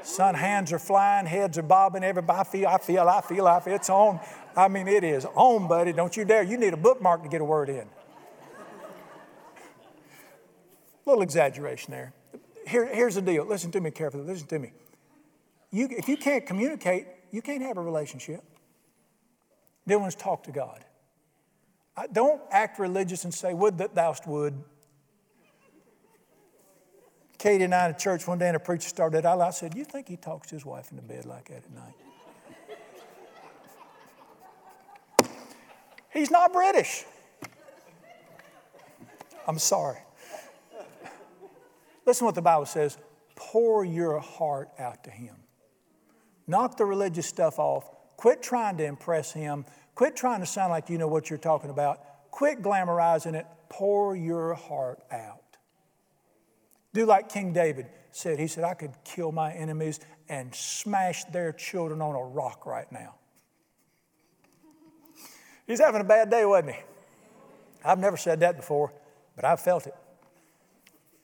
Son, 0.03 0.35
hands 0.35 0.73
are 0.73 0.79
flying, 0.79 1.25
heads 1.25 1.57
are 1.57 1.63
bobbing. 1.63 2.03
Everybody, 2.03 2.39
I 2.39 2.43
feel, 2.43 2.67
I 2.67 2.77
feel, 2.77 3.07
I 3.07 3.21
feel, 3.21 3.47
I 3.47 3.59
feel. 3.61 3.75
It's 3.75 3.89
on. 3.89 4.19
I 4.55 4.67
mean, 4.67 4.87
it 4.87 5.03
is 5.03 5.25
on, 5.25 5.67
buddy. 5.67 5.93
Don't 5.93 6.15
you 6.15 6.25
dare. 6.25 6.43
You 6.43 6.57
need 6.57 6.73
a 6.73 6.77
bookmark 6.77 7.23
to 7.23 7.29
get 7.29 7.41
a 7.41 7.45
word 7.45 7.69
in. 7.69 7.87
A 11.05 11.09
little 11.09 11.23
exaggeration 11.23 11.91
there. 11.91 12.13
Here, 12.67 12.85
here's 12.93 13.15
the 13.15 13.21
deal. 13.21 13.45
Listen 13.45 13.71
to 13.71 13.81
me 13.81 13.91
carefully. 13.91 14.23
Listen 14.23 14.47
to 14.47 14.59
me. 14.59 14.71
You, 15.71 15.87
if 15.89 16.07
you 16.07 16.17
can't 16.17 16.45
communicate, 16.45 17.07
you 17.31 17.41
can't 17.41 17.61
have 17.61 17.77
a 17.77 17.81
relationship. 17.81 18.43
Dylan's 19.87 20.15
talk 20.15 20.43
to 20.43 20.51
God. 20.51 20.83
I, 21.95 22.07
don't 22.07 22.41
act 22.51 22.79
religious 22.79 23.23
and 23.23 23.33
say, 23.33 23.53
Would 23.53 23.77
that 23.79 23.95
thou 23.95 24.15
would. 24.27 24.63
Katie 27.43 27.65
and 27.65 27.75
I 27.75 27.89
at 27.89 27.99
church 27.99 28.25
one 28.25 28.37
day, 28.37 28.47
and 28.47 28.55
a 28.55 28.59
preacher 28.59 28.87
started 28.87 29.25
out. 29.25 29.41
I 29.41 29.49
said, 29.49 29.75
You 29.75 29.83
think 29.83 30.07
he 30.07 30.15
talks 30.15 30.47
to 30.47 30.55
his 30.55 30.63
wife 30.65 30.91
in 30.91 30.95
the 30.95 31.03
bed 31.03 31.25
like 31.25 31.49
that 31.49 31.57
at 31.57 31.71
night? 31.71 31.93
He's 36.13 36.31
not 36.31 36.53
British. 36.53 37.03
I'm 39.45 39.59
sorry. 39.59 39.97
Listen 42.05 42.23
what 42.23 42.35
the 42.35 42.41
Bible 42.41 42.65
says 42.65 42.97
pour 43.35 43.83
your 43.83 44.19
heart 44.19 44.69
out 44.79 45.03
to 45.03 45.09
Him. 45.09 45.35
Knock 46.47 46.77
the 46.77 46.85
religious 46.85 47.27
stuff 47.27 47.59
off. 47.59 47.91
Quit 48.15 48.41
trying 48.41 48.77
to 48.77 48.85
impress 48.85 49.33
Him. 49.33 49.65
Quit 49.95 50.15
trying 50.15 50.39
to 50.39 50.45
sound 50.45 50.71
like 50.71 50.89
you 50.89 50.97
know 50.97 51.09
what 51.09 51.29
you're 51.29 51.37
talking 51.37 51.71
about. 51.71 52.31
Quit 52.31 52.61
glamorizing 52.61 53.33
it. 53.33 53.45
Pour 53.67 54.15
your 54.15 54.53
heart 54.53 55.03
out. 55.11 55.42
Do 56.93 57.05
like 57.05 57.29
King 57.29 57.53
David 57.53 57.87
said. 58.11 58.39
He 58.39 58.47
said, 58.47 58.63
I 58.63 58.73
could 58.73 58.91
kill 59.03 59.31
my 59.31 59.51
enemies 59.53 59.99
and 60.29 60.53
smash 60.53 61.23
their 61.25 61.51
children 61.51 62.01
on 62.01 62.15
a 62.15 62.23
rock 62.23 62.65
right 62.65 62.91
now. 62.91 63.15
He's 65.65 65.79
having 65.79 66.01
a 66.01 66.05
bad 66.05 66.29
day, 66.29 66.45
wasn't 66.45 66.75
he? 66.75 66.81
I've 67.85 67.99
never 67.99 68.17
said 68.17 68.41
that 68.41 68.55
before, 68.57 68.93
but 69.35 69.45
I've 69.45 69.59
felt 69.59 69.87
it. 69.87 69.95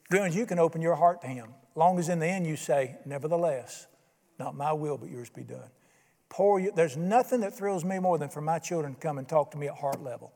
Friends, 0.10 0.36
you 0.36 0.46
can 0.46 0.60
open 0.60 0.82
your 0.82 0.96
heart 0.96 1.22
to 1.22 1.28
Him. 1.28 1.50
Long 1.76 2.00
as 2.00 2.10
in 2.10 2.20
the 2.20 2.26
end 2.26 2.48
you 2.48 2.56
say, 2.56 2.98
Nevertheless, 3.06 3.88
not 4.40 4.56
my 4.56 4.74
will, 4.74 4.98
but 4.98 5.10
yours 5.10 5.30
be 5.30 5.44
done. 5.44 5.70
Pour 6.30 6.60
you, 6.60 6.72
there's 6.76 6.98
nothing 6.98 7.42
that 7.42 7.56
thrills 7.56 7.86
me 7.86 8.00
more 8.00 8.18
than 8.18 8.30
for 8.30 8.42
my 8.42 8.60
children 8.60 8.96
to 8.96 9.00
come 9.00 9.18
and 9.18 9.28
talk 9.28 9.52
to 9.52 9.58
me 9.58 9.68
at 9.68 9.76
heart 9.76 10.02
level. 10.04 10.32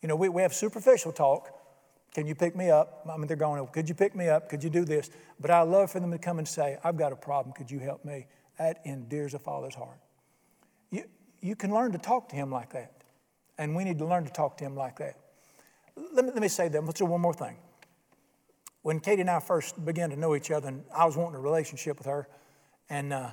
You 0.00 0.08
know, 0.08 0.16
we, 0.16 0.28
we 0.28 0.42
have 0.42 0.54
superficial 0.54 1.12
talk. 1.12 1.50
Can 2.14 2.26
you 2.26 2.34
pick 2.34 2.56
me 2.56 2.70
up? 2.70 3.06
I 3.08 3.16
mean, 3.16 3.26
they're 3.26 3.36
going, 3.36 3.64
could 3.68 3.88
you 3.88 3.94
pick 3.94 4.16
me 4.16 4.28
up? 4.28 4.48
Could 4.48 4.64
you 4.64 4.70
do 4.70 4.84
this? 4.84 5.10
But 5.38 5.50
I 5.50 5.62
love 5.62 5.90
for 5.90 6.00
them 6.00 6.10
to 6.10 6.18
come 6.18 6.38
and 6.38 6.48
say, 6.48 6.78
I've 6.82 6.96
got 6.96 7.12
a 7.12 7.16
problem. 7.16 7.54
Could 7.54 7.70
you 7.70 7.78
help 7.78 8.04
me? 8.04 8.26
That 8.58 8.80
endears 8.84 9.34
a 9.34 9.38
father's 9.38 9.74
heart. 9.74 9.98
You, 10.90 11.04
you 11.40 11.54
can 11.54 11.72
learn 11.72 11.92
to 11.92 11.98
talk 11.98 12.28
to 12.30 12.36
him 12.36 12.50
like 12.50 12.72
that. 12.72 12.92
And 13.58 13.76
we 13.76 13.84
need 13.84 13.98
to 13.98 14.06
learn 14.06 14.24
to 14.24 14.32
talk 14.32 14.56
to 14.58 14.64
him 14.64 14.74
like 14.74 14.98
that. 14.98 15.16
Let 16.12 16.24
me, 16.24 16.30
let 16.32 16.42
me 16.42 16.48
say 16.48 16.68
that. 16.68 16.84
Let's 16.84 16.98
do 16.98 17.04
one 17.04 17.20
more 17.20 17.34
thing 17.34 17.56
when 18.82 19.00
Katie 19.00 19.20
and 19.20 19.30
I 19.30 19.40
first 19.40 19.84
began 19.84 20.08
to 20.10 20.16
know 20.16 20.34
each 20.34 20.50
other, 20.50 20.68
and 20.68 20.82
I 20.94 21.04
was 21.04 21.16
wanting 21.16 21.36
a 21.36 21.40
relationship 21.40 21.98
with 21.98 22.06
her, 22.06 22.28
and 22.88 23.12
uh, 23.12 23.30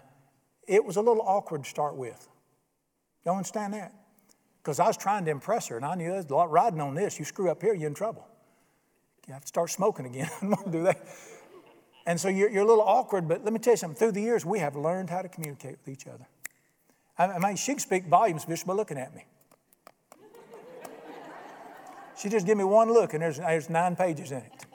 it 0.67 0.83
was 0.83 0.97
a 0.97 1.01
little 1.01 1.23
awkward 1.25 1.63
to 1.63 1.69
start 1.69 1.95
with. 1.95 2.27
You 3.25 3.31
understand 3.31 3.73
that? 3.73 3.93
Because 4.61 4.79
I 4.81 4.87
was 4.87 4.97
trying 4.97 5.23
to 5.25 5.31
impress 5.31 5.67
her, 5.67 5.77
and 5.77 5.85
I 5.85 5.95
knew 5.95 6.09
there's 6.11 6.25
a 6.25 6.35
lot 6.35 6.51
riding 6.51 6.81
on 6.81 6.95
this. 6.95 7.19
You 7.19 7.25
screw 7.25 7.49
up 7.49 7.61
here, 7.61 7.73
you're 7.73 7.87
in 7.87 7.93
trouble. 7.93 8.27
You 9.27 9.33
have 9.33 9.41
to 9.41 9.47
start 9.47 9.71
smoking 9.71 10.05
again. 10.05 10.29
I 10.37 10.39
don't 10.41 10.51
want 10.51 10.65
to 10.65 10.71
do 10.71 10.83
that. 10.83 11.05
And 12.05 12.19
so 12.19 12.29
you're, 12.29 12.49
you're, 12.49 12.63
a 12.63 12.67
little 12.67 12.83
awkward, 12.83 13.27
but 13.27 13.43
let 13.43 13.51
me 13.51 13.59
tell 13.59 13.73
you 13.73 13.77
something. 13.77 13.97
Through 13.97 14.11
the 14.11 14.21
years, 14.21 14.45
we 14.45 14.59
have 14.59 14.75
learned 14.75 15.09
how 15.09 15.21
to 15.21 15.29
communicate 15.29 15.77
with 15.83 15.87
each 15.87 16.05
other. 16.07 16.27
I, 17.17 17.39
mean, 17.39 17.55
she 17.55 17.71
can 17.71 17.79
speak 17.79 18.05
volumes 18.05 18.45
just 18.45 18.67
by 18.67 18.73
looking 18.73 18.97
at 18.97 19.15
me. 19.15 19.25
She 22.17 22.29
just 22.29 22.45
give 22.45 22.57
me 22.57 22.63
one 22.63 22.93
look, 22.93 23.13
and 23.13 23.21
there's, 23.21 23.37
there's 23.37 23.69
nine 23.69 23.95
pages 23.95 24.31
in 24.31 24.37
it. 24.37 24.65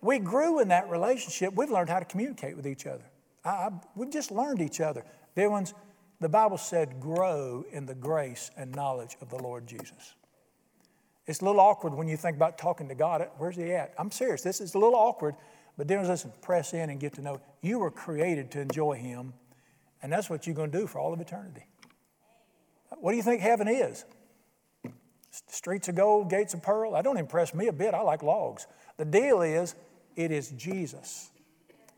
We 0.00 0.18
grew 0.18 0.60
in 0.60 0.68
that 0.68 0.88
relationship. 0.88 1.54
We've 1.54 1.70
learned 1.70 1.88
how 1.88 1.98
to 1.98 2.04
communicate 2.04 2.56
with 2.56 2.66
each 2.66 2.86
other. 2.86 3.04
I, 3.44 3.48
I, 3.50 3.70
we've 3.94 4.10
just 4.10 4.30
learned 4.30 4.60
each 4.60 4.80
other. 4.80 5.04
Dear 5.34 5.50
ones, 5.50 5.74
the 6.20 6.28
Bible 6.28 6.58
said, 6.58 7.00
grow 7.00 7.64
in 7.72 7.86
the 7.86 7.94
grace 7.94 8.50
and 8.56 8.74
knowledge 8.74 9.16
of 9.20 9.30
the 9.30 9.36
Lord 9.36 9.66
Jesus. 9.66 10.14
It's 11.26 11.40
a 11.40 11.44
little 11.44 11.60
awkward 11.60 11.94
when 11.94 12.06
you 12.08 12.16
think 12.16 12.36
about 12.36 12.56
talking 12.56 12.88
to 12.88 12.94
God. 12.94 13.28
Where's 13.38 13.56
He 13.56 13.72
at? 13.72 13.94
I'm 13.98 14.10
serious. 14.10 14.42
This 14.42 14.60
is 14.60 14.74
a 14.74 14.78
little 14.78 14.94
awkward, 14.94 15.34
but 15.76 15.90
ones, 15.90 16.08
listen, 16.08 16.32
press 16.40 16.72
in 16.72 16.90
and 16.90 17.00
get 17.00 17.14
to 17.14 17.20
know. 17.20 17.40
You 17.62 17.80
were 17.80 17.90
created 17.90 18.50
to 18.52 18.60
enjoy 18.60 18.96
Him, 18.96 19.34
and 20.02 20.12
that's 20.12 20.30
what 20.30 20.46
you're 20.46 20.56
going 20.56 20.70
to 20.70 20.78
do 20.78 20.86
for 20.86 21.00
all 21.00 21.12
of 21.12 21.20
eternity. 21.20 21.66
What 22.98 23.10
do 23.10 23.16
you 23.16 23.22
think 23.22 23.40
heaven 23.40 23.66
is? 23.66 24.04
Streets 25.48 25.88
of 25.88 25.96
gold, 25.96 26.30
gates 26.30 26.54
of 26.54 26.62
pearl? 26.62 26.92
That 26.92 27.04
don't 27.04 27.18
impress 27.18 27.54
me 27.54 27.66
a 27.66 27.72
bit. 27.72 27.92
I 27.92 28.00
like 28.00 28.22
logs. 28.22 28.66
The 28.96 29.04
deal 29.04 29.42
is, 29.42 29.74
it 30.14 30.30
is 30.30 30.50
Jesus, 30.52 31.30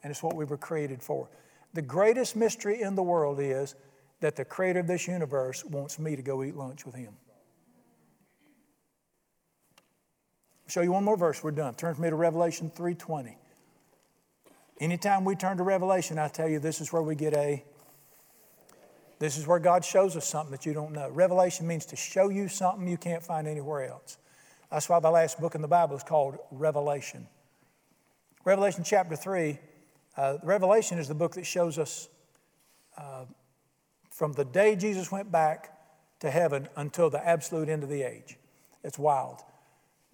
and 0.03 0.11
it's 0.11 0.22
what 0.22 0.35
we 0.35 0.45
were 0.45 0.57
created 0.57 1.03
for. 1.03 1.29
The 1.74 1.83
greatest 1.83 2.35
mystery 2.35 2.81
in 2.81 2.95
the 2.95 3.03
world 3.03 3.39
is 3.41 3.74
that 4.20 4.35
the 4.35 4.45
creator 4.45 4.81
of 4.81 4.87
this 4.87 5.07
universe 5.07 5.64
wants 5.64 5.99
me 5.99 6.16
to 6.16 6.22
go 6.22 6.43
eat 6.43 6.57
lunch 6.57 6.85
with 6.85 6.95
him. 6.95 7.12
I'll 10.57 10.58
show 10.69 10.83
you 10.83 10.93
one 10.93 11.05
more 11.05 11.16
verse, 11.16 11.43
we're 11.43 11.51
done. 11.51 11.75
Turn 11.75 11.91
with 11.91 11.99
me 11.99 12.11
to 12.11 12.16
Revelation 12.16 12.71
3:20. 12.71 13.37
Anytime 14.81 15.25
we 15.25 15.35
turn 15.35 15.57
to 15.57 15.64
Revelation, 15.64 16.19
I 16.19 16.29
tell 16.29 16.49
you 16.49 16.61
this 16.61 16.81
is 16.81 16.93
where 16.93 17.03
we 17.03 17.14
get 17.14 17.35
a 17.35 17.64
this 19.19 19.37
is 19.37 19.47
where 19.49 19.59
God 19.59 19.85
shows 19.85 20.16
us 20.16 20.29
something 20.29 20.53
that 20.53 20.64
you 20.64 20.73
don't 20.73 20.93
know. 20.93 21.11
Revelation 21.11 21.66
means 21.66 21.85
to 21.87 21.97
show 21.97 22.29
you 22.29 22.47
something 22.47 22.87
you 22.87 22.97
can't 22.97 23.23
find 23.23 23.49
anywhere 23.49 23.89
else. 23.89 24.16
That's 24.71 24.89
why 24.89 25.01
the 25.01 25.11
last 25.11 25.41
book 25.41 25.55
in 25.57 25.62
the 25.62 25.69
Bible 25.69 25.97
is 25.97 26.05
called 26.05 26.39
Revelation. 26.53 27.27
Revelation 28.45 28.85
chapter 28.85 29.16
3, 29.16 29.59
uh, 30.16 30.39
Revelation 30.45 30.99
is 30.99 31.09
the 31.09 31.14
book 31.14 31.33
that 31.35 31.47
shows 31.47 31.79
us 31.79 32.09
uh, 32.97 33.25
from 34.11 34.33
the 34.35 34.45
day 34.45 34.77
Jesus 34.77 35.11
went 35.11 35.33
back 35.33 35.77
to 36.21 36.31
heaven 36.31 36.69
until 36.77 37.11
the 37.11 37.27
absolute 37.27 37.69
end 37.69 37.83
of 37.83 37.89
the 37.89 38.03
age. 38.03 38.37
It's 38.85 38.99
wild. 38.99 39.43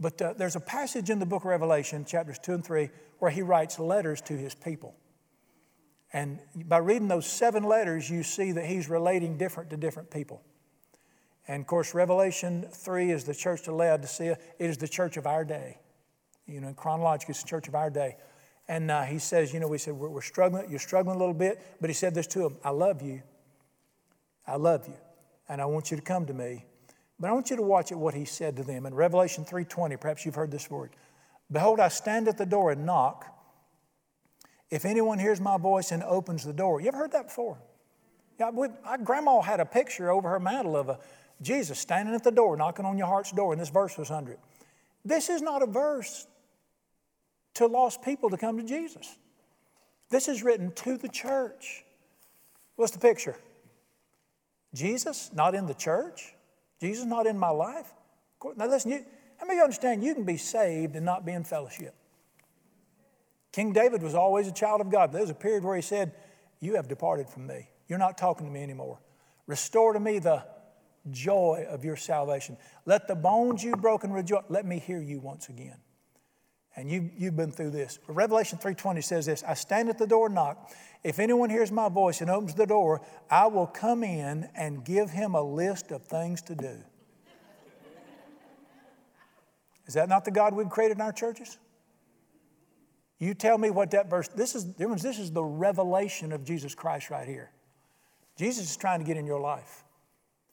But 0.00 0.20
uh, 0.20 0.34
there's 0.36 0.56
a 0.56 0.60
passage 0.60 1.10
in 1.10 1.18
the 1.18 1.26
book 1.26 1.42
of 1.42 1.46
Revelation, 1.46 2.04
chapters 2.04 2.38
2 2.40 2.54
and 2.54 2.64
3, 2.64 2.90
where 3.18 3.30
he 3.30 3.42
writes 3.42 3.78
letters 3.78 4.20
to 4.22 4.36
his 4.36 4.54
people. 4.54 4.96
And 6.12 6.38
by 6.66 6.78
reading 6.78 7.08
those 7.08 7.26
seven 7.26 7.64
letters, 7.64 8.08
you 8.08 8.22
see 8.22 8.52
that 8.52 8.66
he's 8.66 8.88
relating 8.88 9.36
different 9.36 9.70
to 9.70 9.76
different 9.76 10.10
people. 10.10 10.42
And 11.46 11.60
of 11.60 11.66
course, 11.66 11.94
Revelation 11.94 12.66
3 12.70 13.10
is 13.10 13.24
the 13.24 13.34
church 13.34 13.62
to 13.64 13.74
Laodicea, 13.74 14.38
it 14.58 14.70
is 14.70 14.78
the 14.78 14.88
church 14.88 15.16
of 15.16 15.26
our 15.26 15.44
day. 15.44 15.78
You 16.46 16.60
know, 16.60 16.72
chronologically, 16.74 17.32
it's 17.32 17.42
the 17.42 17.48
church 17.48 17.68
of 17.68 17.74
our 17.74 17.90
day. 17.90 18.16
And 18.68 18.90
uh, 18.90 19.02
he 19.02 19.18
says, 19.18 19.52
you 19.52 19.60
know, 19.60 19.68
we 19.68 19.78
said, 19.78 19.94
we're, 19.94 20.08
we're 20.08 20.22
struggling, 20.22 20.70
you're 20.70 20.78
struggling 20.78 21.16
a 21.16 21.18
little 21.18 21.34
bit, 21.34 21.60
but 21.80 21.90
he 21.90 21.94
said 21.94 22.14
this 22.14 22.26
to 22.28 22.46
him 22.46 22.56
I 22.64 22.70
love 22.70 23.02
you. 23.02 23.22
I 24.46 24.56
love 24.56 24.86
you. 24.86 24.96
And 25.48 25.60
I 25.60 25.66
want 25.66 25.90
you 25.90 25.96
to 25.96 26.02
come 26.02 26.26
to 26.26 26.34
me. 26.34 26.64
But 27.18 27.30
I 27.30 27.32
want 27.32 27.50
you 27.50 27.56
to 27.56 27.62
watch 27.62 27.92
it 27.92 27.98
what 27.98 28.14
he 28.14 28.24
said 28.24 28.56
to 28.56 28.64
them. 28.64 28.86
In 28.86 28.94
Revelation 28.94 29.44
3:20, 29.44 29.96
perhaps 29.96 30.24
you've 30.24 30.34
heard 30.34 30.50
this 30.50 30.70
word. 30.70 30.90
Behold, 31.50 31.80
I 31.80 31.88
stand 31.88 32.28
at 32.28 32.38
the 32.38 32.46
door 32.46 32.72
and 32.72 32.84
knock. 32.84 33.30
If 34.70 34.84
anyone 34.84 35.18
hears 35.18 35.40
my 35.40 35.56
voice 35.56 35.92
and 35.92 36.02
opens 36.02 36.44
the 36.44 36.52
door. 36.52 36.80
You 36.80 36.88
ever 36.88 36.96
heard 36.98 37.12
that 37.12 37.26
before? 37.26 37.58
Yeah, 38.40 38.50
we, 38.50 38.68
my 38.84 38.96
grandma 38.96 39.40
had 39.40 39.60
a 39.60 39.66
picture 39.66 40.10
over 40.10 40.28
her 40.30 40.40
mantle 40.40 40.76
of 40.76 40.88
a 40.88 40.98
Jesus 41.40 41.78
standing 41.78 42.14
at 42.14 42.24
the 42.24 42.32
door, 42.32 42.56
knocking 42.56 42.84
on 42.84 42.98
your 42.98 43.06
heart's 43.06 43.30
door, 43.30 43.52
and 43.52 43.60
this 43.60 43.68
verse 43.68 43.96
was 43.96 44.10
under 44.10 44.32
it. 44.32 44.40
This 45.04 45.28
is 45.28 45.42
not 45.42 45.62
a 45.62 45.66
verse 45.66 46.26
to 47.54 47.66
lost 47.66 48.02
people 48.02 48.30
to 48.30 48.36
come 48.36 48.56
to 48.56 48.64
Jesus. 48.64 49.16
This 50.10 50.28
is 50.28 50.42
written 50.42 50.72
to 50.72 50.96
the 50.96 51.08
church. 51.08 51.84
What's 52.76 52.92
the 52.92 52.98
picture? 52.98 53.36
Jesus 54.74 55.30
not 55.32 55.54
in 55.54 55.66
the 55.66 55.74
church? 55.74 56.34
Jesus 56.84 57.06
not 57.06 57.26
in 57.26 57.38
my 57.38 57.50
life? 57.50 57.92
Now 58.56 58.66
listen, 58.66 58.90
you, 58.90 59.04
how 59.38 59.46
many 59.46 59.58
of 59.58 59.58
you 59.58 59.64
understand 59.64 60.04
you 60.04 60.14
can 60.14 60.24
be 60.24 60.36
saved 60.36 60.96
and 60.96 61.04
not 61.04 61.24
be 61.24 61.32
in 61.32 61.44
fellowship? 61.44 61.94
King 63.52 63.72
David 63.72 64.02
was 64.02 64.14
always 64.14 64.48
a 64.48 64.52
child 64.52 64.80
of 64.80 64.90
God. 64.90 65.12
There 65.12 65.20
was 65.20 65.30
a 65.30 65.34
period 65.34 65.64
where 65.64 65.76
he 65.76 65.82
said, 65.82 66.12
You 66.60 66.74
have 66.74 66.88
departed 66.88 67.28
from 67.28 67.46
me. 67.46 67.68
You're 67.88 67.98
not 67.98 68.18
talking 68.18 68.46
to 68.46 68.52
me 68.52 68.62
anymore. 68.62 68.98
Restore 69.46 69.92
to 69.92 70.00
me 70.00 70.18
the 70.18 70.44
joy 71.10 71.66
of 71.68 71.84
your 71.84 71.96
salvation. 71.96 72.56
Let 72.84 73.06
the 73.06 73.14
bones 73.14 73.62
you've 73.62 73.80
broken 73.80 74.12
rejoice. 74.12 74.42
Let 74.48 74.66
me 74.66 74.78
hear 74.78 75.00
you 75.00 75.20
once 75.20 75.48
again. 75.48 75.76
And 76.76 76.90
you, 76.90 77.10
you've 77.16 77.36
been 77.36 77.52
through 77.52 77.70
this. 77.70 77.98
Revelation 78.08 78.58
3.20 78.58 79.04
says 79.04 79.26
this, 79.26 79.44
I 79.46 79.54
stand 79.54 79.88
at 79.88 79.98
the 79.98 80.06
door 80.06 80.26
and 80.26 80.34
knock. 80.34 80.72
If 81.04 81.18
anyone 81.18 81.50
hears 81.50 81.70
my 81.70 81.88
voice 81.88 82.20
and 82.20 82.30
opens 82.30 82.54
the 82.54 82.66
door, 82.66 83.00
I 83.30 83.46
will 83.46 83.66
come 83.66 84.02
in 84.02 84.48
and 84.56 84.84
give 84.84 85.10
him 85.10 85.34
a 85.34 85.42
list 85.42 85.92
of 85.92 86.02
things 86.04 86.42
to 86.42 86.54
do. 86.54 86.78
Is 89.86 89.94
that 89.94 90.08
not 90.08 90.24
the 90.24 90.30
God 90.30 90.54
we've 90.54 90.68
created 90.68 90.96
in 90.96 91.00
our 91.02 91.12
churches? 91.12 91.58
You 93.18 93.34
tell 93.34 93.58
me 93.58 93.70
what 93.70 93.90
that 93.92 94.10
verse, 94.10 94.28
this 94.28 94.54
is, 94.54 94.74
this 94.74 95.18
is 95.18 95.30
the 95.30 95.44
revelation 95.44 96.32
of 96.32 96.44
Jesus 96.44 96.74
Christ 96.74 97.10
right 97.10 97.28
here. 97.28 97.50
Jesus 98.36 98.70
is 98.70 98.76
trying 98.76 98.98
to 98.98 99.04
get 99.04 99.16
in 99.16 99.26
your 99.26 99.40
life. 99.40 99.84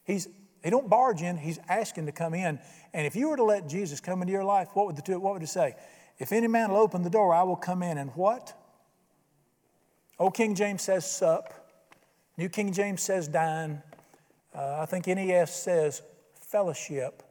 He's, 0.03 0.27
he 0.63 0.69
don't 0.69 0.89
barge 0.89 1.21
in, 1.21 1.37
he's 1.37 1.59
asking 1.67 2.05
to 2.05 2.11
come 2.11 2.33
in. 2.33 2.59
And 2.93 3.07
if 3.07 3.15
you 3.15 3.29
were 3.29 3.37
to 3.37 3.43
let 3.43 3.67
Jesus 3.67 3.99
come 3.99 4.21
into 4.21 4.31
your 4.31 4.43
life, 4.43 4.69
what 4.73 4.85
would, 4.85 4.97
the, 4.97 5.19
what 5.19 5.33
would 5.33 5.43
it 5.43 5.47
say? 5.47 5.75
If 6.21 6.31
any 6.31 6.47
man 6.47 6.69
will 6.69 6.77
open 6.77 7.01
the 7.01 7.09
door, 7.09 7.33
I 7.33 7.41
will 7.41 7.55
come 7.55 7.81
in 7.81 7.97
and 7.97 8.11
what? 8.11 8.53
Old 10.19 10.35
King 10.35 10.53
James 10.53 10.83
says 10.83 11.03
sup. 11.03 11.51
New 12.37 12.47
King 12.47 12.71
James 12.71 13.01
says 13.01 13.27
dine. 13.27 13.81
Uh, 14.53 14.81
I 14.81 14.85
think 14.85 15.07
NES 15.07 15.51
says 15.51 16.03
fellowship. 16.39 17.23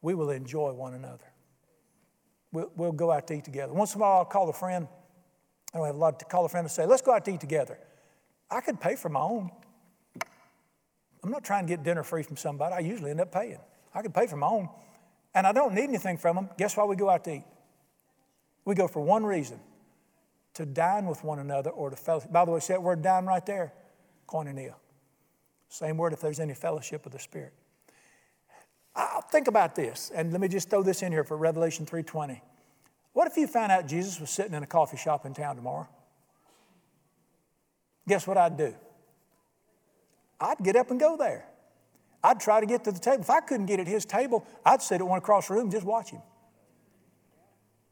We 0.00 0.14
will 0.14 0.30
enjoy 0.30 0.72
one 0.72 0.94
another. 0.94 1.30
We'll, 2.52 2.72
we'll 2.74 2.92
go 2.92 3.12
out 3.12 3.26
to 3.26 3.34
eat 3.34 3.44
together. 3.44 3.74
Once 3.74 3.94
in 3.94 4.00
a 4.00 4.02
while, 4.02 4.20
I'll 4.20 4.24
call 4.24 4.48
a 4.48 4.54
friend. 4.54 4.88
I 5.74 5.76
don't 5.76 5.86
have 5.88 5.94
a 5.94 5.98
lot 5.98 6.18
to 6.20 6.24
call 6.24 6.46
a 6.46 6.48
friend 6.48 6.64
and 6.64 6.72
say, 6.72 6.86
let's 6.86 7.02
go 7.02 7.12
out 7.12 7.26
to 7.26 7.34
eat 7.34 7.40
together. 7.40 7.78
I 8.50 8.62
could 8.62 8.80
pay 8.80 8.96
for 8.96 9.10
my 9.10 9.20
own. 9.20 9.50
I'm 11.22 11.30
not 11.30 11.44
trying 11.44 11.66
to 11.66 11.68
get 11.70 11.84
dinner 11.84 12.02
free 12.02 12.22
from 12.22 12.38
somebody. 12.38 12.74
I 12.74 12.78
usually 12.78 13.10
end 13.10 13.20
up 13.20 13.30
paying. 13.30 13.58
I 13.94 14.00
could 14.00 14.14
pay 14.14 14.26
for 14.26 14.38
my 14.38 14.46
own. 14.46 14.70
And 15.34 15.46
I 15.46 15.52
don't 15.52 15.74
need 15.74 15.84
anything 15.84 16.16
from 16.16 16.36
them. 16.36 16.48
Guess 16.56 16.74
why 16.74 16.84
we 16.84 16.96
go 16.96 17.10
out 17.10 17.24
to 17.24 17.34
eat? 17.34 17.44
We 18.68 18.74
go 18.74 18.86
for 18.86 19.00
one 19.00 19.24
reason 19.24 19.60
to 20.52 20.66
dine 20.66 21.06
with 21.06 21.24
one 21.24 21.38
another 21.38 21.70
or 21.70 21.88
to 21.88 21.96
fellowship. 21.96 22.30
By 22.30 22.44
the 22.44 22.50
way, 22.50 22.60
see 22.60 22.74
that 22.74 22.82
word 22.82 23.00
dine 23.00 23.24
right 23.24 23.44
there? 23.46 23.72
Koinonia. 24.28 24.74
Same 25.70 25.96
word 25.96 26.12
if 26.12 26.20
there's 26.20 26.38
any 26.38 26.52
fellowship 26.52 27.06
of 27.06 27.12
the 27.12 27.18
Spirit. 27.18 27.54
I'll 28.94 29.22
think 29.22 29.48
about 29.48 29.74
this, 29.74 30.12
and 30.14 30.32
let 30.32 30.42
me 30.42 30.48
just 30.48 30.68
throw 30.68 30.82
this 30.82 31.02
in 31.02 31.12
here 31.12 31.24
for 31.24 31.38
Revelation 31.38 31.86
3.20. 31.86 32.42
What 33.14 33.26
if 33.26 33.38
you 33.38 33.46
found 33.46 33.72
out 33.72 33.86
Jesus 33.86 34.20
was 34.20 34.28
sitting 34.28 34.52
in 34.52 34.62
a 34.62 34.66
coffee 34.66 34.98
shop 34.98 35.24
in 35.24 35.32
town 35.32 35.56
tomorrow? 35.56 35.88
Guess 38.06 38.26
what 38.26 38.36
I'd 38.36 38.58
do? 38.58 38.74
I'd 40.38 40.58
get 40.58 40.76
up 40.76 40.90
and 40.90 41.00
go 41.00 41.16
there. 41.16 41.46
I'd 42.22 42.38
try 42.38 42.60
to 42.60 42.66
get 42.66 42.84
to 42.84 42.92
the 42.92 43.00
table. 43.00 43.22
If 43.22 43.30
I 43.30 43.40
couldn't 43.40 43.64
get 43.64 43.80
at 43.80 43.88
his 43.88 44.04
table, 44.04 44.46
I'd 44.62 44.82
sit 44.82 45.00
at 45.00 45.06
one 45.06 45.16
across 45.16 45.48
the 45.48 45.54
room 45.54 45.62
and 45.62 45.72
just 45.72 45.86
watch 45.86 46.10
him. 46.10 46.20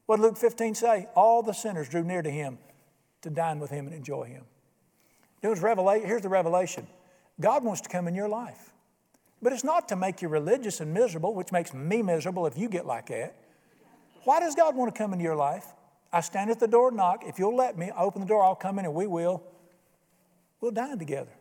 What 0.07 0.17
did 0.17 0.23
Luke 0.23 0.37
15 0.37 0.75
say? 0.75 1.09
All 1.15 1.43
the 1.43 1.53
sinners 1.53 1.89
drew 1.89 2.05
near 2.05 2.23
to 2.23 2.31
him 2.31 2.59
to 3.23 3.31
dine 3.31 3.59
with 3.59 3.71
him 3.71 3.87
and 3.87 3.95
enjoy 3.95 4.25
him. 4.25 4.45
It 5.43 5.49
was 5.49 5.61
revelation. 5.61 6.07
Here's 6.07 6.23
the 6.23 6.29
revelation 6.29 6.87
God 7.41 7.65
wants 7.65 7.81
to 7.83 7.89
come 7.89 8.09
in 8.09 8.15
your 8.15 8.29
life. 8.29 8.73
But 9.43 9.53
it's 9.53 9.65
not 9.65 9.89
to 9.89 9.97
make 9.97 10.23
you 10.23 10.29
religious 10.29 10.81
and 10.81 10.95
miserable, 10.95 11.35
which 11.35 11.53
makes 11.53 11.75
me 11.75 12.03
miserable 12.03 12.47
if 12.47 12.57
you 12.57 12.69
get 12.69 12.87
like 12.87 13.09
that. 13.09 13.37
Why 14.25 14.41
does 14.41 14.55
God 14.55 14.75
want 14.75 14.93
to 14.95 14.99
come 14.99 15.13
into 15.13 15.23
your 15.23 15.37
life? 15.37 15.67
I 16.13 16.21
stand 16.21 16.51
at 16.51 16.59
the 16.59 16.67
door 16.67 16.89
and 16.89 16.97
knock. 16.97 17.23
If 17.27 17.39
you'll 17.39 17.55
let 17.55 17.77
me, 17.77 17.91
open 17.97 18.23
the 18.23 18.27
door, 18.27 18.43
I'll 18.43 18.55
come 18.55 18.79
in 18.79 18.87
and 18.87 18.95
we 18.95 19.07
will. 19.07 19.43
We'll 20.61 20.71
dine 20.71 20.99
together. 20.99 21.33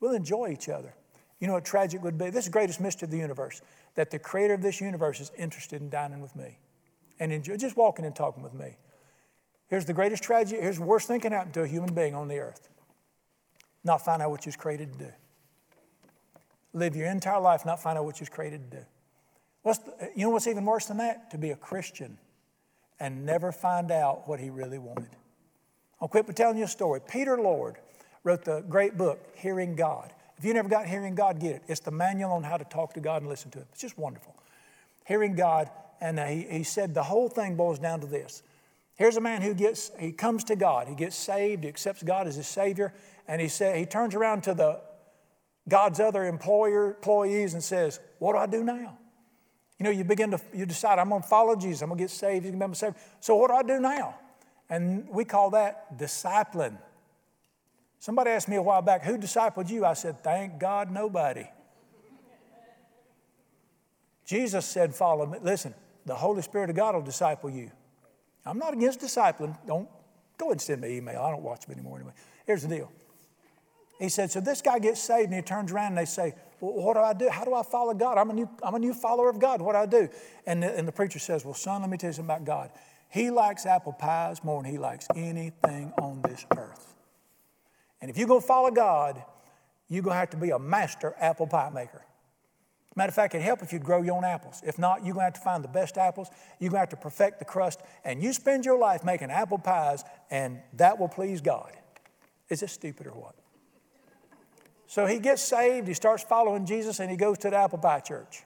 We'll 0.00 0.12
enjoy 0.12 0.50
each 0.50 0.68
other. 0.68 0.94
You 1.40 1.46
know 1.46 1.54
what 1.54 1.64
tragic 1.64 2.02
would 2.02 2.18
be? 2.18 2.26
This 2.26 2.44
is 2.44 2.44
the 2.46 2.52
greatest 2.52 2.80
mystery 2.80 3.06
of 3.06 3.10
the 3.10 3.18
universe 3.18 3.62
that 3.94 4.10
the 4.10 4.18
creator 4.18 4.54
of 4.54 4.62
this 4.62 4.80
universe 4.80 5.20
is 5.20 5.32
interested 5.38 5.80
in 5.80 5.88
dining 5.88 6.20
with 6.20 6.36
me 6.36 6.58
and 7.20 7.32
enjoy, 7.32 7.56
just 7.56 7.76
walking 7.76 8.04
and 8.04 8.14
talking 8.14 8.42
with 8.42 8.54
me. 8.54 8.76
Here's 9.68 9.84
the 9.84 9.92
greatest 9.92 10.22
tragedy, 10.22 10.60
here's 10.60 10.78
the 10.78 10.84
worst 10.84 11.08
thing 11.08 11.20
can 11.20 11.32
happen 11.32 11.52
to 11.52 11.62
a 11.62 11.66
human 11.66 11.94
being 11.94 12.14
on 12.14 12.28
the 12.28 12.38
earth 12.38 12.68
not 13.84 14.04
find 14.04 14.22
out 14.22 14.30
what 14.30 14.44
you 14.44 14.50
was 14.50 14.56
created 14.56 14.92
to 14.92 14.98
do. 14.98 15.12
Live 16.74 16.94
your 16.94 17.06
entire 17.06 17.40
life, 17.40 17.64
not 17.64 17.82
find 17.82 17.98
out 17.98 18.04
what 18.04 18.20
you 18.20 18.22
was 18.24 18.28
created 18.28 18.70
to 18.70 18.76
do. 18.78 18.84
What's 19.62 19.80
the, 19.80 20.10
you 20.14 20.24
know 20.24 20.30
what's 20.30 20.46
even 20.46 20.64
worse 20.64 20.86
than 20.86 20.98
that? 20.98 21.30
To 21.32 21.38
be 21.38 21.50
a 21.50 21.56
Christian 21.56 22.18
and 23.00 23.24
never 23.24 23.50
find 23.50 23.90
out 23.90 24.28
what 24.28 24.38
he 24.38 24.50
really 24.50 24.78
wanted. 24.78 25.10
I'll 26.00 26.08
quit 26.08 26.26
by 26.26 26.32
telling 26.32 26.58
you 26.58 26.64
a 26.64 26.68
story. 26.68 27.00
Peter 27.08 27.40
Lord 27.40 27.76
wrote 28.22 28.44
the 28.44 28.60
great 28.68 28.96
book, 28.96 29.20
Hearing 29.34 29.74
God. 29.74 30.12
If 30.36 30.44
you 30.44 30.54
never 30.54 30.68
got 30.68 30.86
Hearing 30.86 31.14
God, 31.14 31.40
get 31.40 31.56
it. 31.56 31.62
It's 31.66 31.80
the 31.80 31.90
manual 31.90 32.32
on 32.32 32.44
how 32.44 32.56
to 32.56 32.64
talk 32.64 32.94
to 32.94 33.00
God 33.00 33.22
and 33.22 33.28
listen 33.28 33.50
to 33.52 33.58
Him. 33.58 33.66
It's 33.72 33.80
just 33.80 33.98
wonderful. 33.98 34.36
Hearing 35.06 35.34
God, 35.34 35.70
and 36.00 36.18
he, 36.18 36.46
he 36.48 36.62
said 36.62 36.94
the 36.94 37.02
whole 37.02 37.28
thing 37.28 37.56
boils 37.56 37.78
down 37.78 38.00
to 38.00 38.06
this. 38.06 38.42
Here's 38.94 39.16
a 39.16 39.20
man 39.20 39.42
who 39.42 39.54
gets, 39.54 39.90
he 39.98 40.12
comes 40.12 40.44
to 40.44 40.56
God, 40.56 40.88
he 40.88 40.94
gets 40.94 41.16
saved, 41.16 41.62
he 41.62 41.68
accepts 41.68 42.02
God 42.02 42.26
as 42.26 42.36
his 42.36 42.48
Savior, 42.48 42.92
and 43.28 43.40
he 43.40 43.48
said 43.48 43.76
he 43.76 43.86
turns 43.86 44.14
around 44.14 44.42
to 44.44 44.54
the 44.54 44.80
God's 45.68 46.00
other 46.00 46.24
employer, 46.24 46.94
employees 46.94 47.54
and 47.54 47.62
says, 47.62 48.00
What 48.18 48.32
do 48.32 48.38
I 48.38 48.46
do 48.46 48.64
now? 48.64 48.98
You 49.78 49.84
know, 49.84 49.90
you 49.90 50.02
begin 50.02 50.32
to 50.32 50.40
you 50.52 50.66
decide, 50.66 50.98
I'm 50.98 51.10
gonna 51.10 51.22
follow 51.22 51.54
Jesus, 51.54 51.82
I'm 51.82 51.90
gonna 51.90 52.00
get 52.00 52.10
saved, 52.10 52.44
he's 52.44 52.52
gonna 52.52 52.68
be 52.68 52.74
saved. 52.74 52.96
So 53.20 53.36
what 53.36 53.50
do 53.50 53.54
I 53.54 53.62
do 53.62 53.80
now? 53.80 54.16
And 54.68 55.08
we 55.08 55.24
call 55.24 55.50
that 55.50 55.96
discipling. 55.96 56.76
Somebody 58.00 58.30
asked 58.30 58.48
me 58.48 58.56
a 58.56 58.62
while 58.62 58.82
back, 58.82 59.02
who 59.04 59.18
discipled 59.18 59.70
you? 59.70 59.84
I 59.84 59.94
said, 59.94 60.22
thank 60.22 60.58
God 60.58 60.90
nobody. 60.90 61.46
Jesus 64.24 64.66
said, 64.66 64.94
follow 64.94 65.26
me. 65.26 65.38
Listen, 65.40 65.74
the 66.06 66.14
Holy 66.14 66.42
Spirit 66.42 66.70
of 66.70 66.76
God 66.76 66.94
will 66.94 67.02
disciple 67.02 67.50
you. 67.50 67.70
I'm 68.46 68.58
not 68.58 68.72
against 68.72 69.00
discipling. 69.00 69.56
Don't 69.66 69.88
go 70.38 70.46
ahead 70.46 70.52
and 70.52 70.60
send 70.60 70.80
me 70.80 70.88
an 70.88 70.94
email. 70.96 71.20
I 71.20 71.30
don't 71.30 71.42
watch 71.42 71.66
them 71.66 71.74
anymore 71.74 71.96
anyway. 71.96 72.12
Here's 72.46 72.62
the 72.62 72.68
deal. 72.68 72.90
He 73.98 74.08
said, 74.08 74.30
so 74.30 74.40
this 74.40 74.62
guy 74.62 74.78
gets 74.78 75.00
saved 75.00 75.26
and 75.26 75.34
he 75.34 75.42
turns 75.42 75.72
around 75.72 75.88
and 75.88 75.98
they 75.98 76.04
say, 76.04 76.34
well, 76.60 76.72
what 76.72 76.94
do 76.94 77.00
I 77.00 77.12
do? 77.12 77.28
How 77.28 77.44
do 77.44 77.54
I 77.54 77.62
follow 77.62 77.94
God? 77.94 78.16
I'm 78.16 78.30
a 78.30 78.32
new, 78.32 78.48
I'm 78.62 78.74
a 78.74 78.78
new 78.78 78.94
follower 78.94 79.28
of 79.28 79.38
God. 79.38 79.60
What 79.60 79.72
do 79.72 79.78
I 79.78 79.86
do? 79.86 80.08
And 80.46 80.62
the, 80.62 80.76
and 80.76 80.86
the 80.86 80.92
preacher 80.92 81.18
says, 81.18 81.44
well, 81.44 81.54
son, 81.54 81.80
let 81.82 81.90
me 81.90 81.96
tell 81.96 82.10
you 82.10 82.14
something 82.14 82.36
about 82.36 82.44
God. 82.44 82.70
He 83.10 83.30
likes 83.30 83.66
apple 83.66 83.92
pies 83.92 84.44
more 84.44 84.62
than 84.62 84.70
he 84.70 84.78
likes 84.78 85.08
anything 85.14 85.92
on 86.00 86.22
this 86.22 86.46
earth. 86.56 86.94
And 88.00 88.10
if 88.10 88.16
you're 88.16 88.28
going 88.28 88.40
to 88.40 88.46
follow 88.46 88.70
God, 88.70 89.22
you're 89.88 90.02
going 90.02 90.14
to 90.14 90.18
have 90.20 90.30
to 90.30 90.36
be 90.36 90.50
a 90.50 90.58
master 90.58 91.14
apple 91.18 91.46
pie 91.46 91.70
maker. 91.70 92.04
Matter 92.98 93.10
of 93.10 93.14
fact, 93.14 93.36
it'd 93.36 93.44
help 93.44 93.62
if 93.62 93.72
you'd 93.72 93.84
grow 93.84 94.02
your 94.02 94.16
own 94.16 94.24
apples. 94.24 94.60
If 94.66 94.76
not, 94.76 95.04
you're 95.04 95.14
going 95.14 95.20
to 95.20 95.26
have 95.26 95.34
to 95.34 95.40
find 95.40 95.62
the 95.62 95.68
best 95.68 95.96
apples. 95.96 96.30
You're 96.58 96.70
going 96.70 96.78
to 96.78 96.80
have 96.80 96.88
to 96.88 96.96
perfect 96.96 97.38
the 97.38 97.44
crust. 97.44 97.78
And 98.04 98.20
you 98.20 98.32
spend 98.32 98.64
your 98.64 98.76
life 98.76 99.04
making 99.04 99.30
apple 99.30 99.58
pies, 99.58 100.02
and 100.32 100.58
that 100.72 100.98
will 100.98 101.06
please 101.06 101.40
God. 101.40 101.76
Is 102.48 102.60
it 102.64 102.70
stupid 102.70 103.06
or 103.06 103.12
what? 103.12 103.36
So 104.88 105.06
he 105.06 105.20
gets 105.20 105.42
saved, 105.42 105.86
he 105.86 105.94
starts 105.94 106.24
following 106.24 106.66
Jesus, 106.66 106.98
and 106.98 107.08
he 107.08 107.16
goes 107.16 107.38
to 107.38 107.50
the 107.50 107.56
apple 107.56 107.78
pie 107.78 108.00
church. 108.00 108.42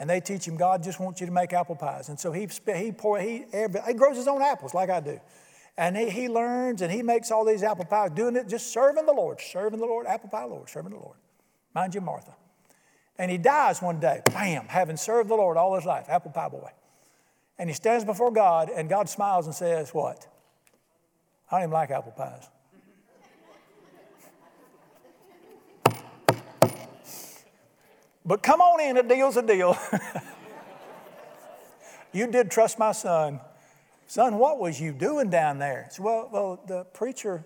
And 0.00 0.10
they 0.10 0.18
teach 0.18 0.44
him, 0.44 0.56
God 0.56 0.82
just 0.82 0.98
wants 0.98 1.20
you 1.20 1.28
to 1.28 1.32
make 1.32 1.52
apple 1.52 1.76
pies. 1.76 2.08
And 2.08 2.18
so 2.18 2.32
he, 2.32 2.48
he, 2.74 2.90
pour, 2.90 3.20
he, 3.20 3.44
he 3.86 3.94
grows 3.94 4.16
his 4.16 4.26
own 4.26 4.42
apples 4.42 4.74
like 4.74 4.90
I 4.90 4.98
do. 4.98 5.20
And 5.76 5.96
he, 5.96 6.10
he 6.10 6.28
learns 6.28 6.82
and 6.82 6.90
he 6.90 7.04
makes 7.04 7.30
all 7.30 7.44
these 7.44 7.62
apple 7.62 7.84
pies, 7.84 8.10
doing 8.16 8.34
it 8.34 8.48
just 8.48 8.72
serving 8.72 9.06
the 9.06 9.12
Lord, 9.12 9.40
serving 9.40 9.78
the 9.78 9.86
Lord, 9.86 10.06
apple 10.08 10.28
pie 10.28 10.46
Lord, 10.46 10.68
serving 10.68 10.90
the 10.90 10.98
Lord. 10.98 11.18
Mind 11.72 11.94
you, 11.94 12.00
Martha. 12.00 12.34
And 13.18 13.30
he 13.30 13.38
dies 13.38 13.80
one 13.80 13.98
day, 13.98 14.20
bam, 14.26 14.66
having 14.68 14.96
served 14.96 15.30
the 15.30 15.34
Lord 15.34 15.56
all 15.56 15.74
his 15.74 15.84
life, 15.84 16.06
apple 16.08 16.30
pie 16.30 16.48
boy. 16.48 16.70
And 17.58 17.70
he 17.70 17.74
stands 17.74 18.04
before 18.04 18.30
God, 18.30 18.68
and 18.68 18.88
God 18.88 19.08
smiles 19.08 19.46
and 19.46 19.54
says, 19.54 19.94
What? 19.94 20.26
I 21.50 21.56
don't 21.56 21.68
even 21.68 21.72
like 21.72 21.90
apple 21.90 22.12
pies. 22.12 22.48
but 28.24 28.42
come 28.42 28.60
on 28.60 28.80
in, 28.80 28.96
a 28.98 29.02
deal's 29.02 29.36
a 29.36 29.42
deal. 29.42 29.78
you 32.12 32.26
did 32.26 32.50
trust 32.50 32.78
my 32.78 32.92
son. 32.92 33.40
Son, 34.06 34.38
what 34.38 34.58
was 34.58 34.80
you 34.80 34.92
doing 34.92 35.30
down 35.30 35.58
there? 35.58 35.88
Said, 35.90 36.04
well, 36.04 36.28
well, 36.32 36.62
the 36.66 36.84
preacher, 36.84 37.44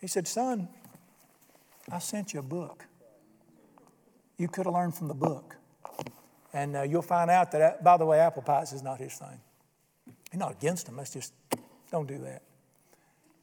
he 0.00 0.06
said, 0.06 0.28
Son, 0.28 0.68
I 1.90 1.98
sent 1.98 2.32
you 2.34 2.40
a 2.40 2.42
book. 2.42 2.86
You 4.38 4.48
could 4.48 4.66
have 4.66 4.74
learned 4.74 4.94
from 4.94 5.08
the 5.08 5.14
book. 5.14 5.56
And 6.52 6.76
uh, 6.76 6.82
you'll 6.82 7.02
find 7.02 7.30
out 7.30 7.52
that, 7.52 7.84
by 7.84 7.96
the 7.96 8.06
way, 8.06 8.18
apple 8.18 8.42
pies 8.42 8.72
is 8.72 8.82
not 8.82 8.98
his 8.98 9.14
thing. 9.14 9.40
He's 10.30 10.40
not 10.40 10.52
against 10.52 10.86
them. 10.86 10.96
Let's 10.96 11.12
just 11.12 11.32
don't 11.90 12.06
do 12.06 12.18
that. 12.18 12.42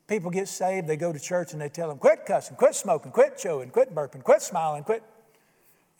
People 0.07 0.31
get 0.31 0.47
saved, 0.47 0.87
they 0.87 0.97
go 0.97 1.13
to 1.13 1.19
church 1.19 1.53
and 1.53 1.61
they 1.61 1.69
tell 1.69 1.87
them, 1.87 1.97
quit 1.97 2.25
cussing, 2.25 2.57
quit 2.57 2.75
smoking, 2.75 3.11
quit 3.11 3.37
chewing, 3.37 3.69
quit 3.69 3.95
burping, 3.95 4.21
quit 4.23 4.41
smiling, 4.41 4.83
quit, 4.83 5.01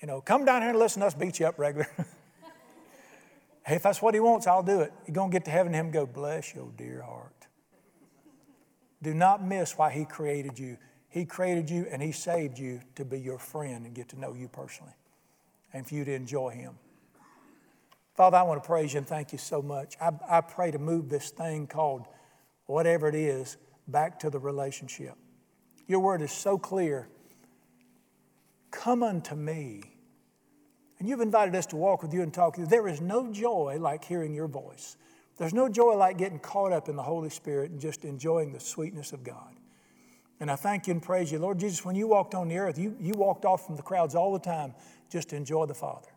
you 0.02 0.08
know, 0.08 0.20
come 0.20 0.44
down 0.44 0.62
here 0.62 0.72
and 0.72 0.80
listen 0.80 1.00
to 1.00 1.08
us 1.08 1.14
beat 1.14 1.40
you 1.40 1.48
up 1.48 1.58
regular. 1.58 1.88
Hey, 3.66 3.76
if 3.76 3.84
that's 3.84 4.02
what 4.02 4.14
he 4.14 4.20
wants, 4.20 4.46
I'll 4.46 4.62
do 4.62 4.82
it. 4.82 4.92
You're 5.08 5.16
going 5.16 5.32
to 5.32 5.34
get 5.34 5.46
to 5.46 5.52
heaven 5.52 5.74
and 5.74 5.88
him 5.88 5.92
go, 5.92 6.06
bless 6.06 6.54
your 6.54 6.70
dear 6.76 7.02
heart. 7.02 7.48
Do 9.02 9.14
not 9.14 9.42
miss 9.42 9.78
why 9.78 9.92
he 9.92 10.04
created 10.04 10.60
you. 10.60 10.78
He 11.14 11.26
created 11.26 11.70
you 11.70 11.86
and 11.92 12.02
he 12.02 12.12
saved 12.12 12.58
you 12.58 12.82
to 12.96 13.06
be 13.06 13.20
your 13.20 13.38
friend 13.38 13.86
and 13.86 13.94
get 13.94 14.10
to 14.10 14.20
know 14.20 14.34
you 14.34 14.48
personally 14.48 14.96
and 15.72 15.88
for 15.88 15.94
you 15.94 16.04
to 16.04 16.12
enjoy 16.12 16.50
him. 16.50 16.74
Father, 18.16 18.38
I 18.38 18.42
want 18.42 18.64
to 18.64 18.68
praise 18.68 18.94
you 18.94 18.98
and 18.98 19.08
thank 19.08 19.32
you 19.32 19.38
so 19.38 19.62
much. 19.62 19.96
I, 20.02 20.10
I 20.28 20.42
pray 20.42 20.72
to 20.72 20.80
move 20.80 21.10
this 21.10 21.30
thing 21.30 21.68
called 21.68 22.08
whatever 22.66 23.08
it 23.08 23.14
is 23.14 23.58
back 23.88 24.18
to 24.22 24.32
the 24.32 24.40
relationship. 24.40 25.14
Your 25.86 26.00
word 26.00 26.24
is 26.24 26.32
so 26.32 26.58
clear. 26.58 27.08
Come 28.72 29.04
unto 29.04 29.36
me 29.36 29.84
and 30.98 31.08
you've 31.08 31.22
invited 31.22 31.54
us 31.56 31.68
to 31.68 31.76
walk 31.76 32.02
with 32.02 32.12
you 32.12 32.24
and 32.24 32.34
talk 32.34 32.58
with 32.58 32.62
you. 32.62 32.66
There 32.66 32.88
is 32.88 33.02
no 33.02 33.32
joy 33.32 33.78
like 33.80 34.04
hearing 34.04 34.34
your 34.34 34.48
voice. 34.48 34.98
There's 35.38 35.54
no 35.54 35.70
joy 35.70 35.96
like 35.96 36.18
getting 36.18 36.40
caught 36.40 36.72
up 36.72 36.90
in 36.90 36.96
the 36.96 37.04
Holy 37.04 37.30
Spirit 37.30 37.70
and 37.70 37.80
just 37.80 38.04
enjoying 38.04 38.52
the 38.52 38.60
sweetness 38.60 39.14
of 39.14 39.24
God. 39.24 39.54
And 40.44 40.52
I 40.52 40.58
thank 40.58 40.88
you 40.88 40.92
and 40.92 41.02
praise 41.02 41.32
you. 41.32 41.40
Lord 41.40 41.58
Jesus, 41.58 41.86
when 41.86 41.96
you 41.96 42.06
walked 42.06 42.36
on 42.36 42.50
the 42.50 42.58
earth, 42.58 42.78
you, 42.78 42.98
you 43.00 43.14
walked 43.14 43.46
off 43.46 43.66
from 43.66 43.78
the 43.78 43.82
crowds 43.82 44.14
all 44.14 44.34
the 44.34 44.40
time 44.40 44.74
just 45.10 45.30
to 45.30 45.38
enjoy 45.38 45.68
the 45.68 45.74
Father. 45.74 46.10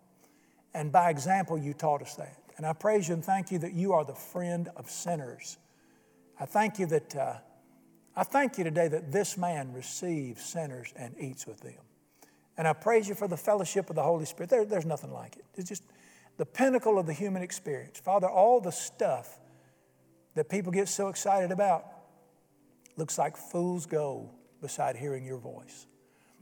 And 0.74 0.90
by 0.90 1.10
example, 1.10 1.56
you 1.56 1.72
taught 1.72 2.02
us 2.02 2.16
that. 2.16 2.36
And 2.56 2.66
I 2.66 2.72
praise 2.72 3.06
you 3.06 3.14
and 3.14 3.24
thank 3.24 3.52
you 3.52 3.60
that 3.60 3.72
you 3.72 3.92
are 3.92 4.04
the 4.04 4.16
friend 4.16 4.68
of 4.74 4.90
sinners. 4.90 5.58
I 6.40 6.44
thank 6.44 6.80
you 6.80 6.86
that, 6.86 7.14
uh, 7.14 7.34
I 8.16 8.24
thank 8.24 8.58
you 8.58 8.64
today 8.64 8.88
that 8.88 9.12
this 9.12 9.38
man 9.38 9.72
receives 9.72 10.44
sinners 10.44 10.92
and 10.96 11.14
eats 11.20 11.46
with 11.46 11.60
them. 11.60 11.78
And 12.58 12.66
I 12.66 12.72
praise 12.72 13.08
you 13.08 13.14
for 13.14 13.28
the 13.28 13.36
fellowship 13.36 13.90
of 13.90 13.94
the 13.94 14.02
Holy 14.02 14.24
Spirit. 14.24 14.50
There, 14.50 14.64
there's 14.64 14.86
nothing 14.86 15.12
like 15.12 15.36
it. 15.36 15.44
It's 15.54 15.68
just 15.68 15.84
the 16.36 16.46
pinnacle 16.46 16.98
of 16.98 17.06
the 17.06 17.12
human 17.12 17.42
experience. 17.42 18.00
Father, 18.00 18.28
all 18.28 18.60
the 18.60 18.72
stuff 18.72 19.38
that 20.34 20.48
people 20.48 20.72
get 20.72 20.88
so 20.88 21.06
excited 21.06 21.52
about 21.52 21.95
looks 22.96 23.18
like 23.18 23.36
fool's 23.36 23.86
gold 23.86 24.30
beside 24.60 24.96
hearing 24.96 25.24
your 25.24 25.38
voice. 25.38 25.86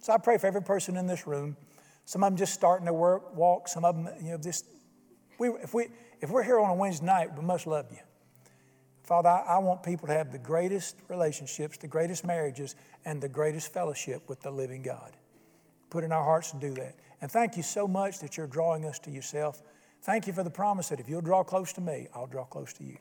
So 0.02 0.12
I 0.12 0.18
pray 0.18 0.38
for 0.38 0.46
every 0.46 0.62
person 0.62 0.96
in 0.96 1.07
this 1.07 1.26
room. 1.26 1.57
Some 2.05 2.22
of 2.22 2.30
them 2.30 2.36
just 2.36 2.55
starting 2.55 2.84
their 2.84 2.94
work, 2.94 3.34
walk. 3.34 3.68
Some 3.68 3.84
of 3.84 3.96
them, 3.96 4.09
you 4.22 4.32
know, 4.32 4.38
just 4.38 4.66
we, 5.38 5.48
if 5.48 5.74
we 5.74 5.88
if 6.20 6.30
we're 6.30 6.42
here 6.42 6.59
on 6.59 6.70
a 6.70 6.74
Wednesday 6.74 7.07
night, 7.07 7.36
we 7.36 7.44
must 7.44 7.66
love 7.66 7.86
you. 7.90 7.98
Father, 9.02 9.28
I, 9.28 9.57
I 9.57 9.59
want 9.59 9.82
people 9.82 10.09
to 10.09 10.14
have 10.14 10.32
the 10.32 10.38
greatest 10.38 10.96
relationships, 11.09 11.76
the 11.76 11.88
greatest 11.88 12.24
marriages, 12.24 12.76
and 13.05 13.20
the 13.20 13.28
greatest 13.28 13.72
fellowship 13.72 14.28
with 14.28 14.40
the 14.40 14.50
living 14.50 14.82
God 14.82 15.16
put 15.94 16.02
in 16.02 16.11
our 16.11 16.24
hearts 16.24 16.50
to 16.50 16.57
do 16.57 16.74
that. 16.74 16.96
And 17.20 17.30
thank 17.30 17.57
you 17.57 17.62
so 17.62 17.86
much 17.86 18.18
that 18.18 18.36
you're 18.36 18.48
drawing 18.48 18.84
us 18.84 18.98
to 19.00 19.12
yourself. 19.12 19.62
Thank 20.02 20.26
you 20.26 20.32
for 20.32 20.42
the 20.42 20.50
promise 20.50 20.88
that 20.88 20.98
if 20.98 21.09
you'll 21.09 21.20
draw 21.20 21.44
close 21.44 21.72
to 21.74 21.80
me, 21.80 22.09
I'll 22.12 22.26
draw 22.26 22.44
close 22.44 22.72
to 22.74 22.84
you. 22.84 22.98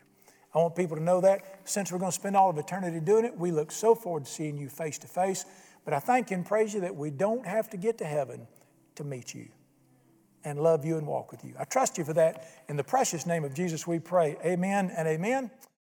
I 0.53 0.59
want 0.59 0.75
people 0.75 0.95
to 0.97 1.03
know 1.03 1.21
that 1.21 1.61
since 1.65 1.91
we're 1.91 1.99
going 1.99 2.11
to 2.11 2.15
spend 2.15 2.35
all 2.35 2.49
of 2.49 2.57
eternity 2.57 2.99
doing 2.99 3.25
it, 3.25 3.37
we 3.37 3.51
look 3.51 3.71
so 3.71 3.95
forward 3.95 4.25
to 4.25 4.31
seeing 4.31 4.57
you 4.57 4.69
face 4.69 4.97
to 4.99 5.07
face. 5.07 5.45
But 5.85 5.93
I 5.93 5.99
thank 5.99 6.31
and 6.31 6.45
praise 6.45 6.73
you 6.73 6.81
that 6.81 6.95
we 6.95 7.09
don't 7.09 7.45
have 7.45 7.69
to 7.71 7.77
get 7.77 7.97
to 7.97 8.05
heaven 8.05 8.47
to 8.95 9.03
meet 9.03 9.33
you 9.33 9.47
and 10.45 10.59
love 10.59 10.85
you 10.85 10.97
and 10.97 11.07
walk 11.07 11.31
with 11.31 11.43
you. 11.43 11.53
I 11.59 11.63
trust 11.63 11.97
you 11.97 12.03
for 12.03 12.13
that. 12.13 12.45
In 12.69 12.77
the 12.77 12.83
precious 12.83 13.25
name 13.25 13.43
of 13.43 13.53
Jesus, 13.53 13.87
we 13.87 13.99
pray. 13.99 14.37
Amen 14.45 14.91
and 14.95 15.07
amen. 15.07 15.51